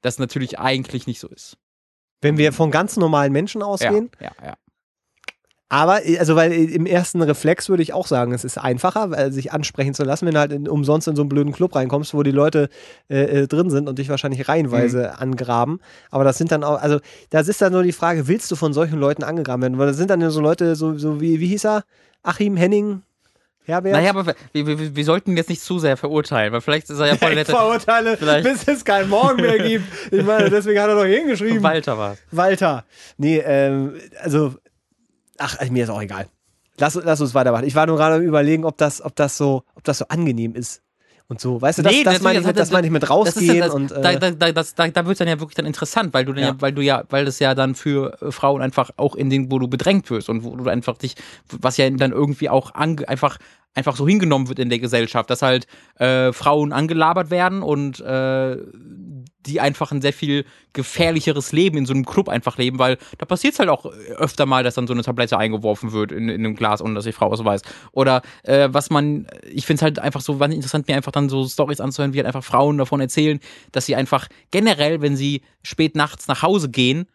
[0.02, 1.56] das natürlich eigentlich nicht so ist.
[2.20, 4.54] Wenn wir von ganz normalen Menschen ausgehen, Ja, ja, ja.
[5.68, 9.94] Aber, also, weil im ersten Reflex würde ich auch sagen, es ist einfacher, sich ansprechen
[9.94, 12.30] zu lassen, wenn du halt in, umsonst in so einen blöden Club reinkommst, wo die
[12.30, 12.68] Leute
[13.10, 15.22] äh, äh, drin sind und dich wahrscheinlich reihenweise Mhm.
[15.22, 15.80] angraben.
[16.12, 17.00] Aber das sind dann auch, also,
[17.30, 19.78] das ist dann nur die Frage, willst du von solchen Leuten angegraben werden?
[19.78, 21.82] Weil das sind dann so Leute, so, so wie, wie hieß er?
[22.22, 23.02] Achim Henning?
[23.64, 23.94] Herbert?
[23.94, 27.00] Naja, aber wir, wir, wir sollten ihn jetzt nicht zu sehr verurteilen, weil vielleicht ist
[27.00, 27.50] er ja voll ich nette.
[27.50, 29.84] verurteile, Vielleicht- bis es keinen Morgen mehr gibt.
[30.12, 31.60] Ich meine, deswegen hat er doch hier hingeschrieben.
[31.64, 32.84] Walter war Walter.
[33.16, 34.54] Nee, ähm, also,
[35.38, 36.26] ach, mir ist auch egal.
[36.78, 37.64] Lass, lass uns weitermachen.
[37.64, 40.54] Ich war nur gerade am überlegen, ob das, ob das so, ob das so angenehm
[40.54, 40.82] ist.
[41.28, 43.10] Und so, weißt du, das, Nee, das meine ich, mit- das das- ich mit Das
[43.10, 45.56] rausgehen das, und da, äh, da, da, das, da, da wird es dann ja wirklich
[45.56, 46.48] dann interessant, weil du dann ja.
[46.50, 46.56] Ja.
[46.60, 49.58] weil du ja, weil das ja dann für äh, Frauen einfach auch in den, wo
[49.58, 51.16] du bedrängt wirst und wo du einfach dich,
[51.48, 53.38] was ja dann irgendwie auch ange, einfach
[53.74, 55.66] einfach so hingenommen wird in der Gesellschaft, dass halt
[55.98, 58.56] äh, Frauen angelabert werden und äh,
[59.46, 63.26] die einfach ein sehr viel gefährlicheres Leben in so einem Club einfach leben, weil da
[63.26, 66.44] passiert es halt auch öfter mal, dass dann so eine Tablette eingeworfen wird in, in
[66.44, 67.62] einem Glas, ohne dass die Frau es weiß.
[67.92, 71.46] Oder äh, was man, ich finde es halt einfach so interessant, mir einfach dann so
[71.46, 73.40] Stories anzuhören, wie halt einfach Frauen davon erzählen,
[73.72, 77.06] dass sie einfach generell, wenn sie spät nachts nach Hause gehen,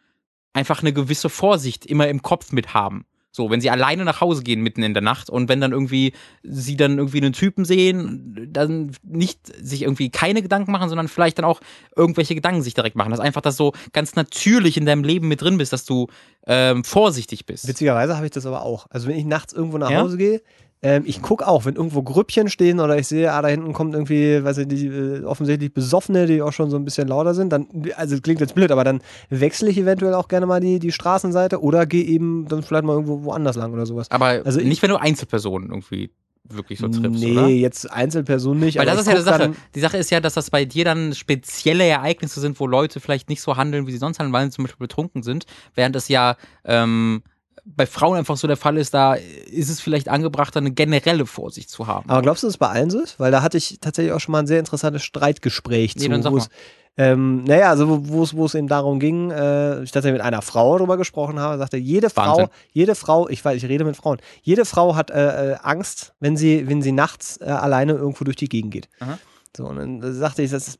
[0.54, 3.06] einfach eine gewisse Vorsicht immer im Kopf mit haben.
[3.32, 6.12] So, wenn sie alleine nach Hause gehen mitten in der Nacht und wenn dann irgendwie
[6.44, 11.38] sie dann irgendwie einen Typen sehen, dann nicht sich irgendwie keine Gedanken machen, sondern vielleicht
[11.38, 11.62] dann auch
[11.96, 13.12] irgendwelche Gedanken sich direkt machen.
[13.12, 16.08] Dass einfach das so ganz natürlich in deinem Leben mit drin bist, dass du
[16.46, 17.68] ähm, vorsichtig bist.
[17.68, 18.88] witzigerweise habe ich das aber auch.
[18.90, 20.02] Also wenn ich nachts irgendwo nach Ja?
[20.02, 20.42] Hause gehe,
[20.84, 23.94] ähm, ich gucke auch, wenn irgendwo Grüppchen stehen oder ich sehe, ah, da hinten kommt
[23.94, 27.52] irgendwie, weiß ich nicht, äh, offensichtlich Besoffene, die auch schon so ein bisschen lauter sind,
[27.54, 30.92] dann, also klingt jetzt blöd, aber dann wechsle ich eventuell auch gerne mal die, die
[30.92, 34.10] Straßenseite oder gehe eben dann vielleicht mal irgendwo woanders lang oder sowas.
[34.10, 36.10] Aber Also ich- nicht, wenn du Einzelpersonen irgendwie
[36.50, 37.48] wirklich so triffst, nee, oder?
[37.48, 38.78] jetzt Einzelpersonen nicht.
[38.78, 39.54] Weil das ist ja die Sache.
[39.76, 43.30] Die Sache ist ja, dass das bei dir dann spezielle Ereignisse sind, wo Leute vielleicht
[43.30, 46.10] nicht so handeln, wie sie sonst handeln, weil sie zum Beispiel betrunken sind, während es
[46.10, 47.22] ja ähm,
[47.66, 51.70] bei Frauen einfach so der Fall ist, da ist es vielleicht angebracht, eine generelle Vorsicht
[51.70, 52.10] zu haben.
[52.10, 53.20] aber glaubst du, dass es bei allen so ist?
[53.20, 56.38] Weil da hatte ich tatsächlich auch schon mal ein sehr interessantes Streitgespräch Nee, zu, wo
[56.38, 56.50] es,
[56.98, 60.42] ähm, naja, also wo- es, wo es eben darum ging, äh, ich tatsächlich mit einer
[60.42, 62.46] Frau darüber gesprochen habe, sagte, jede Wahnsinn.
[62.48, 66.14] Frau, jede Frau, ich weiß, ich rede mit Frauen, jede Frau hat äh, äh, Angst,
[66.20, 68.90] wenn sie, wenn sie nachts äh, alleine irgendwo durch die Gegend geht.
[69.00, 69.18] Aha.
[69.56, 70.80] So, und dann sagte ich, das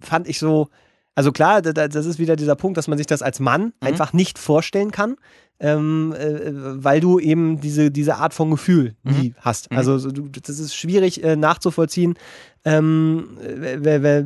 [0.00, 0.68] fand ich so,
[1.18, 3.62] also klar, da- da- das ist wieder dieser Punkt, dass man sich das als Mann
[3.64, 3.72] Mhm.
[3.88, 5.16] einfach nicht vorstellen kann,
[5.58, 9.70] ähm, äh, weil du eben diese, diese Art von Gefühl nie hast.
[9.72, 9.76] Mhm.
[9.78, 12.14] Also so, du, das ist schwierig äh, nachzuvollziehen,
[12.64, 14.24] ähm, w-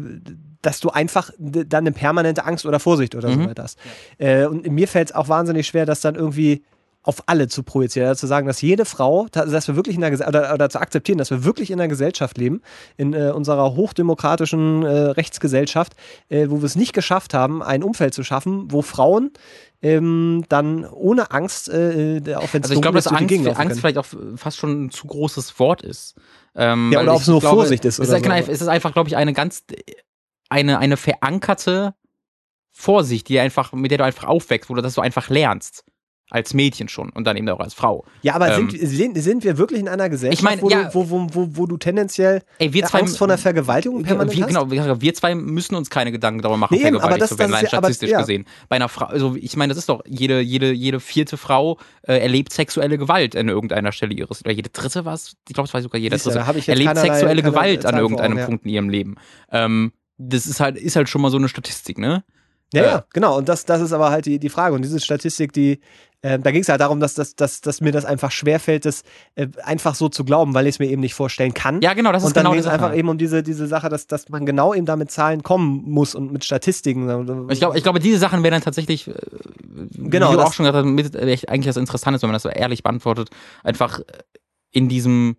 [0.60, 3.46] dass du einfach dann eine permanente Angst oder Vorsicht oder so Mhm.
[3.48, 3.78] weiter hast.
[4.18, 6.62] Äh, und mir fällt es auch wahnsinnig schwer, das dann irgendwie
[7.04, 10.12] auf alle zu projizieren, also zu sagen, dass jede Frau, dass wir wirklich in der
[10.28, 12.62] oder, oder zu akzeptieren, dass wir wirklich in einer Gesellschaft leben,
[12.96, 15.94] in äh, unserer hochdemokratischen äh, Rechtsgesellschaft,
[16.28, 19.32] äh, wo wir es nicht geschafft haben, ein Umfeld zu schaffen, wo Frauen
[19.82, 23.80] ähm, dann ohne Angst, äh, äh, auch wenn es Also ich glaube, dass Angst, Angst
[23.80, 26.14] vielleicht auch fast schon ein zu großes Wort ist.
[26.54, 28.30] Ähm, Ja, oder ob es nur glaube, Vorsicht ist Es oder ist, so.
[28.30, 29.64] einfach- es ist einfach, glaube ich, eine ganz,
[30.48, 31.94] eine, eine verankerte
[32.70, 35.84] Vorsicht, die einfach, mit der du einfach aufwächst, oder dass du einfach lernst.
[36.34, 38.06] Als Mädchen schon und dann eben auch als Frau.
[38.22, 40.84] Ja, aber Ähm, sind, sind, wir wirklich in einer Gesellschaft, Ich meine, wo, ja.
[40.84, 44.02] du, wo, wo, wo, wo du tendenziell Ey, wir äh, zwei, Angst vor einer Vergewaltigung
[44.02, 44.48] permanent wir, hast?
[44.70, 47.64] genau, wir, zwei müssen uns keine Gedanken darüber machen, Nee, vergewaltigt das- zu werden, rein
[47.64, 48.20] ist ja- aber- statistisch ja.
[48.20, 48.46] gesehen.
[48.70, 52.16] Bei einer Frau, also ich meine, das ist doch, jede, jede, jede vierte Frau äh,
[52.18, 55.36] erlebt sexuelle Gewalt an irgendeiner Stelle ihres, oder jede dritte was?
[55.48, 56.58] Ich glaube, es war sogar jede Siehst du, dritte.
[56.58, 58.46] ich erlebt sexuelle Gewalt an irgendeinem ja.
[58.46, 59.16] Punkt in ihrem Leben.
[59.50, 62.24] Ähm, das ist halt, ist halt schon mal so eine Statistik, ne?
[62.74, 63.36] Ja, Äh, ja, genau.
[63.36, 64.74] Und das, das ist aber halt die, die Frage.
[64.74, 65.78] Und diese Statistik, die,
[66.22, 69.02] äh, da ging es halt darum, dass, dass, dass, dass mir das einfach schwerfällt, das
[69.34, 71.80] äh, einfach so zu glauben, weil ich es mir eben nicht vorstellen kann.
[71.82, 72.98] Ja, genau, das ist und dann genau ging die es einfach Sache.
[72.98, 76.14] eben um diese, diese Sache, dass, dass man genau eben da mit Zahlen kommen muss
[76.14, 77.48] und mit Statistiken.
[77.50, 79.14] Ich glaube, ich glaube, diese Sachen wären dann tatsächlich, äh,
[79.94, 82.34] Genau, wie du auch schon gesagt hast, mit, äh, eigentlich das Interessante ist, wenn man
[82.34, 83.30] das so ehrlich beantwortet,
[83.64, 84.04] einfach äh,
[84.70, 85.36] in diesem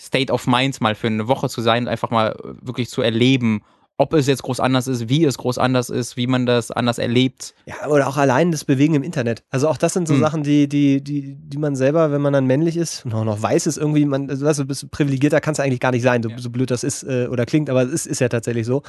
[0.00, 3.02] State of Mind mal für eine Woche zu sein und einfach mal äh, wirklich zu
[3.02, 3.62] erleben,
[3.96, 6.98] ob es jetzt groß anders ist, wie es groß anders ist, wie man das anders
[6.98, 7.54] erlebt.
[7.66, 9.44] Ja, oder auch allein das Bewegen im Internet.
[9.50, 10.20] Also auch das sind so Hm.
[10.20, 13.40] Sachen, die, die, die, die man selber, wenn man dann männlich ist und auch noch
[13.40, 16.22] weiß ist, irgendwie, man, also weißt du, bist privilegierter kannst du eigentlich gar nicht sein,
[16.22, 16.38] so, Ja.
[16.38, 18.82] so blöd das ist äh, oder klingt, aber es ist, ist ja tatsächlich so.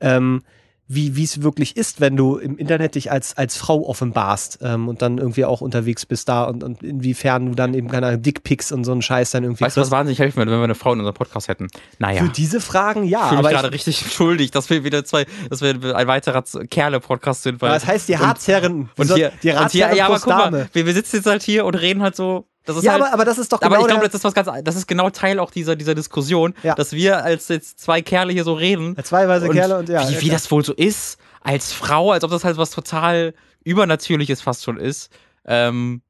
[0.00, 0.42] Ähm,
[0.94, 4.88] wie wie es wirklich ist, wenn du im Internet dich als, als Frau offenbarst ähm,
[4.88, 8.72] und dann irgendwie auch unterwegs bist da und, und inwiefern du dann eben keine Dickpics
[8.72, 10.74] und so einen Scheiß dann irgendwie Weißt du, was wahnsinnig helfen würde, wenn wir eine
[10.74, 11.68] Frau in unserem Podcast hätten?
[11.98, 12.22] Naja.
[12.22, 15.26] Für diese Fragen ja, Ich fühle mich gerade ich, richtig schuldig, dass wir wieder zwei,
[15.50, 17.60] dass wir ein weiterer Kerle-Podcast sind.
[17.60, 20.26] Weil, das heißt die und- Harzherren, und hier, die und hier, Ratsherren ja, aber guck
[20.28, 22.46] mal, wir, wir sitzen jetzt halt hier und reden halt so.
[22.64, 24.24] Das ist Ja, halt, aber, aber das ist doch aber genau ich glaube, das ist
[24.24, 26.74] was ganz, das ist genau Teil auch dieser, dieser Diskussion, Ja.
[26.74, 28.96] dass wir als jetzt zwei Kerle hier so reden.
[29.02, 30.08] zwei weiße Kerle und ja.
[30.08, 33.34] wie, wie das wohl so ist, als Frau, als ob das halt was total
[33.64, 35.10] Übernatürliches fast schon ist.
[35.44, 36.02] Ähm,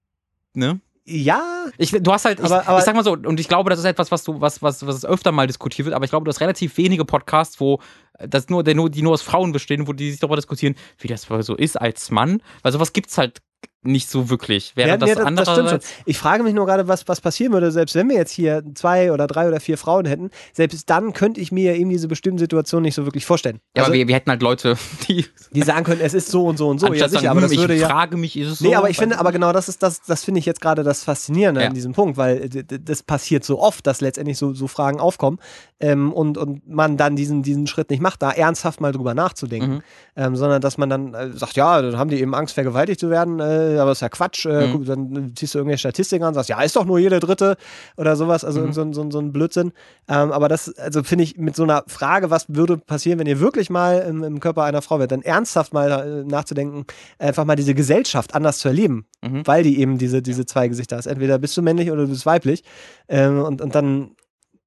[0.52, 0.80] ne?
[1.04, 1.42] Ja,
[1.78, 3.78] Ich, du hast halt, ich, Aber- aber- ich sag mal so, und ich glaube, das
[3.78, 6.28] ist etwas, was du, was, was, was öfter mal diskutiert wird, aber ich glaube, du
[6.28, 7.80] hast relativ wenige Podcasts, wo
[8.20, 11.08] das nur, der nur, die nur aus Frauen bestehen, wo die sich darüber diskutieren, wie
[11.08, 12.40] das wohl so ist als Mann.
[12.62, 13.40] Weil sowas gibt's halt
[13.82, 14.72] nicht so wirklich.
[14.76, 15.58] Während ja, das nee, das, das schon.
[15.58, 15.88] andererseits.
[16.06, 19.12] Ich frage mich nur gerade, was, was passieren würde, selbst wenn wir jetzt hier zwei
[19.12, 22.82] oder drei oder vier Frauen hätten, selbst dann könnte ich mir eben diese bestimmten Situationen
[22.84, 23.58] nicht so wirklich vorstellen.
[23.76, 24.76] Ja, also, aber wir, wir hätten halt Leute,
[25.08, 26.86] die die sagen können, es ist so und so und so.
[26.86, 27.88] Ja, sicher, sagen, aber das würde ich ja.
[27.88, 28.66] frage mich, ist es so?
[28.66, 31.04] Nee, aber ich finde, aber genau das ist das, das finde ich jetzt gerade das
[31.04, 31.66] Faszinierende Ja.
[31.68, 35.38] an diesem Punkt, weil d- das passiert so oft, dass letztendlich so, so Fragen aufkommen
[35.80, 39.62] ähm, und, und man dann diesen, diesen Schritt nicht macht, da ernsthaft mal drüber nachzudenken,
[39.72, 39.82] Mhm.
[40.16, 43.10] ähm, sondern dass man dann äh, sagt, ja, dann haben die eben Angst, vergewaltigt zu
[43.10, 44.84] werden, äh, aber ist ja Quatsch, äh, Mhm.
[44.84, 47.56] dann ziehst du irgendwelche Statistiken an und sagst, ja, ist doch nur jeder Dritte
[47.96, 48.72] oder sowas, also Mhm.
[48.72, 49.72] so, ein- so, so ein Blödsinn.
[50.08, 53.40] Ähm, aber das, also finde ich, mit so einer Frage, was würde passieren, wenn ihr
[53.40, 56.84] wirklich mal im, im Körper einer Frau wärt, dann ernsthaft mal äh, nachzudenken,
[57.18, 59.46] einfach mal diese Gesellschaft anders zu erleben, Mhm.
[59.46, 61.06] weil die eben diese, diese zwei Gesichter hast.
[61.06, 62.64] Entweder bist du männlich oder du bist weiblich.
[63.08, 64.16] Ähm, und, und dann,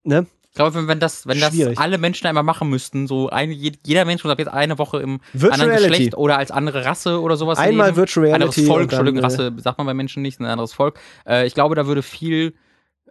[0.04, 0.26] ne?
[0.56, 1.78] Ich glaube, wenn, das, wenn das Schwierig.
[1.78, 5.20] alle Menschen einmal machen müssten, so ein, jeder Mensch muss ab jetzt eine Woche im
[5.34, 5.90] Virtual anderen Reality.
[5.90, 7.98] Geschlecht oder als andere Rasse oder sowas Einmal leben.
[7.98, 8.66] Virtual anderes Reality.
[8.66, 10.98] Volk, und dann, Entschuldigung, äh, Rasse sagt man bei Menschen nicht, ein anderes Volk.
[11.28, 12.54] Äh, ich glaube, da würde viel,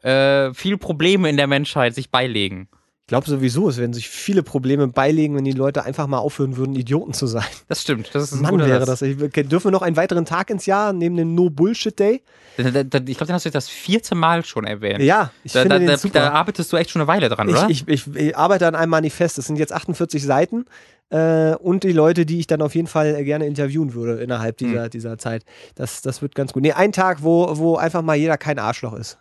[0.01, 2.71] äh, viel Probleme in der Menschheit sich beilegen.
[3.05, 6.57] Ich glaube sowieso, es werden sich viele Probleme beilegen, wenn die Leute einfach mal aufhören
[6.57, 7.45] würden, Idioten zu sein.
[7.69, 8.09] Das stimmt.
[8.15, 9.03] Das ist ein Mann, wäre das.
[9.03, 12.23] Ich, dürfen wir noch einen weiteren Tag ins Jahr neben dem No-Bullshit-Day?
[12.57, 15.03] Da- da- da- Ich glaube, den hast du das vierte Mal schon erwähnt.
[15.03, 16.19] Ja, ich da, finde da, den super.
[16.19, 17.69] da arbeitest du echt schon eine Weile dran, oder?
[17.69, 19.37] Ich, ich, ich, arbeite an einem Manifest.
[19.37, 20.65] Das sind jetzt 48 Seiten.
[21.11, 24.89] Äh, und die Leute, die ich dann auf jeden Fall gerne interviewen würde innerhalb dieser,
[24.89, 25.45] dieser Zeit.
[25.75, 26.63] Das, das wird ganz gut.
[26.63, 29.19] Nee, ein Tag, wo, wo einfach mal jeder kein Arschloch ist.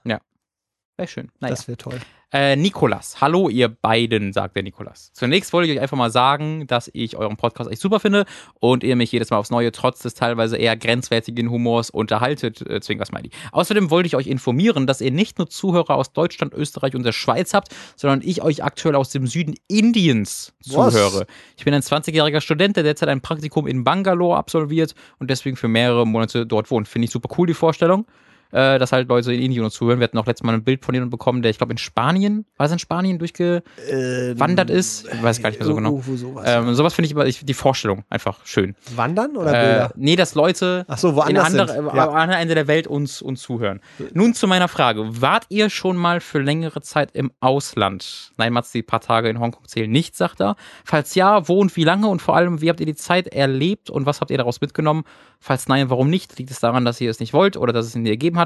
[0.98, 1.32] Sehr schön.
[1.42, 1.54] Naja.
[1.54, 2.00] Das wäre toll.
[2.36, 5.12] Äh, Nikolas, hallo ihr beiden, sagt der Nikolas.
[5.14, 8.26] Zunächst wollte ich euch einfach mal sagen, dass ich euren Podcast echt super finde
[8.60, 12.82] und ihr mich jedes Mal aufs Neue trotz des teilweise eher grenzwertigen Humors unterhaltet, äh,
[12.82, 13.30] Zwinker Smiley.
[13.52, 17.12] Außerdem wollte ich euch informieren, dass ihr nicht nur Zuhörer aus Deutschland, Österreich und der
[17.12, 20.92] Schweiz habt, sondern ich euch aktuell aus dem Süden Indiens Was?
[20.96, 21.28] zuhöre.
[21.56, 25.68] Ich bin ein 20-jähriger Student, der derzeit ein Praktikum in Bangalore absolviert und deswegen für
[25.68, 26.88] mehrere Monate dort wohnt.
[26.88, 28.08] Finde ich super cool, die Vorstellung
[28.54, 30.00] äh, dass halt Leute in Indien uns zuhören.
[30.00, 32.46] Wir hatten auch letztes Mal ein Bild von jemandem bekommen, der, ich glaube, in Spanien,
[32.56, 35.08] war es in Spanien, durchgewandert Ähm, ist.
[35.12, 35.90] Ich weiß gar nicht mehr so genau.
[35.92, 36.44] Irgendwo sowas.
[36.48, 38.76] Ähm, sowas finde ich immer, ich, die Vorstellung einfach schön.
[38.96, 39.92] Wandern oder Äh, Bilder?
[39.96, 41.90] nee, dass Leute Ach so, in woanders andere, sind.
[41.90, 42.10] am Ja.
[42.10, 43.80] anderen Ende der Welt uns, uns zuhören.
[44.14, 45.22] Nun zu meiner Frage.
[45.22, 48.32] Wart ihr schon mal für längere Zeit im Ausland?
[48.38, 50.56] Nein, Mats, die paar Tage in Hongkong zählen nicht, sagt er.
[50.86, 53.90] Falls ja, wo und wie lange und vor allem, wie habt ihr die Zeit erlebt
[53.90, 55.04] und was habt ihr daraus mitgenommen?
[55.40, 56.38] Falls nein, warum nicht?
[56.40, 58.43] Liegt es daran, dass ihr es nicht wollt oder dass es ihn nie ergeben hat?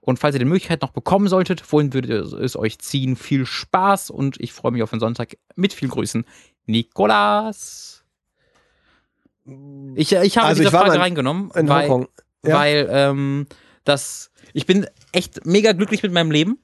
[0.00, 3.16] Und falls ihr die Möglichkeit noch bekommen solltet, wohin würdet ihr es euch ziehen?
[3.16, 6.24] Viel Spaß und ich freue mich auf den Sonntag mit viel Grüßen.
[6.66, 8.04] Nikolas.
[9.94, 12.06] Ich, ich habe Also diese ich Frage reingenommen, In weil.
[12.46, 12.58] Ja.
[12.58, 13.46] weil ähm,
[13.84, 16.58] das, ich bin echt mega glücklich mit meinem Leben,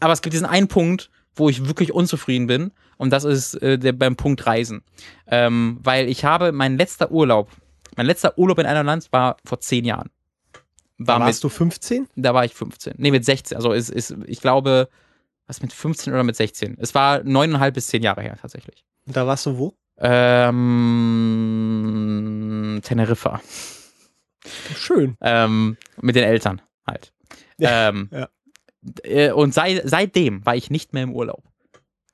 [0.00, 3.78] aber es gibt diesen einen Punkt, wo ich wirklich unzufrieden bin und das ist äh,
[3.78, 4.82] der beim Punkt Reisen,
[5.28, 7.50] ähm, weil ich habe mein letzter Urlaub,
[7.96, 10.10] mein letzter Urlaub in einem Land war vor zehn Jahren.
[10.98, 12.08] Da War mit, warst du 15?
[12.16, 12.94] da war ich 15.
[12.96, 13.56] Nee, mit 16.
[13.56, 14.88] Also ist, ist, ich glaube,
[15.46, 16.76] was mit 15 oder mit 16?
[16.80, 18.84] Es war neuneinhalb bis zehn Jahre her tatsächlich.
[19.06, 19.74] Und da warst du wo?
[21.46, 23.40] Ähm, Teneriffa.
[24.76, 25.16] Schön.
[25.20, 27.12] Ähm, mit den Eltern halt.
[27.58, 28.28] Ja, ähm, ja.
[29.02, 31.44] äh, Und sei, seitdem war ich nicht mehr im Urlaub.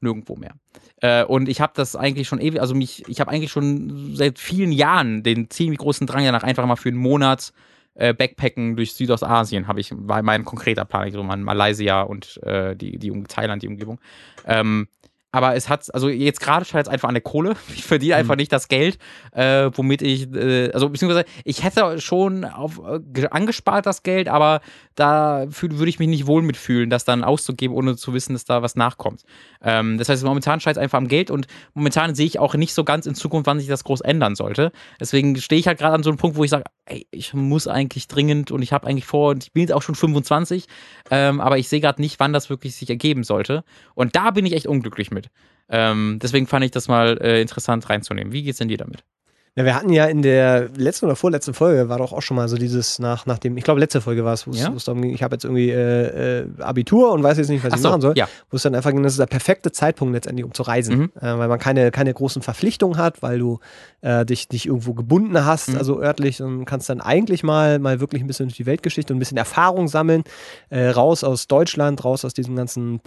[0.00, 0.54] Nirgendwo mehr.
[1.00, 4.38] Äh, und ich habe das eigentlich schon ewig, also mich, ich habe eigentlich schon seit
[4.38, 7.52] vielen Jahren den ziemlich großen Drang danach, einfach mal für einen Monat
[7.94, 12.74] äh, Backpacken durch Südostasien, habe ich, war mein konkreter Plan, so mal Malaysia und äh,
[12.76, 14.00] die, die Thailand, die Umgebung.
[14.46, 14.88] Ähm,
[15.32, 17.56] aber es hat, also jetzt gerade scheitert es einfach an der Kohle.
[17.74, 18.98] Ich verdiene einfach nicht das Geld,
[19.32, 24.60] äh, womit ich, äh, also beziehungsweise ich hätte schon auf, äh, angespart das Geld, aber
[24.94, 28.62] da würde ich mich nicht wohl mitfühlen, das dann auszugeben, ohne zu wissen, dass da
[28.62, 29.22] was nachkommt.
[29.62, 32.74] Ähm, das heißt, momentan scheitert es einfach am Geld und momentan sehe ich auch nicht
[32.74, 34.70] so ganz in Zukunft, wann sich das groß ändern sollte.
[35.00, 37.68] Deswegen stehe ich halt gerade an so einem Punkt, wo ich sage, ey, ich muss
[37.68, 40.66] eigentlich dringend und ich habe eigentlich vor, und ich bin jetzt auch schon 25,
[41.10, 43.64] ähm, aber ich sehe gerade nicht, wann das wirklich sich ergeben sollte.
[43.94, 45.21] Und da bin ich echt unglücklich mit.
[45.68, 48.32] Ähm, deswegen fand ich das mal äh, interessant reinzunehmen.
[48.32, 49.04] Wie geht's denn dir damit?
[49.54, 52.48] Ja, wir hatten ja in der letzten oder vorletzten Folge war doch auch schon mal
[52.48, 54.70] so dieses nach, nach dem, ich glaube letzte Folge war es, wo es ja?
[54.70, 57.76] darum ging, ich habe jetzt irgendwie äh, äh, Abitur und weiß jetzt nicht, was Ach
[57.76, 58.14] ich so, machen soll.
[58.16, 58.28] Ja.
[58.48, 60.98] Wo es dann einfach ging, das ist der perfekte Zeitpunkt letztendlich, um zu reisen.
[60.98, 61.12] Mhm.
[61.20, 63.58] Äh, weil man keine, keine großen Verpflichtungen hat, weil du
[64.00, 65.76] äh, dich nicht irgendwo gebunden hast, mhm.
[65.76, 69.18] also örtlich, und kannst dann eigentlich mal, mal wirklich ein bisschen durch die Weltgeschichte und
[69.18, 70.24] ein bisschen Erfahrung sammeln,
[70.70, 73.00] äh, raus aus Deutschland, raus aus diesem ganzen,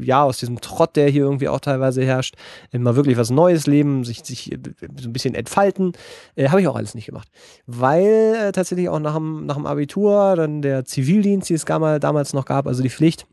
[0.00, 2.36] ja, aus diesem Trott, der hier irgendwie auch teilweise herrscht,
[2.70, 4.56] äh, mal wirklich was Neues leben, sich, sich
[4.96, 5.92] so ein bisschen entfalten halten.
[6.36, 7.28] Äh, Habe ich auch alles nicht gemacht.
[7.66, 12.32] Weil äh, tatsächlich auch nach dem, nach dem Abitur dann der Zivildienst, die es damals
[12.32, 13.26] noch gab, also die Pflicht.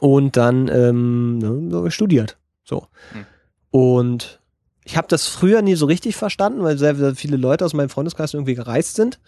[0.00, 2.38] Und dann ähm, ne, studiert.
[2.64, 2.86] So.
[3.12, 3.26] Hm.
[3.70, 4.40] Und
[4.84, 7.88] ich habe das früher nie so richtig verstanden, weil sehr, sehr viele Leute aus meinem
[7.88, 9.20] Freundeskreis irgendwie gereist sind.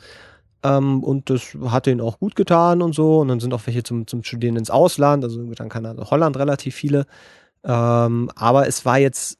[0.64, 3.20] Ähm, und das hat denen auch gut getan und so.
[3.20, 6.36] Und dann sind auch welche zum, zum Studieren ins Ausland, also dann kann also Holland
[6.36, 7.06] relativ viele.
[7.64, 9.37] Ähm, aber es war jetzt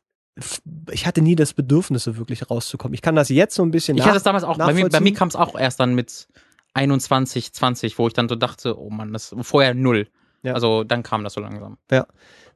[0.90, 2.94] ich hatte nie das Bedürfnis, so wirklich rauszukommen.
[2.94, 4.88] Ich kann das jetzt so ein bisschen Ich nach, hatte es damals auch, bei mir,
[4.88, 6.28] bei mir kam es auch erst dann mit
[6.74, 10.08] 21, 20, wo ich dann so dachte, oh Mann, das vorher null.
[10.42, 10.54] Ja.
[10.54, 11.78] Also dann kam das so langsam.
[11.90, 12.06] Ja.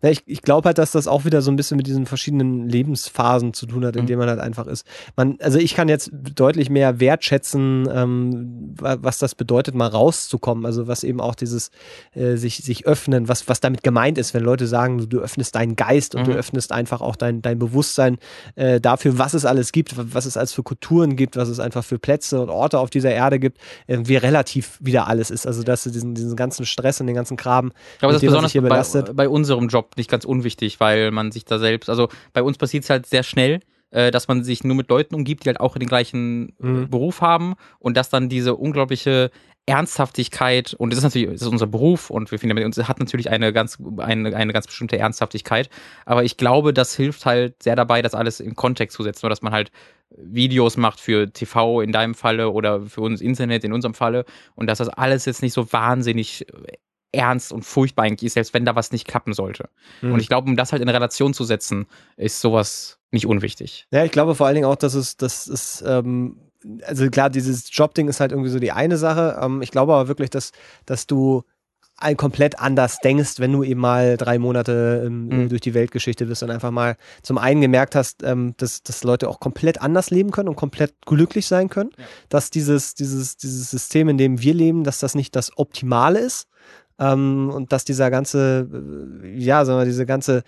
[0.02, 2.68] Ja, ich ich glaube halt, dass das auch wieder so ein bisschen mit diesen verschiedenen
[2.68, 4.06] Lebensphasen zu tun hat, in mhm.
[4.06, 4.84] denen man halt einfach ist.
[5.16, 10.66] Man, also ich kann jetzt deutlich mehr wertschätzen, ähm, was das bedeutet, mal rauszukommen.
[10.66, 11.70] Also was eben auch dieses
[12.14, 15.54] äh, sich, sich öffnen, was, was damit gemeint ist, wenn Leute sagen, du, du öffnest
[15.54, 16.32] deinen Geist und mhm.
[16.32, 18.18] du öffnest einfach auch dein, dein Bewusstsein
[18.56, 21.84] äh, dafür, was es alles gibt, was es als für Kulturen gibt, was es einfach
[21.84, 25.46] für Plätze und Orte auf dieser Erde gibt, äh, wie relativ wieder alles ist.
[25.46, 27.70] Also dass du diesen, diesen ganzen Stress und den ganzen Graben,
[28.00, 31.58] aber das ist besonders bei, bei unserem Job nicht ganz unwichtig, weil man sich da
[31.58, 33.60] selbst, also bei uns passiert es halt sehr schnell,
[33.90, 36.90] äh, dass man sich nur mit Leuten umgibt, die halt auch den gleichen äh, mhm.
[36.90, 39.30] Beruf haben und dass dann diese unglaubliche
[39.66, 43.30] Ernsthaftigkeit, und das ist natürlich das ist unser Beruf und wir finden, uns hat natürlich
[43.30, 45.70] eine ganz, eine, eine ganz bestimmte Ernsthaftigkeit.
[46.04, 49.30] Aber ich glaube, das hilft halt sehr dabei, das alles in Kontext zu setzen, nur
[49.30, 49.70] dass man halt
[50.16, 54.24] Videos macht für TV in deinem Falle oder für uns Internet in unserem Falle
[54.56, 56.44] und dass das alles jetzt nicht so wahnsinnig
[57.12, 59.68] ernst und furchtbar eigentlich ist, selbst wenn da was nicht klappen sollte.
[60.00, 60.14] Mhm.
[60.14, 61.86] Und ich glaube, um das halt in Relation zu setzen,
[62.16, 63.86] ist sowas nicht unwichtig.
[63.90, 66.36] Ja, ich glaube vor allen Dingen auch, dass es, dass es, ähm,
[66.86, 69.38] also klar, dieses Jobding ist halt irgendwie so die eine Sache.
[69.40, 70.52] Ähm, ich glaube aber wirklich, dass,
[70.86, 71.44] dass du
[71.98, 75.48] ein komplett anders denkst, wenn du eben mal drei Monate ähm, mhm.
[75.48, 79.28] durch die Weltgeschichte bist und einfach mal zum einen gemerkt hast, ähm, dass, dass Leute
[79.28, 82.04] auch komplett anders leben können und komplett glücklich sein können, ja.
[82.28, 86.48] dass dieses, dieses, dieses System, in dem wir leben, dass das nicht das Optimale ist,
[87.02, 88.68] ähm, und dass dieser ganze,
[89.22, 90.42] äh, ja, sagen wir, diese ganze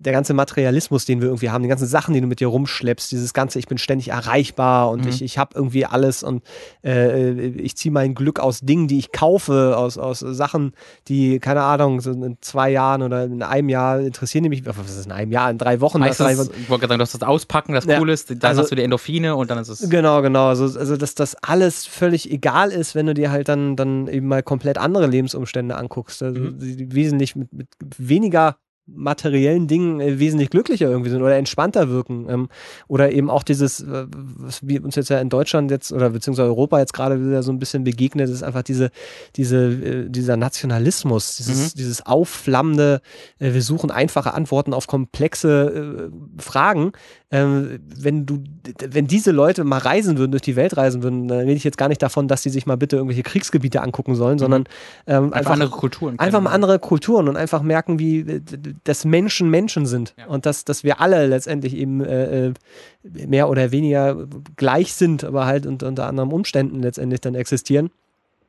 [0.00, 3.10] der ganze Materialismus, den wir irgendwie haben, die ganzen Sachen, die du mit dir rumschleppst,
[3.10, 5.08] dieses ganze, ich bin ständig erreichbar und mhm.
[5.08, 6.44] ich, ich habe irgendwie alles und
[6.84, 10.72] äh, ich ziehe mein Glück aus Dingen, die ich kaufe, aus, aus Sachen,
[11.08, 14.88] die, keine Ahnung, so in zwei Jahren oder in einem Jahr interessieren die mich, was
[14.88, 16.02] ist in einem Jahr, in drei Wochen?
[16.02, 17.98] Heißt das, ich wollte sagen, du hast das Auspacken, das ja.
[17.98, 19.90] cool ist, dann also, hast du die Endorphine und dann ist es.
[19.90, 20.46] Genau, genau.
[20.46, 24.28] Also, also dass das alles völlig egal ist, wenn du dir halt dann, dann eben
[24.28, 26.22] mal komplett andere Lebensumstände anguckst.
[26.22, 26.54] Also mhm.
[26.92, 27.68] wesentlich mit, mit
[27.98, 28.58] weniger
[28.94, 32.26] materiellen Dingen äh, wesentlich glücklicher irgendwie sind oder entspannter wirken.
[32.28, 32.48] Ähm,
[32.88, 36.48] oder eben auch dieses, äh, was wir uns jetzt ja in Deutschland jetzt oder beziehungsweise
[36.48, 38.90] Europa jetzt gerade wieder so ein bisschen begegnet, ist einfach diese,
[39.36, 41.78] diese, äh, dieser Nationalismus, dieses, mhm.
[41.78, 43.00] dieses aufflammende,
[43.38, 46.92] wir suchen einfache Antworten auf komplexe Fragen.
[47.30, 48.42] Ähm, wenn du,
[48.88, 51.76] wenn diese Leute mal reisen würden, durch die Welt reisen würden, dann rede ich jetzt
[51.76, 54.38] gar nicht davon, dass sie sich mal bitte irgendwelche Kriegsgebiete angucken sollen, mhm.
[54.38, 54.64] sondern
[55.06, 56.18] ähm, einfach, einfach, andere Kulturen.
[56.18, 58.40] Einfach mal andere Kulturen und einfach merken, wie
[58.84, 60.26] dass Menschen Menschen sind ja.
[60.26, 62.54] und dass, dass wir alle letztendlich eben äh, äh,
[63.02, 64.26] mehr oder weniger
[64.56, 67.90] gleich sind, aber halt unter, unter anderen Umständen letztendlich dann existieren.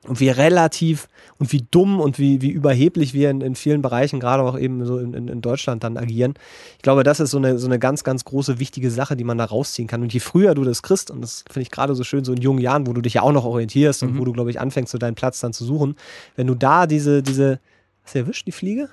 [0.07, 1.09] Und wie relativ
[1.39, 4.85] und wie dumm und wie, wie überheblich wir in, in vielen Bereichen, gerade auch eben
[4.85, 6.35] so in, in, Deutschland dann agieren.
[6.77, 9.37] Ich glaube, das ist so eine, so eine ganz, ganz große, wichtige Sache, die man
[9.37, 10.01] da rausziehen kann.
[10.01, 12.41] Und je früher du das kriegst, und das finde ich gerade so schön, so in
[12.41, 14.09] jungen Jahren, wo du dich ja auch noch orientierst mhm.
[14.09, 15.95] und wo du, glaube ich, anfängst, so deinen Platz dann zu suchen,
[16.37, 17.59] wenn du da diese, diese,
[18.03, 18.89] hast du erwischt, die Fliege?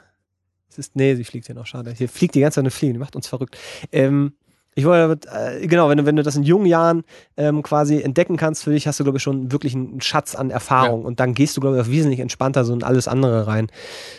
[0.69, 1.95] Es ist, nee, sie fliegt hier noch, schade.
[1.97, 3.57] Hier fliegt die ganze Zeit eine Fliege, die macht uns verrückt.
[3.93, 4.33] Ähm,
[4.79, 7.03] Ich wollte, äh, genau, wenn du, wenn du das in jungen Jahren
[7.39, 10.51] ähm, quasi entdecken kannst, für dich hast du, glaube ich, schon wirklich einen Schatz an
[10.51, 11.01] Erfahrung.
[11.01, 11.07] Ja.
[11.07, 13.69] Und dann gehst du, glaube ich, auch wesentlich entspannter so in alles andere rein.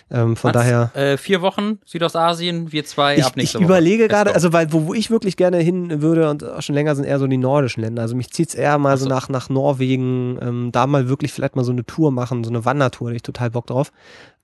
[0.09, 0.91] Ähm, von Mats, daher.
[0.95, 3.65] Äh, vier Wochen Südostasien, wir zwei Ich, ab ich nächste Woche.
[3.65, 6.95] überlege gerade, also weil wo, wo ich wirklich gerne hin würde und auch schon länger
[6.95, 8.01] sind eher so die nordischen Länder.
[8.01, 9.09] Also mich zieht's eher mal so so.
[9.09, 12.65] nach, nach Norwegen, ähm, da mal wirklich vielleicht mal so eine Tour machen, so eine
[12.65, 13.91] Wandertour, da ich total Bock drauf.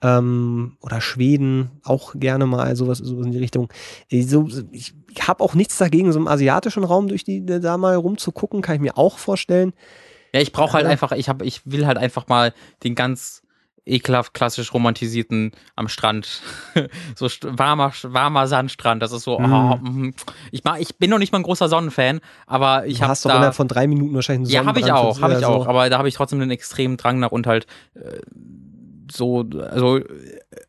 [0.03, 3.69] Ähm, oder Schweden, auch gerne mal sowas, sowas in die Richtung.
[4.09, 7.95] Äh, So, ich habe auch nichts dagegen, so im asiatischen Raum durch die da mal
[7.95, 9.73] rumzugucken, kann ich mir auch vorstellen.
[10.33, 10.91] Ja, ich brauche halt Ja.
[10.91, 12.53] einfach, ich hab, ich will halt einfach mal
[12.83, 13.41] den ganz
[13.85, 16.41] ekelhaft klassisch romantisierten am Strand.
[17.15, 19.01] so warmer, warmer Sandstrand.
[19.03, 19.53] Das ist so, Mhm.
[19.53, 20.13] oh, mhm.
[20.51, 23.25] ich, mag, ich bin noch nicht mal ein großer Sonnenfan, aber ich Du habe hast
[23.25, 23.35] doch da.
[23.37, 25.45] innerhalb von drei Minuten wahrscheinlich einen Ja, habe ich Sonnenbrand auch, habe ich so.
[25.47, 25.67] auch.
[25.67, 28.19] Aber da habe ich trotzdem einen extremen Drang nach und halt äh,
[29.13, 30.03] so, also alltså,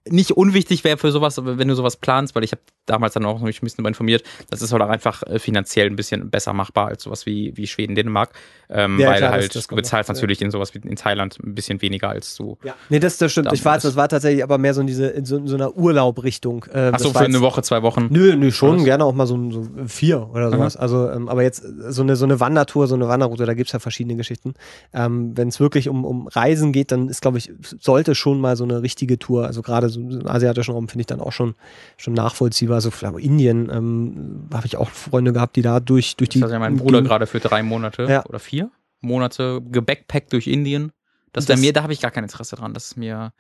[0.09, 3.41] nicht unwichtig wäre für sowas, wenn du sowas planst, weil ich habe damals dann auch
[3.41, 6.53] mich ein bisschen darüber informiert, das ist halt auch einfach äh, finanziell ein bisschen besser
[6.53, 8.31] machbar als sowas wie, wie Schweden, Dänemark.
[8.69, 10.15] Ähm, Ja, weil klar, das- halt das du bezahlst ja.
[10.15, 12.59] natürlich in sowas wie in Thailand ein bisschen weniger als du.
[12.65, 12.75] Ja.
[12.91, 13.51] Nee, das, das stimmt.
[13.55, 15.75] Ich war, das war tatsächlich aber mehr so in diese, in so, in so einer
[15.77, 16.67] Urlaubrichtung.
[16.73, 18.09] Äh, Ach so, das war für eine jetzt- Woche, zwei Wochen.
[18.11, 18.85] Nö, nö, schon, Was?
[18.85, 20.77] gerne auch mal so, so vier oder sowas.
[20.77, 23.79] Also, ähm, aber jetzt so eine, so eine Wandertour, so eine Wanderroute, da gibt's ja
[23.79, 24.53] verschiedene Geschichten.
[24.93, 27.51] Ähm, Wenn es wirklich um, um Reisen geht, dann ist, glaube ich,
[27.81, 31.07] sollte schon mal so eine richtige Tour, also gerade so im asiatischen Raum finde ich
[31.07, 31.55] dann auch schon,
[31.97, 32.77] schon nachvollziehbar.
[32.77, 36.35] Also vielleicht auch Indien ähm, habe ich auch Freunde gehabt, die da durch, durch Das
[36.39, 36.45] die.
[36.45, 38.25] hat ja mein Bruder gerade für drei Monate Ja.
[38.27, 40.93] oder vier Monate gebackpackt durch Indien.
[41.33, 42.75] Das Das- wäre mir, da habe ich gar kein Interesse dran.
[42.75, 43.33] Das ist mir,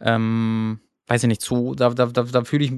[0.00, 2.72] ähm, weiß ich nicht, zu, da, da, da, da fühle ich,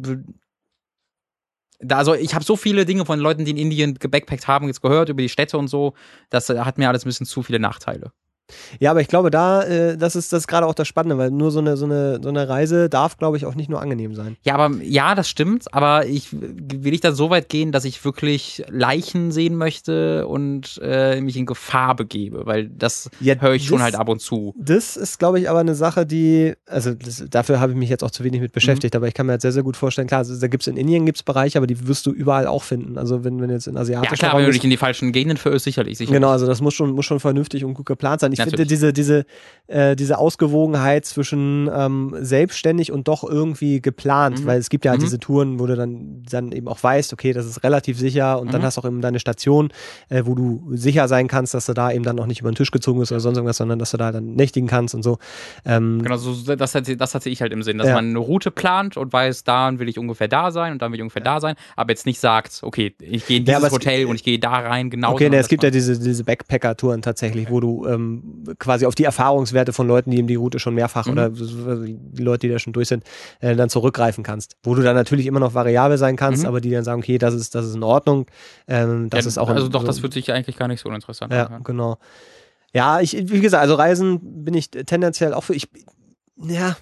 [1.80, 4.82] da, also ich habe so viele Dinge von Leuten, die in Indien gebackpackt haben, jetzt
[4.82, 5.94] gehört über die Städte und so.
[6.30, 8.12] Das hat mir alles ein bisschen zu viele Nachteile.
[8.80, 11.30] Ja, aber ich glaube, da, äh, das ist das ist gerade auch das Spannende, weil
[11.30, 14.14] nur so eine, so eine, so eine Reise darf, glaube ich, auch nicht nur angenehm
[14.14, 14.36] sein.
[14.42, 15.72] Ja, aber ja, das stimmt.
[15.74, 20.80] Aber ich will ich da so weit gehen, dass ich wirklich Leichen sehen möchte und
[20.82, 24.20] äh, mich in Gefahr begebe, weil das Ja, höre ich schon das- halt ab und
[24.20, 24.54] zu.
[24.58, 28.02] Das ist, glaube ich, aber eine Sache, die, also das, dafür habe ich mich jetzt
[28.04, 28.98] auch zu wenig mit beschäftigt, Mhm.
[28.98, 30.76] aber ich kann mir jetzt sehr, sehr gut vorstellen, klar, also, da gibt es in
[30.76, 32.98] Indien gibt's Bereiche, aber die wirst du überall auch finden.
[32.98, 35.12] Also wenn, wenn jetzt in Ja, asiatischen klar, Raum wenn du dich in die falschen
[35.12, 36.16] Gegenden verirrst, sicherlich, sicherlich.
[36.16, 38.32] Genau, also das muss schon, muss schon vernünftig und gut geplant sein.
[38.32, 38.68] Ich finde Natürlich.
[38.68, 39.26] diese, diese,
[39.66, 44.46] äh, diese Ausgewogenheit zwischen ähm, selbstständig und doch irgendwie geplant, Mhm.
[44.46, 45.04] weil es gibt ja halt Mhm.
[45.04, 48.52] diese Touren, wo du dann, dann eben auch weißt, okay, das ist relativ sicher und
[48.54, 48.64] dann Mhm.
[48.66, 49.70] hast du auch eben deine Station,
[50.08, 52.54] äh, wo du sicher sein kannst, dass du da eben dann auch nicht über den
[52.54, 55.18] Tisch gezogen bist oder sonst irgendwas, sondern dass du da dann nächtigen kannst und so.
[55.64, 57.94] Ähm, Genau, so, das, hatte, das hatte ich halt im Sinn, dass Ja.
[57.94, 60.96] man eine Route plant und weiß, da will ich ungefähr da sein und dann will
[60.98, 63.72] ich ungefähr da sein, aber jetzt nicht sagt, okay, ich gehe in Ja, dieses es-
[63.74, 65.12] Hotel und ich gehe da rein, genau.
[65.12, 68.22] Okay, ne, es gibt ja diese, diese Backpacker-Touren tatsächlich, wo du ähm,
[68.58, 71.12] quasi auf die Erfahrungswerte von Leuten, die eben die Route schon mehrfach Mhm.
[71.12, 73.04] oder so- so die Leute, die da schon durch sind,
[73.40, 74.56] äh, dann zurückgreifen kannst.
[74.62, 76.48] Wo du dann natürlich immer noch variabel sein kannst, Mhm.
[76.48, 78.26] aber die dann sagen, okay, das ist, das ist in Ordnung.
[78.66, 80.88] Ähm, das ja, ist auch Also doch, so, das wird sich eigentlich gar nicht so
[80.88, 81.64] uninteressant Ja, anhören.
[81.64, 81.98] genau.
[82.74, 85.54] Ja, ich, wie gesagt, also Reisen bin ich tendenziell auch für.
[85.54, 85.68] Ich,
[86.36, 86.76] ja,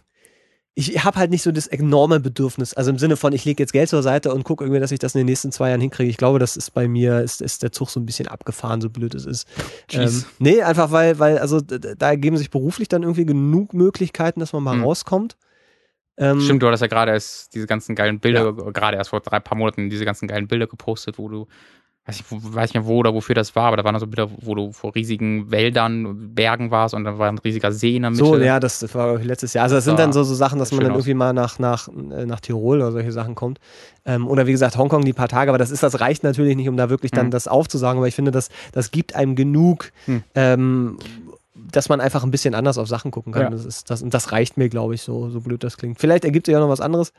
[0.79, 2.75] ich habe halt nicht so das enorme Bedürfnis.
[2.75, 4.99] Also im Sinne von, ich lege jetzt Geld zur Seite und gucke irgendwie, dass ich
[4.99, 6.11] das in den nächsten zwei Jahren hinkriege.
[6.11, 8.91] Ich glaube, das ist bei mir, ist, ist der Zug so ein bisschen abgefahren, so
[8.91, 9.49] blöd es ist.
[9.91, 10.27] Ähm, Jeez.
[10.39, 14.63] nee, einfach weil, weil, also da ergeben sich beruflich dann irgendwie genug Möglichkeiten, dass man
[14.63, 14.85] mal Hm.
[14.85, 15.39] rauskommt.
[16.19, 19.41] Ähm, Stimmt, du hattest ja gerade erst diese ganzen geilen Bilder, gerade erst vor drei
[19.41, 21.47] paar Monaten diese ganzen geilen Bilder gepostet, wo du,
[22.07, 24.31] weiß ich weiß nicht mehr wo oder wofür das war, aber da waren so Bilder,
[24.41, 28.13] wo du vor riesigen Wäldern, Bergen warst und da war ein riesiger See in der
[28.13, 28.25] Mitte.
[28.25, 29.65] So, ja, das, das war letztes Jahr.
[29.65, 30.99] Also das sind sah dann so, so Sachen, dass man dann aus.
[30.99, 33.59] irgendwie mal nach, nach, äh, nach Tirol oder solche Sachen kommt.
[34.05, 36.69] Ähm, oder wie gesagt, Hongkong die paar Tage, aber das ist, das reicht natürlich nicht,
[36.69, 37.31] um da wirklich dann Hm.
[37.33, 40.23] das aufzusagen, aber ich finde, das, das gibt einem genug, Hm.
[40.37, 40.99] ähm,
[41.73, 43.43] dass man einfach ein bisschen anders auf Sachen gucken kann.
[43.43, 43.51] Ja.
[43.51, 45.99] Das ist, das, und das reicht mir, glaube ich, so, so blöd das klingt.
[45.99, 47.13] Vielleicht ergibt sich ja noch was anderes.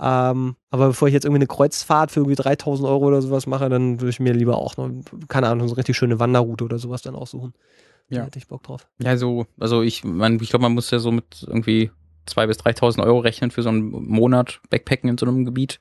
[0.00, 3.68] Ähm, aber bevor ich jetzt irgendwie eine Kreuzfahrt für irgendwie 3000 Euro oder sowas mache,
[3.68, 4.90] dann würde ich mir lieber auch noch,
[5.28, 7.52] keine Ahnung, so eine richtig schöne Wanderroute oder sowas dann aussuchen.
[8.08, 8.24] Da Ja.
[8.24, 8.88] hätte ich Bock drauf.
[9.00, 11.90] Ja, so, also ich, man, ich glaube, man muss ja so mit irgendwie
[12.26, 15.80] 2.000 bis 3.000 Euro rechnen für so einen Monat Backpacken in so einem Gebiet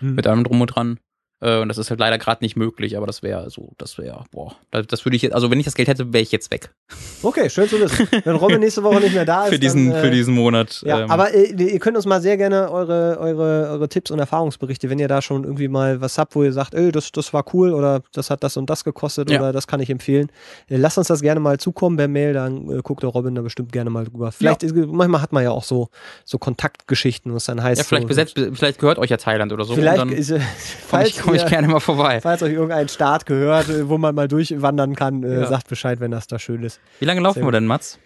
[0.00, 0.14] Hm.
[0.14, 1.00] mit allem drum und dran.
[1.46, 4.24] Äh, und das ist halt leider gerade nicht möglich, aber das wäre so, das wäre,
[4.32, 6.50] boah, das, das würde ich jetzt, also wenn ich das Geld hätte, wäre ich jetzt
[6.50, 6.70] weg.
[7.22, 8.06] Okay, schön zu wissen.
[8.24, 9.52] Wenn Robin nächste Woche nicht mehr da ist.
[9.52, 10.82] für diesen, dann, äh, für diesen Monat.
[10.84, 14.18] Ja, ähm, aber äh, ihr könnt uns mal sehr gerne eure, eure, eure Tipps und
[14.18, 17.32] Erfahrungsberichte, wenn ihr da schon irgendwie mal was habt, wo ihr sagt, ey, das, das
[17.32, 19.40] war cool oder das hat das und das gekostet Ja.
[19.40, 20.30] oder das kann ich empfehlen.
[20.68, 23.42] Äh, lasst uns das gerne mal zukommen per Mail, dann äh, guckt der Robin da
[23.42, 24.30] bestimmt gerne mal drüber.
[24.30, 25.88] Vielleicht, ist- manchmal hat man ja auch so,
[26.24, 27.78] so Kontaktgeschichten, was dann heißt.
[27.78, 29.74] ja, vielleicht so, besetzt, vielleicht gehört euch ja Thailand oder so.
[29.74, 30.32] Vielleicht, ist,
[30.86, 32.20] falls, ich, komm ich gerne mal vorbei.
[32.20, 36.10] falls euch irgendein Staat gehört, äh, wo man mal durchwandern kann, äh, sagt Bescheid, wenn
[36.10, 36.80] das da schön ist.
[37.00, 37.98] Wie lange laufen Sehr wir denn, Mats?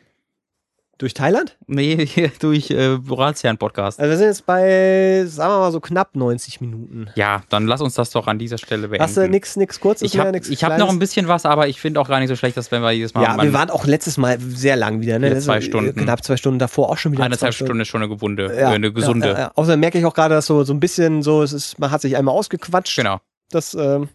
[1.00, 1.56] Durch Thailand?
[1.66, 3.98] Nee, durch äh, Boratian-Podcast.
[3.98, 7.08] Also wir sind jetzt bei, sagen wir mal, so knapp 90 Minuten.
[7.14, 9.02] Ja, dann lass uns das doch an dieser Stelle beenden.
[9.02, 11.68] Hast du nix, nix kurzes ich habe mehr, ich hab noch ein bisschen was, aber
[11.68, 13.70] ich finde auch gar nicht so schlecht, dass wenn wir jedes Mal Ja, wir waren
[13.70, 15.30] auch letztes Mal sehr lang wieder, ne?
[15.30, 16.02] Letztes- zwei Stunden.
[16.02, 17.24] Knapp zwei Stunden davor auch schon wieder.
[17.24, 19.28] eineinhalb zwei Stunden ist schon eine gewunde, Ja, eine gesunde.
[19.28, 19.52] Ja, ja.
[19.54, 22.02] Außerdem merke ich auch gerade, dass so, so ein bisschen so, es ist, man hat
[22.02, 22.96] sich einmal ausgequatscht.
[22.96, 23.20] Genau.
[23.50, 24.10] Das ähm,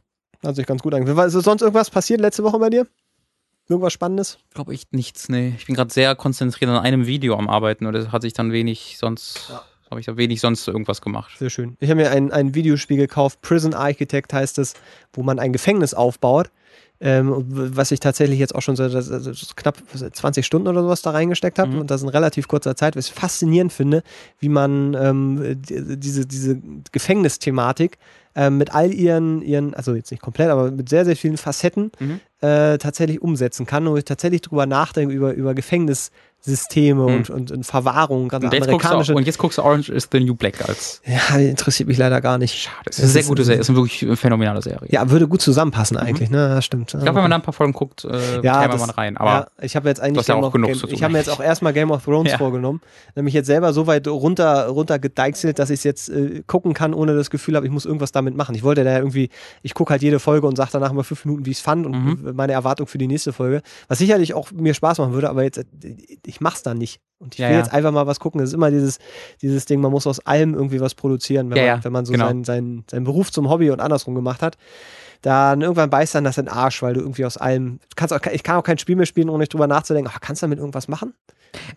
[0.45, 1.17] hat sich ganz gut angefühlt.
[1.27, 2.85] Ist sonst irgendwas passiert letzte Woche bei dir?
[3.67, 4.37] Irgendwas Spannendes?
[4.53, 5.53] Glaube ich nichts, nee.
[5.57, 8.51] Ich bin gerade sehr konzentriert an einem Video am Arbeiten und das hat sich dann
[8.51, 9.63] wenig sonst, Ja.
[9.89, 11.31] habe ich da wenig sonst irgendwas gemacht.
[11.39, 11.75] Sehr schön.
[11.79, 14.75] Ich habe mir ein, ein Videospiel gekauft, Prison Architect heißt es,
[15.13, 16.51] wo man ein Gefängnis aufbaut.
[17.01, 19.75] Ähm, was ich tatsächlich jetzt auch schon so, das, ist knapp
[20.13, 21.79] 20 Stunden oder sowas da reingesteckt habe Mhm.
[21.81, 24.01] und das in relativ kurzer Zeit, was ich faszinierend finde,
[24.39, 26.57] wie man ähm, die, diese, diese
[26.93, 27.97] Gefängnisthematik
[28.35, 31.91] ähm, mit all ihren, ihren, also jetzt nicht komplett, aber mit sehr, sehr vielen Facetten
[31.99, 32.19] Mhm.
[32.41, 35.53] äh, tatsächlich umsetzen kann, wo ich tatsächlich drüber nachdenke, über, über
[36.45, 37.15] Gefängnissysteme Mhm.
[37.15, 39.15] und, und, und Verwahrung, gerade Und jetzt, guckst du, amerikanische.
[39.15, 41.01] und jetzt guckst du Orange is the New Black als.
[41.05, 42.55] ja, interessiert mich leider gar nicht.
[42.55, 42.75] Schade.
[42.85, 44.87] Das ist eine sehr gute Serie, ist eine wirklich phänomenale Serie.
[44.91, 46.37] Ja, würde gut zusammenpassen eigentlich, ne?
[46.37, 46.93] Ja, stimmt.
[46.93, 49.17] Ich glaube, wenn man da ein paar Folgen guckt, äh, Ja, käme das- man rein.
[49.17, 51.13] Aber ja, ich habe jetzt eigentlich ja auch of, genug Game, zu tun ich habe
[51.13, 52.37] mir jetzt auch erstmal Game of Thrones Ja.
[52.37, 52.81] vorgenommen,
[53.15, 56.93] nämlich jetzt selber so weit runter runter gedeichselt, dass ich es jetzt äh, gucken kann,
[56.93, 58.55] ohne das Gefühl habe, ich muss irgendwas damit machen.
[58.55, 59.29] Ich wollte da irgendwie,
[59.63, 61.85] ich gucke halt jede Folge und sage danach mal fünf Minuten, wie ich es fand
[61.85, 62.31] und Mhm.
[62.35, 65.57] meine Erwartung für die nächste Folge, was sicherlich auch mir Spaß machen würde, aber jetzt
[65.57, 65.63] äh,
[66.35, 67.01] ich mach's dann nicht.
[67.17, 67.57] Und ich will ja.
[67.57, 68.39] jetzt einfach mal was gucken.
[68.39, 68.99] Das ist immer dieses,
[69.41, 72.27] dieses Ding, man muss aus allem irgendwie was produzieren, wenn, man, wenn man so genau.
[72.27, 74.57] seinen, seinen, seinen Beruf zum Hobby und andersrum gemacht hat
[75.25, 77.79] dann irgendwann beißt dann das in den Arsch, weil du irgendwie aus allem.
[77.95, 80.41] Kannst auch, ich kann auch kein Spiel mehr spielen, ohne nicht drüber nachzudenken, ach, kannst
[80.41, 81.15] du damit irgendwas machen?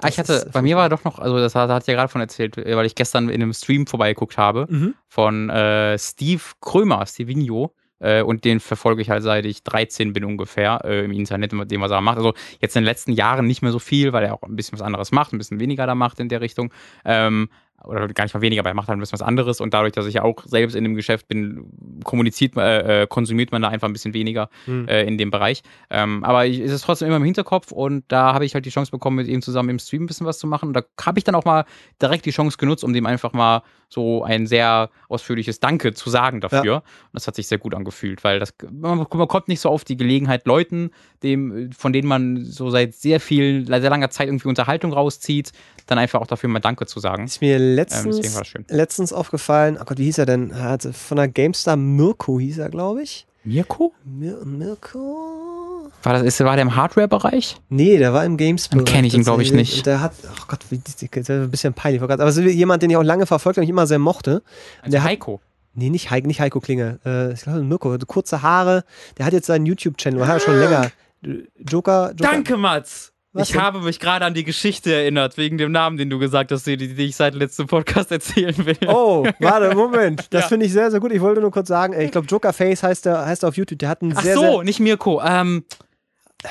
[0.03, 2.21] Ah, ich hatte, bei mir war doch noch, also das hat, hat ja gerade von
[2.21, 4.95] erzählt, äh, weil ich gestern in einem Stream vorbeigeguckt habe Mhm.
[5.07, 7.73] von äh, Steve Krömer, Stevinho.
[8.01, 11.71] Äh, und den verfolge ich halt seit ich 13 bin ungefähr äh, im Internet, mit
[11.71, 12.19] dem, was er macht.
[12.19, 14.79] Also jetzt in den letzten Jahren nicht mehr so viel, weil er auch ein bisschen
[14.79, 16.73] was anderes macht, ein bisschen weniger da macht in der Richtung.
[17.05, 17.49] Ähm,
[17.85, 19.93] oder gar nicht mal weniger, aber er macht halt ein bisschen was anderes und dadurch,
[19.93, 21.65] dass ich ja auch selbst in dem Geschäft bin,
[22.05, 24.89] kommuniziert, äh, äh, konsumiert man da einfach ein bisschen weniger Mhm.
[24.89, 25.63] äh, in dem Bereich.
[25.91, 28.71] Ähm, aber ich, es ist trotzdem immer im Hinterkopf und da habe ich halt die
[28.71, 30.69] Chance bekommen, mit ihm zusammen im Stream ein bisschen was zu machen.
[30.69, 31.65] Und da habe ich dann auch mal
[32.03, 36.41] direkt die Chance genutzt, um dem einfach mal so ein sehr ausführliches Danke zu sagen
[36.41, 36.77] dafür.
[36.77, 36.83] Und
[37.15, 39.97] das hat sich sehr gut angefühlt, weil das man, man kommt nicht so auf die
[39.97, 40.91] Gelegenheit, Leuten,
[41.23, 45.53] dem, von denen man so seit sehr viel, sehr langer Zeit irgendwie Unterhaltung rauszieht,
[45.89, 47.25] dann einfach auch dafür mal Danke zu sagen.
[47.25, 48.65] Ist mir Ähm, letztens, schön.
[48.69, 50.51] letztens aufgefallen, oh Gott, wie hieß er denn?
[50.53, 53.27] Er hatte Von der GameStar Mirko hieß er, glaube ich.
[53.45, 53.93] Mirko?
[54.05, 55.91] Mir, Mirko?
[56.03, 57.57] War, das, ist, war der im Hardware-Bereich?
[57.71, 58.69] Nee, der war im Games.
[58.69, 59.79] Dann kenn ich ihn, glaub ich, nicht.
[59.79, 62.03] Und Der hat, oh Gott, wie, das ist ein bisschen peinlich.
[62.03, 64.43] Aber es ist jemand, den ich auch lange verfolgt habe und ich immer sehr mochte.
[64.83, 65.41] Also Der hat- Heiko.
[65.75, 66.99] Nee, nicht Heiko, nicht Heiko Klinge.
[67.07, 67.97] Äh, ich glaube, Mirko.
[68.07, 68.85] Kurze Haare.
[69.17, 70.27] Der hat jetzt seinen YouTube-Channel.
[70.27, 70.91] Hat er schon länger.
[71.23, 72.15] Joker, Joker.
[72.17, 73.13] Danke, Mats.
[73.39, 73.63] Was ich denn?
[73.63, 76.77] habe mich gerade an die Geschichte erinnert, wegen dem Namen, den du gesagt hast, die,
[76.77, 78.77] die ich seit letztem Podcast erzählen will.
[78.87, 80.27] Oh, warte, Moment.
[80.31, 80.49] Das Ja.
[80.49, 81.13] finde ich sehr, sehr gut.
[81.13, 83.79] Ich wollte nur kurz sagen, ich glaube, Joker Face heißt der, heißt er auf YouTube.
[83.79, 84.63] Der hat einen Ach sehr, so, sehr.
[84.65, 85.21] nicht Mirko.
[85.25, 85.65] Ähm,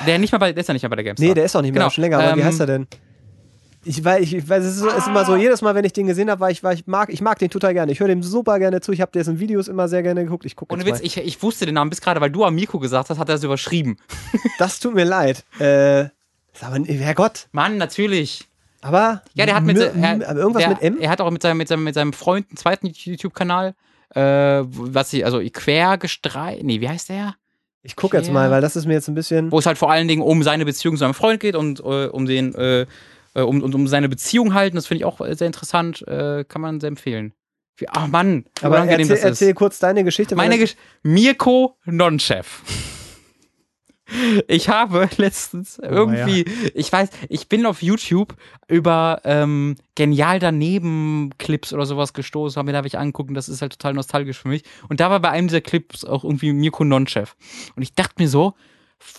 [0.06, 1.26] der nicht mal bei, der ist ja nicht mehr bei der GameStar.
[1.28, 2.18] Nee, der ist auch nicht mehr Genau, schon länger.
[2.18, 2.86] Aber wie ähm, heißt er denn?
[3.84, 6.06] Ich weiß, ich, weiß es, ist, es ist immer so, jedes Mal, wenn ich den
[6.08, 7.90] gesehen habe, war ich, war ich, mag, ich mag den total gerne.
[7.92, 8.92] Ich höre dem super gerne zu.
[8.92, 10.44] Ich habe dessen Videos immer sehr gerne geguckt.
[10.44, 11.22] Ich gucke Ohne jetzt Witz, mal.
[11.22, 13.36] ich, ich wusste den Namen bis gerade, weil du am Mirko gesagt hast, hat er
[13.36, 13.96] es überschrieben.
[14.58, 15.44] Das tut mir leid.
[15.58, 16.06] Äh,
[16.52, 17.48] ist aber, Herrgott.
[17.52, 18.46] Mann, natürlich.
[18.80, 19.22] Aber.
[19.34, 20.98] Ja, der hat mit, er, irgendwas der, mit M?
[21.00, 23.74] Er hat auch mit seinem, mit seinem, mit seinem Freund einen zweiten YouTube-Kanal,
[24.14, 27.34] äh, was sie, also quer gestreit, nee, wie heißt der?
[27.82, 29.50] Ich gucke jetzt mal, weil das ist mir jetzt ein bisschen.
[29.52, 32.06] wo es halt vor allen Dingen um seine Beziehung zu seinem Freund geht und äh,
[32.06, 32.86] um den äh,
[33.34, 34.76] äh, um, um, um seine Beziehung halten.
[34.76, 36.06] Das finde ich auch äh, sehr interessant.
[36.06, 37.32] Äh, kann man sehr empfehlen.
[37.88, 40.34] Ach Mann, Aber erzähl, erzähl kurz deine Geschichte.
[40.34, 42.62] Meine das- Gesch Mirko Nonchef.
[44.46, 46.44] Ich habe letztens irgendwie,
[46.74, 48.34] ich weiß, ich bin auf YouTube
[48.66, 53.62] über ähm, genial daneben Clips oder sowas gestoßen, habe mir da welche angucken, das ist
[53.62, 54.64] halt total nostalgisch für mich.
[54.88, 57.36] Und da war bei einem dieser Clips auch irgendwie Mirko Nonchef.
[57.76, 58.54] Und ich dachte mir so,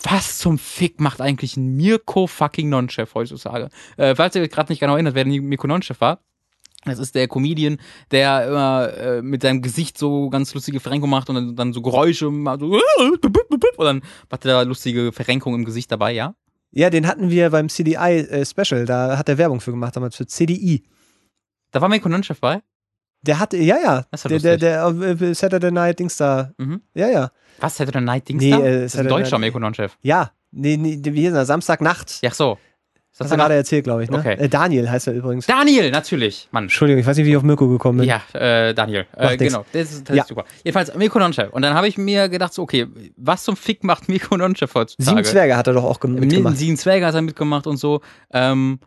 [0.02, 3.70] was zum Fick macht eigentlich ein Mirko fucking Nonchef heutzutage?
[3.96, 6.20] Äh, falls ihr euch gerade nicht genau erinnert, wer Mirko Nonchef war,
[6.84, 7.78] das ist der Comedian,
[8.10, 11.82] der immer äh, mit seinem Gesicht so ganz lustige Verrenkungen macht und dann, dann so
[11.82, 12.66] Geräusche macht, so,
[13.06, 16.34] und dann macht er da lustige Verrenkungen im Gesicht dabei, ja?
[16.72, 18.84] Ja, den hatten wir beim CDI-Special.
[18.86, 20.84] Da hat er Werbung für gemacht, damals für CDI.
[21.72, 22.62] Da war Mirko Nonchef bei.
[23.22, 24.06] Der hatte, ja, ja.
[24.10, 24.60] Das ja der, der, lustig.
[24.60, 26.52] der auf, äh, Saturday Night Dings da.
[26.58, 26.80] Mhm.
[26.94, 27.30] Ja, ja.
[27.58, 28.58] Was, der Night Dings Nee, da?
[28.64, 29.98] äh, das ist hat ein er- deutscher Mirko Nonchef.
[30.00, 30.30] Ja.
[30.52, 31.44] Nee, nee, wie hieß er?
[31.44, 32.20] Samstagnacht.
[32.22, 32.58] Ja, so.
[33.20, 34.10] Das hat er gerade erzählt, glaube ich.
[34.10, 34.18] Ne?
[34.18, 34.34] Okay.
[34.34, 35.46] Äh, Daniel heißt er übrigens.
[35.46, 36.48] Daniel, natürlich.
[36.50, 36.64] Mann.
[36.64, 38.08] Entschuldigung, ich weiß nicht, wie ich auf Mirko gekommen bin.
[38.08, 39.06] Ja, äh, Daniel.
[39.16, 40.22] Äh, genau, das ist, das Ja.
[40.22, 40.44] ist super.
[40.64, 41.50] Jedenfalls Mirko Nonchef.
[41.52, 42.86] Und dann habe ich mir gedacht, so, okay,
[43.16, 45.10] was zum Fick macht Mirko Nonchef heutzutage?
[45.10, 46.56] Sieben Zwerge hat er doch auch gem- Mit mitgemacht.
[46.56, 48.00] Sieben Zwerge hat er mitgemacht und so.
[48.32, 48.78] Ähm,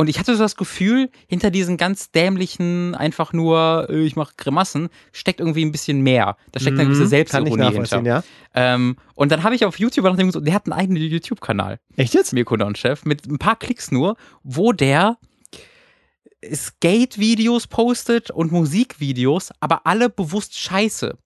[0.00, 4.32] Und ich hatte so das Gefühl, hinter diesen ganz dämlichen, einfach nur, äh, ich mache
[4.38, 6.38] Grimassen, steckt irgendwie ein bisschen mehr.
[6.52, 8.02] Da steckt eine gewisse Mhm, Selbstironie hinter.
[8.02, 8.22] ja.
[8.54, 12.14] Ähm, und dann habe ich auf YouTube nachgedacht, so, der hat einen eigenen YouTube-Kanal, Echt
[12.14, 12.32] jetzt?
[12.32, 15.18] Mirko Chef, mit ein paar Klicks nur, wo der
[16.50, 21.18] Skate-Videos postet und Musikvideos, aber alle bewusst scheiße.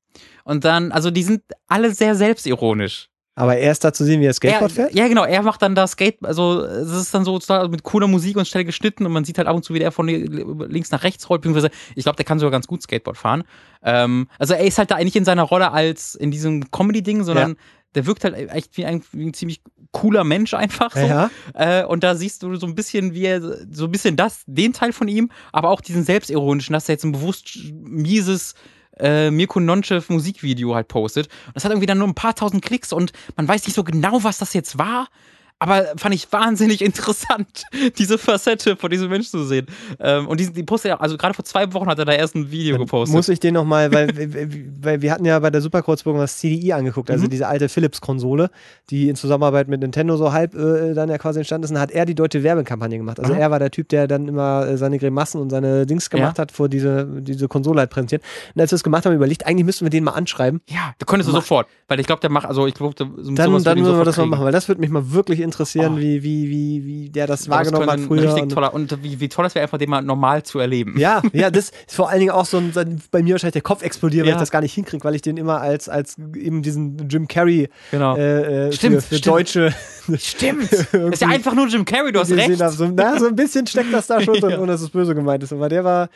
[0.43, 3.09] Und dann, also die sind alle sehr selbstironisch.
[3.37, 4.95] Aber er ist da zu sehen, wie er Skateboard er, fährt?
[4.95, 8.37] Ja, genau, er macht dann da Skate, also es ist dann so mit cooler Musik
[8.37, 11.03] und schnell geschnitten und man sieht halt ab und zu, wie der von links nach
[11.03, 13.43] rechts rollt, beziehungsweise ich glaube, der kann sogar ganz gut Skateboard fahren.
[13.83, 17.51] Ähm, also er ist halt da eigentlich in seiner Rolle als in diesem Comedy-Ding, sondern
[17.51, 17.57] Ja.
[17.97, 21.07] der wirkt halt echt wie ein, wie ein ziemlich cooler Mensch einfach so.
[21.07, 21.31] Ja.
[21.55, 23.41] Äh, und da siehst du so ein bisschen, wie er,
[23.71, 27.05] so ein bisschen das, den Teil von ihm, aber auch diesen selbstironischen, dass er jetzt
[27.05, 28.55] ein bewusst mieses
[28.99, 31.29] äh, Mirko Nonchev Musikvideo halt postet.
[31.47, 33.85] Und das hat irgendwie dann nur ein paar tausend Klicks und man weiß nicht so
[33.85, 35.09] genau, was das jetzt war.
[35.61, 37.65] Aber fand ich wahnsinnig interessant,
[37.97, 39.67] diese Facette von diesem Menschen zu sehen.
[40.01, 42.35] Ähm, und die, die postet ja, also gerade vor zwei Wochen hat er da erst
[42.35, 43.15] ein Video gepostet.
[43.15, 44.09] Muss ich den nochmal, weil,
[44.83, 47.31] weil wir hatten ja bei der Superkurzburg das CDI angeguckt, also Mhm.
[47.31, 48.51] diese alte Philips-Konsole,
[48.91, 51.93] die in Zusammenarbeit mit Nintendo so halb äh, dann ja quasi entstanden ist, und hat
[51.93, 53.19] er die deutsche Werbekampagne gemacht.
[53.21, 53.41] Also Aha.
[53.41, 56.43] er war der Typ, der dann immer äh, seine Grimassen und seine Dings gemacht Ja.
[56.43, 58.23] hat, vor diese, diese Konsole halt präsentiert.
[58.55, 60.61] Und als wir es gemacht haben, überlegt, eigentlich müssten wir den mal anschreiben.
[60.69, 61.69] ja, da konntest du sofort.
[61.89, 64.27] Weil ich glaube, der macht, also ich glaube, so Dann, dann müssen wir das mal
[64.27, 65.97] machen, weil das würde mich mal wirklich interessieren, Oh.
[65.97, 68.23] wie, wie, wie, wie der das glaube, wahrgenommen hat könnte früher.
[68.25, 70.95] Richtig und- toller, und wie, wie toll das wäre, einfach den mal normal zu erleben.
[70.99, 72.73] Ja, ja, das ist vor allen Dingen auch so ein,
[73.11, 74.37] bei mir wahrscheinlich der Kopf explodiert, weil Ja.
[74.37, 77.69] ich das gar nicht hinkriege, weil ich den immer als, als eben diesen Jim Carrey
[77.91, 78.17] Genau.
[78.17, 79.27] äh, äh, Stimmt, für, für stimmt.
[79.35, 79.75] Deutsche
[80.19, 80.71] Stimmt.
[80.73, 82.59] Das ist ja einfach nur Jim Carrey, du hast recht.
[82.73, 84.59] So, na, so ein bisschen steckt das da schon drin, Ja.
[84.59, 85.53] ohne dass es böse gemeint ist.
[85.53, 86.09] Aber der war,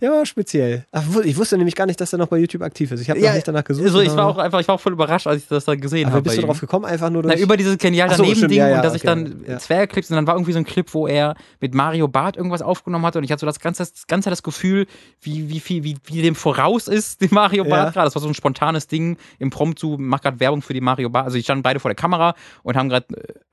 [0.00, 0.84] der war speziell.
[1.10, 3.00] Wu- ich wusste nämlich gar nicht, dass er noch bei YouTube aktiv ist.
[3.00, 3.86] Ich habe Ja, nicht danach gesucht.
[3.86, 5.80] Also ich aber- war auch einfach, ich war auch voll überrascht, als ich das dann
[5.80, 6.24] gesehen aber habe.
[6.24, 6.84] wie bist du drauf gekommen?
[6.86, 7.40] Einfach nur Na, durch.
[7.40, 9.44] über dieses genial Ach so, daneben stimmt, Ding ja, ja, und dass ich okay, dann
[9.46, 9.58] ja.
[9.58, 13.04] Zwergclips und dann war irgendwie so ein Clip, wo er mit Mario Barth irgendwas aufgenommen
[13.04, 14.86] hat und ich hatte so das ganze, das ganze das Gefühl,
[15.20, 17.70] wie, wie viel, wie, wie dem voraus ist, dem Mario Ja.
[17.70, 18.06] Barth gerade.
[18.06, 21.26] Das war so ein spontanes Ding im Promptu, macht gerade Werbung für die Mario Barth.
[21.26, 23.06] Also die standen beide vor der Kamera und haben gerade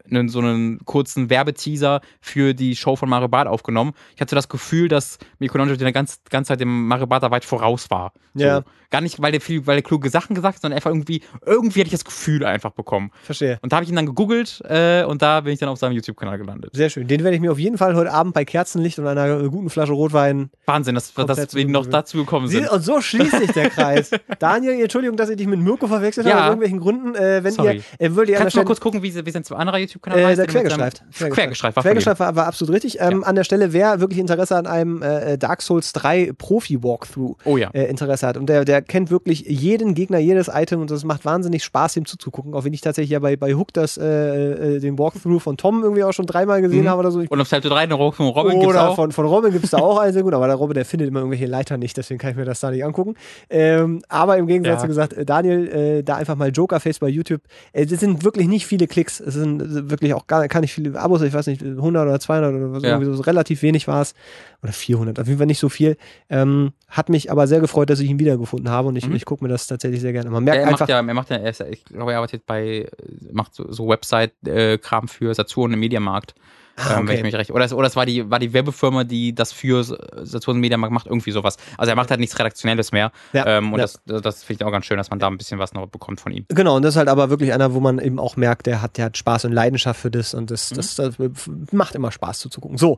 [0.10, 3.94] einen, so einen kurzen Werbeteaser für die Show von Mario Barth aufgenommen.
[4.16, 7.46] Ich hatte das Gefühl, dass Nonchev die ganze, ganze Zeit dem Mario Barth da weit
[7.46, 8.14] voraus war.
[8.34, 8.44] So.
[8.44, 8.64] Ja.
[8.94, 11.80] Gar nicht, weil der viel, weil der kluge Sachen gesagt hat, sondern einfach irgendwie, irgendwie
[11.80, 13.10] hatte ich das Gefühl einfach bekommen.
[13.24, 13.58] Verstehe.
[13.64, 15.94] Und da habe ich ihn dann gegoogelt äh, und da bin ich dann auf seinem
[15.94, 16.70] YouTube-Kanal gelandet.
[16.76, 17.08] Sehr schön.
[17.08, 19.72] Den werde ich mir auf jeden Fall heute Abend bei Kerzenlicht und einer äh, guten
[19.72, 20.52] Flasche Rotwein.
[20.68, 22.70] Wahnsinn, dass, dass wir noch zu- dazu gekommen Sie, sind.
[22.70, 24.12] und so schließt sich der Kreis.
[24.40, 26.42] Daniel, Entschuldigung, dass ich dich mit Mirko verwechselt habe, Ja.
[26.44, 27.16] aus irgendwelchen Gründen.
[27.16, 27.82] Äh, wenn Sorry.
[28.00, 30.26] ihr, äh, würdet ihr Kannst du mal kurz gucken, wie, wie sein anderer YouTube-Kanal Äh,
[30.26, 30.38] heißt?
[30.40, 31.04] der Quergestreift.
[31.18, 31.84] Quergestreift war.
[31.84, 33.00] Quergestreift war, war absolut richtig.
[33.02, 37.58] Ähm, An der Stelle, wer wirklich Interesse an einem äh, Dark Souls 3 Profi-Walkthrough Oh
[37.58, 37.70] ja.
[37.74, 41.26] äh, Interesse hat und der, der kennt wirklich jeden Gegner, jedes Item und das macht
[41.26, 42.54] wahnsinnig Spaß, ihm zuzugucken.
[42.54, 45.84] Auch wenn ich tatsächlich ja bei, bei Hook das, äh, äh, den Walkthrough von Tom
[45.84, 46.90] irgendwie auch schon dreimal gesehen Mhm.
[46.90, 47.22] habe oder so.
[47.22, 48.96] Ich Und auf Seite 3 eine Robin Robin gibt's oder auch.
[48.96, 51.08] von, von Robin gibt es da auch einen sehr gut, aber der Robin, der findet
[51.08, 53.16] immer irgendwelche Leiter nicht, deswegen kann ich mir das da nicht angucken.
[53.50, 54.82] Ähm, aber im Gegensatz Ja.
[54.82, 57.42] zu gesagt, äh, Daniel, äh, da einfach mal Jokerface bei YouTube.
[57.72, 61.00] Äh, das sind wirklich nicht viele Klicks, es sind wirklich auch gar, gar nicht viele
[61.00, 62.90] Abos, ich weiß nicht, 100 oder 200 oder was, Ja.
[63.00, 64.14] irgendwie so, relativ wenig war es.
[64.64, 65.98] Oder 400, auf jeden Fall nicht so viel.
[66.30, 69.16] Ähm, hat mich aber sehr gefreut, dass ich ihn wiedergefunden habe und ich, Mhm.
[69.16, 70.30] ich gucke mir das tatsächlich sehr gerne.
[70.30, 72.46] Man merkt er einfach, macht ja, er macht ja, er ist, ich glaube, er arbeitet
[72.46, 72.90] bei,
[73.32, 76.34] macht so, so Website-Kram für Saturn im Mediamarkt.
[76.76, 77.18] Ah, ähm, wenn okay.
[77.18, 77.52] ich mich recht.
[77.52, 81.06] Oder es, oder es war die, war die Werbefirma, die das für Saturn Mediamarkt macht,
[81.06, 81.58] irgendwie sowas.
[81.78, 83.12] Also er macht halt nichts Redaktionelles mehr.
[83.32, 83.86] Ja, ähm, und ja.
[83.86, 86.20] das, das finde ich auch ganz schön, dass man da ein bisschen was noch bekommt
[86.20, 86.46] von ihm.
[86.48, 88.98] Genau, und das ist halt aber wirklich einer, wo man eben auch merkt, der hat,
[88.98, 91.16] der hat Spaß und Leidenschaft für das und das, das, das
[91.72, 92.78] macht immer Spaß zuzugucken.
[92.78, 92.98] So.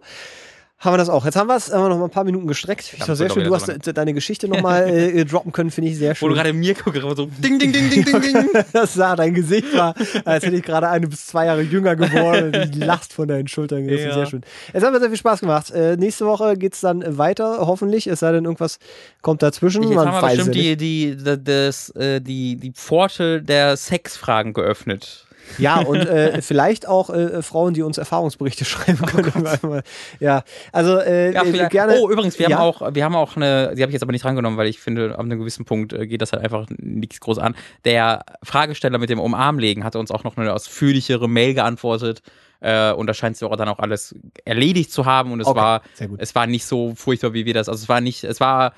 [0.78, 1.24] Haben wir das auch.
[1.24, 2.94] Jetzt haben wir es haben wir noch mal ein paar Minuten gestreckt.
[2.94, 3.46] Ich war sehr schön.
[3.46, 6.44] Du hast de- deine Geschichte nochmal äh, droppen können, finde ich sehr Wo du schön.
[6.44, 8.50] gerade Mirko gerade so ding, ding, ding, ding, ding, ding.
[8.74, 9.96] Das sah, dein Gesicht war,
[10.26, 13.86] als hätte ich gerade eine bis zwei Jahre jünger geworden die Last von deinen Schultern
[13.88, 14.10] gerissen.
[14.10, 14.14] Ja.
[14.16, 14.42] Sehr schön.
[14.74, 15.72] Es hat mir sehr viel Spaß gemacht.
[15.72, 18.08] Äh, nächste Woche geht's dann weiter, hoffentlich.
[18.08, 18.78] Es sei denn, irgendwas
[19.22, 19.82] kommt dazwischen.
[19.84, 25.25] Jetzt Man haben wir bestimmt die, die, das, äh, die, die Pforte der Sexfragen geöffnet.
[25.58, 29.82] Ja, und äh, vielleicht auch äh, Frauen, die uns Erfahrungsberichte schreiben können.
[30.20, 31.98] ja, also äh, Oh Ja, äh, gerne.
[32.00, 32.58] Oh, übrigens, wir Ja.
[32.58, 34.80] haben auch, wir haben auch eine, die habe ich jetzt aber nicht drangenommen, weil ich
[34.80, 37.56] finde, ab einem gewissen Punkt äh, geht das halt einfach nichts groß an.
[37.86, 42.22] Der Fragesteller mit dem Umarmlegen hatte uns auch noch eine ausführlichere Mail geantwortet.
[42.62, 44.16] Äh, und da scheint sie auch dann auch alles
[44.46, 45.32] erledigt zu haben.
[45.32, 45.82] Und es Okay, war,
[46.18, 47.70] es war nicht so furchtbar, wie wir das.
[47.70, 48.74] Also es war nicht, es war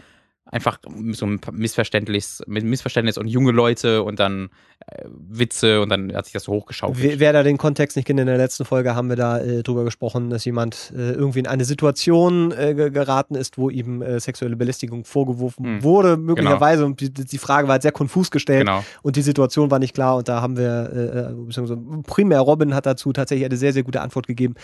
[0.52, 0.80] einfach
[1.11, 4.49] so ein Missverständnis, Missverständnis und junge Leute und dann
[4.88, 7.02] äh, Witze und dann hat sich das so hochgeschaukelt.
[7.02, 9.64] Wer, wer da den Kontext nicht kennt, in der letzten Folge haben wir da äh,
[9.64, 14.19] drüber gesprochen, dass jemand äh, irgendwie in eine Situation äh, geraten ist, wo ihm äh,
[14.19, 15.84] sexuelle Belästigung vorgeworfen Hm.
[15.84, 16.86] wurde, möglicherweise.
[16.86, 18.84] Und die, die Frage war halt sehr konfus gestellt Genau.
[19.02, 20.18] und die Situation war nicht klar.
[20.18, 24.02] Und da haben wir, äh, beziehungsweise primär Robin hat dazu tatsächlich eine sehr, sehr gute
[24.02, 24.56] Antwort gegeben.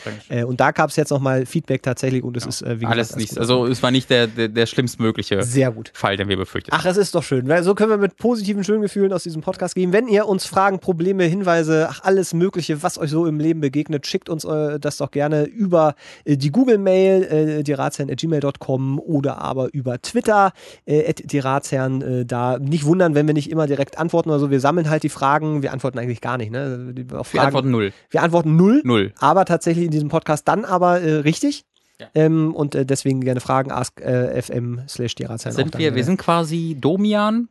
[0.45, 3.19] Und da gab es jetzt nochmal Feedback tatsächlich und es ist, äh, wie Alles gesagt,
[3.19, 5.91] nicht, gut also es war nicht der, der, der schlimmstmögliche sehr gut.
[5.93, 7.47] Fall, den wir befürchtet Ach, es ist doch schön.
[7.47, 9.93] Weil So können wir mit positiven, schönen Gefühlen aus diesem Podcast gehen.
[9.93, 14.07] Wenn ihr uns Fragen, Probleme, Hinweise, ach, alles Mögliche, was euch so im Leben begegnet,
[14.07, 15.95] schickt uns äh, das doch gerne über
[16.25, 17.23] äh, die Google-Mail,
[17.59, 20.53] äh, die gmail.com oder aber über Twitter,
[20.85, 22.01] äh, at die Ratsherren.
[22.01, 24.51] Äh, da nicht wundern, wenn wir nicht immer direkt antworten oder so.
[24.51, 25.61] Wir sammeln halt die Fragen.
[25.61, 26.51] Wir antworten eigentlich gar nicht.
[26.51, 26.93] Ne?
[26.95, 27.93] Wir antworten null.
[28.09, 28.81] wir antworten null.
[28.83, 29.13] Null.
[29.19, 31.65] Aber tatsächlich in diesem Podcast dann aber äh, richtig.
[31.99, 32.07] Ja.
[32.15, 35.55] Ähm, und äh, deswegen gerne Fragen, ask äh, fm slash die Ratsherren.
[35.55, 37.49] auch Sind wir, wir sind quasi Domian,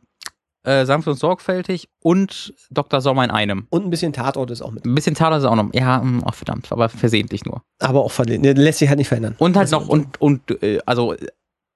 [0.63, 3.01] äh, sanft und sorgfältig und Dr.
[3.01, 3.67] Sommer in einem.
[3.69, 4.85] und ein bisschen Tatort ist auch mit.
[4.85, 5.73] Ein bisschen Taler ist auch noch.
[5.73, 7.63] Ja, mm, ach verdammt, aber versehentlich nur.
[7.79, 8.43] Aber auch verlehnt.
[8.43, 9.35] Ne, lässt sich halt nicht verändern.
[9.37, 11.15] Und halt Also, noch, und, und, äh, also,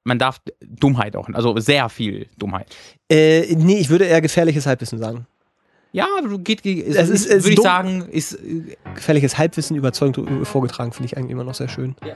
[0.06, 2.74] man darf Dummheit auch, also sehr viel Dummheit.
[3.12, 5.28] Äh, nee, ich würde eher gefährliches Halbwissen sagen.
[5.92, 10.48] Ja, du geht, geht ist, Es ist- würde ich sagen, ist, äh, Gefährliches Halbwissen überzeugend
[10.48, 11.96] vorgetragen, finde ich eigentlich immer noch sehr schön.
[12.06, 12.14] Ja.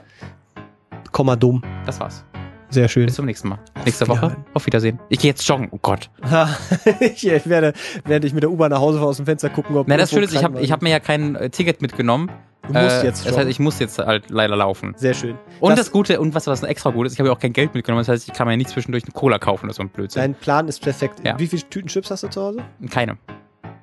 [1.11, 1.61] Komma dumm.
[1.85, 2.23] das war's.
[2.69, 3.05] Sehr schön.
[3.05, 3.59] Bis zum nächsten Mal.
[3.83, 4.37] Nächste Woche.
[4.53, 4.97] Auf Wiedersehen.
[5.09, 5.67] Ich gehe jetzt joggen.
[5.71, 6.09] Oh Gott.
[7.01, 7.73] ich werde,
[8.05, 10.09] während ich mit der U-Bahn nach Hause fahre, aus dem Fenster gucken, ob Na, das
[10.09, 12.31] Schöne ist, ich habe ich hab mir ja kein äh, Ticket mitgenommen.
[12.65, 13.39] Du musst Äh, jetzt Das schon.
[13.39, 14.93] heißt, ich muss jetzt halt leider laufen.
[14.95, 15.35] Sehr schön.
[15.59, 17.39] Und das, Das- Gute, und was was ein extra gut ist, ich habe ja auch
[17.39, 18.01] kein Geld mitgenommen.
[18.01, 20.21] Das heißt, ich kann mir nicht zwischendurch eine Cola kaufen oder so ein Blödsinn.
[20.21, 21.19] Dein Plan ist perfekt.
[21.25, 21.37] Ja.
[21.37, 22.59] Wie viele Tüten Chips hast du zu Hause?
[22.89, 23.17] Keine.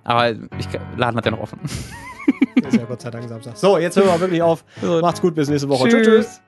[0.09, 0.67] Aber ich,
[0.97, 1.61] Laden hat ja noch offen.
[2.55, 3.59] Ist ja Gott sei Dank Samstag.
[3.59, 4.65] So, jetzt hören wir wirklich auf.
[5.03, 5.87] Macht's gut, bis nächste Woche.
[5.89, 6.07] Tschüss.
[6.07, 6.41] tschüss.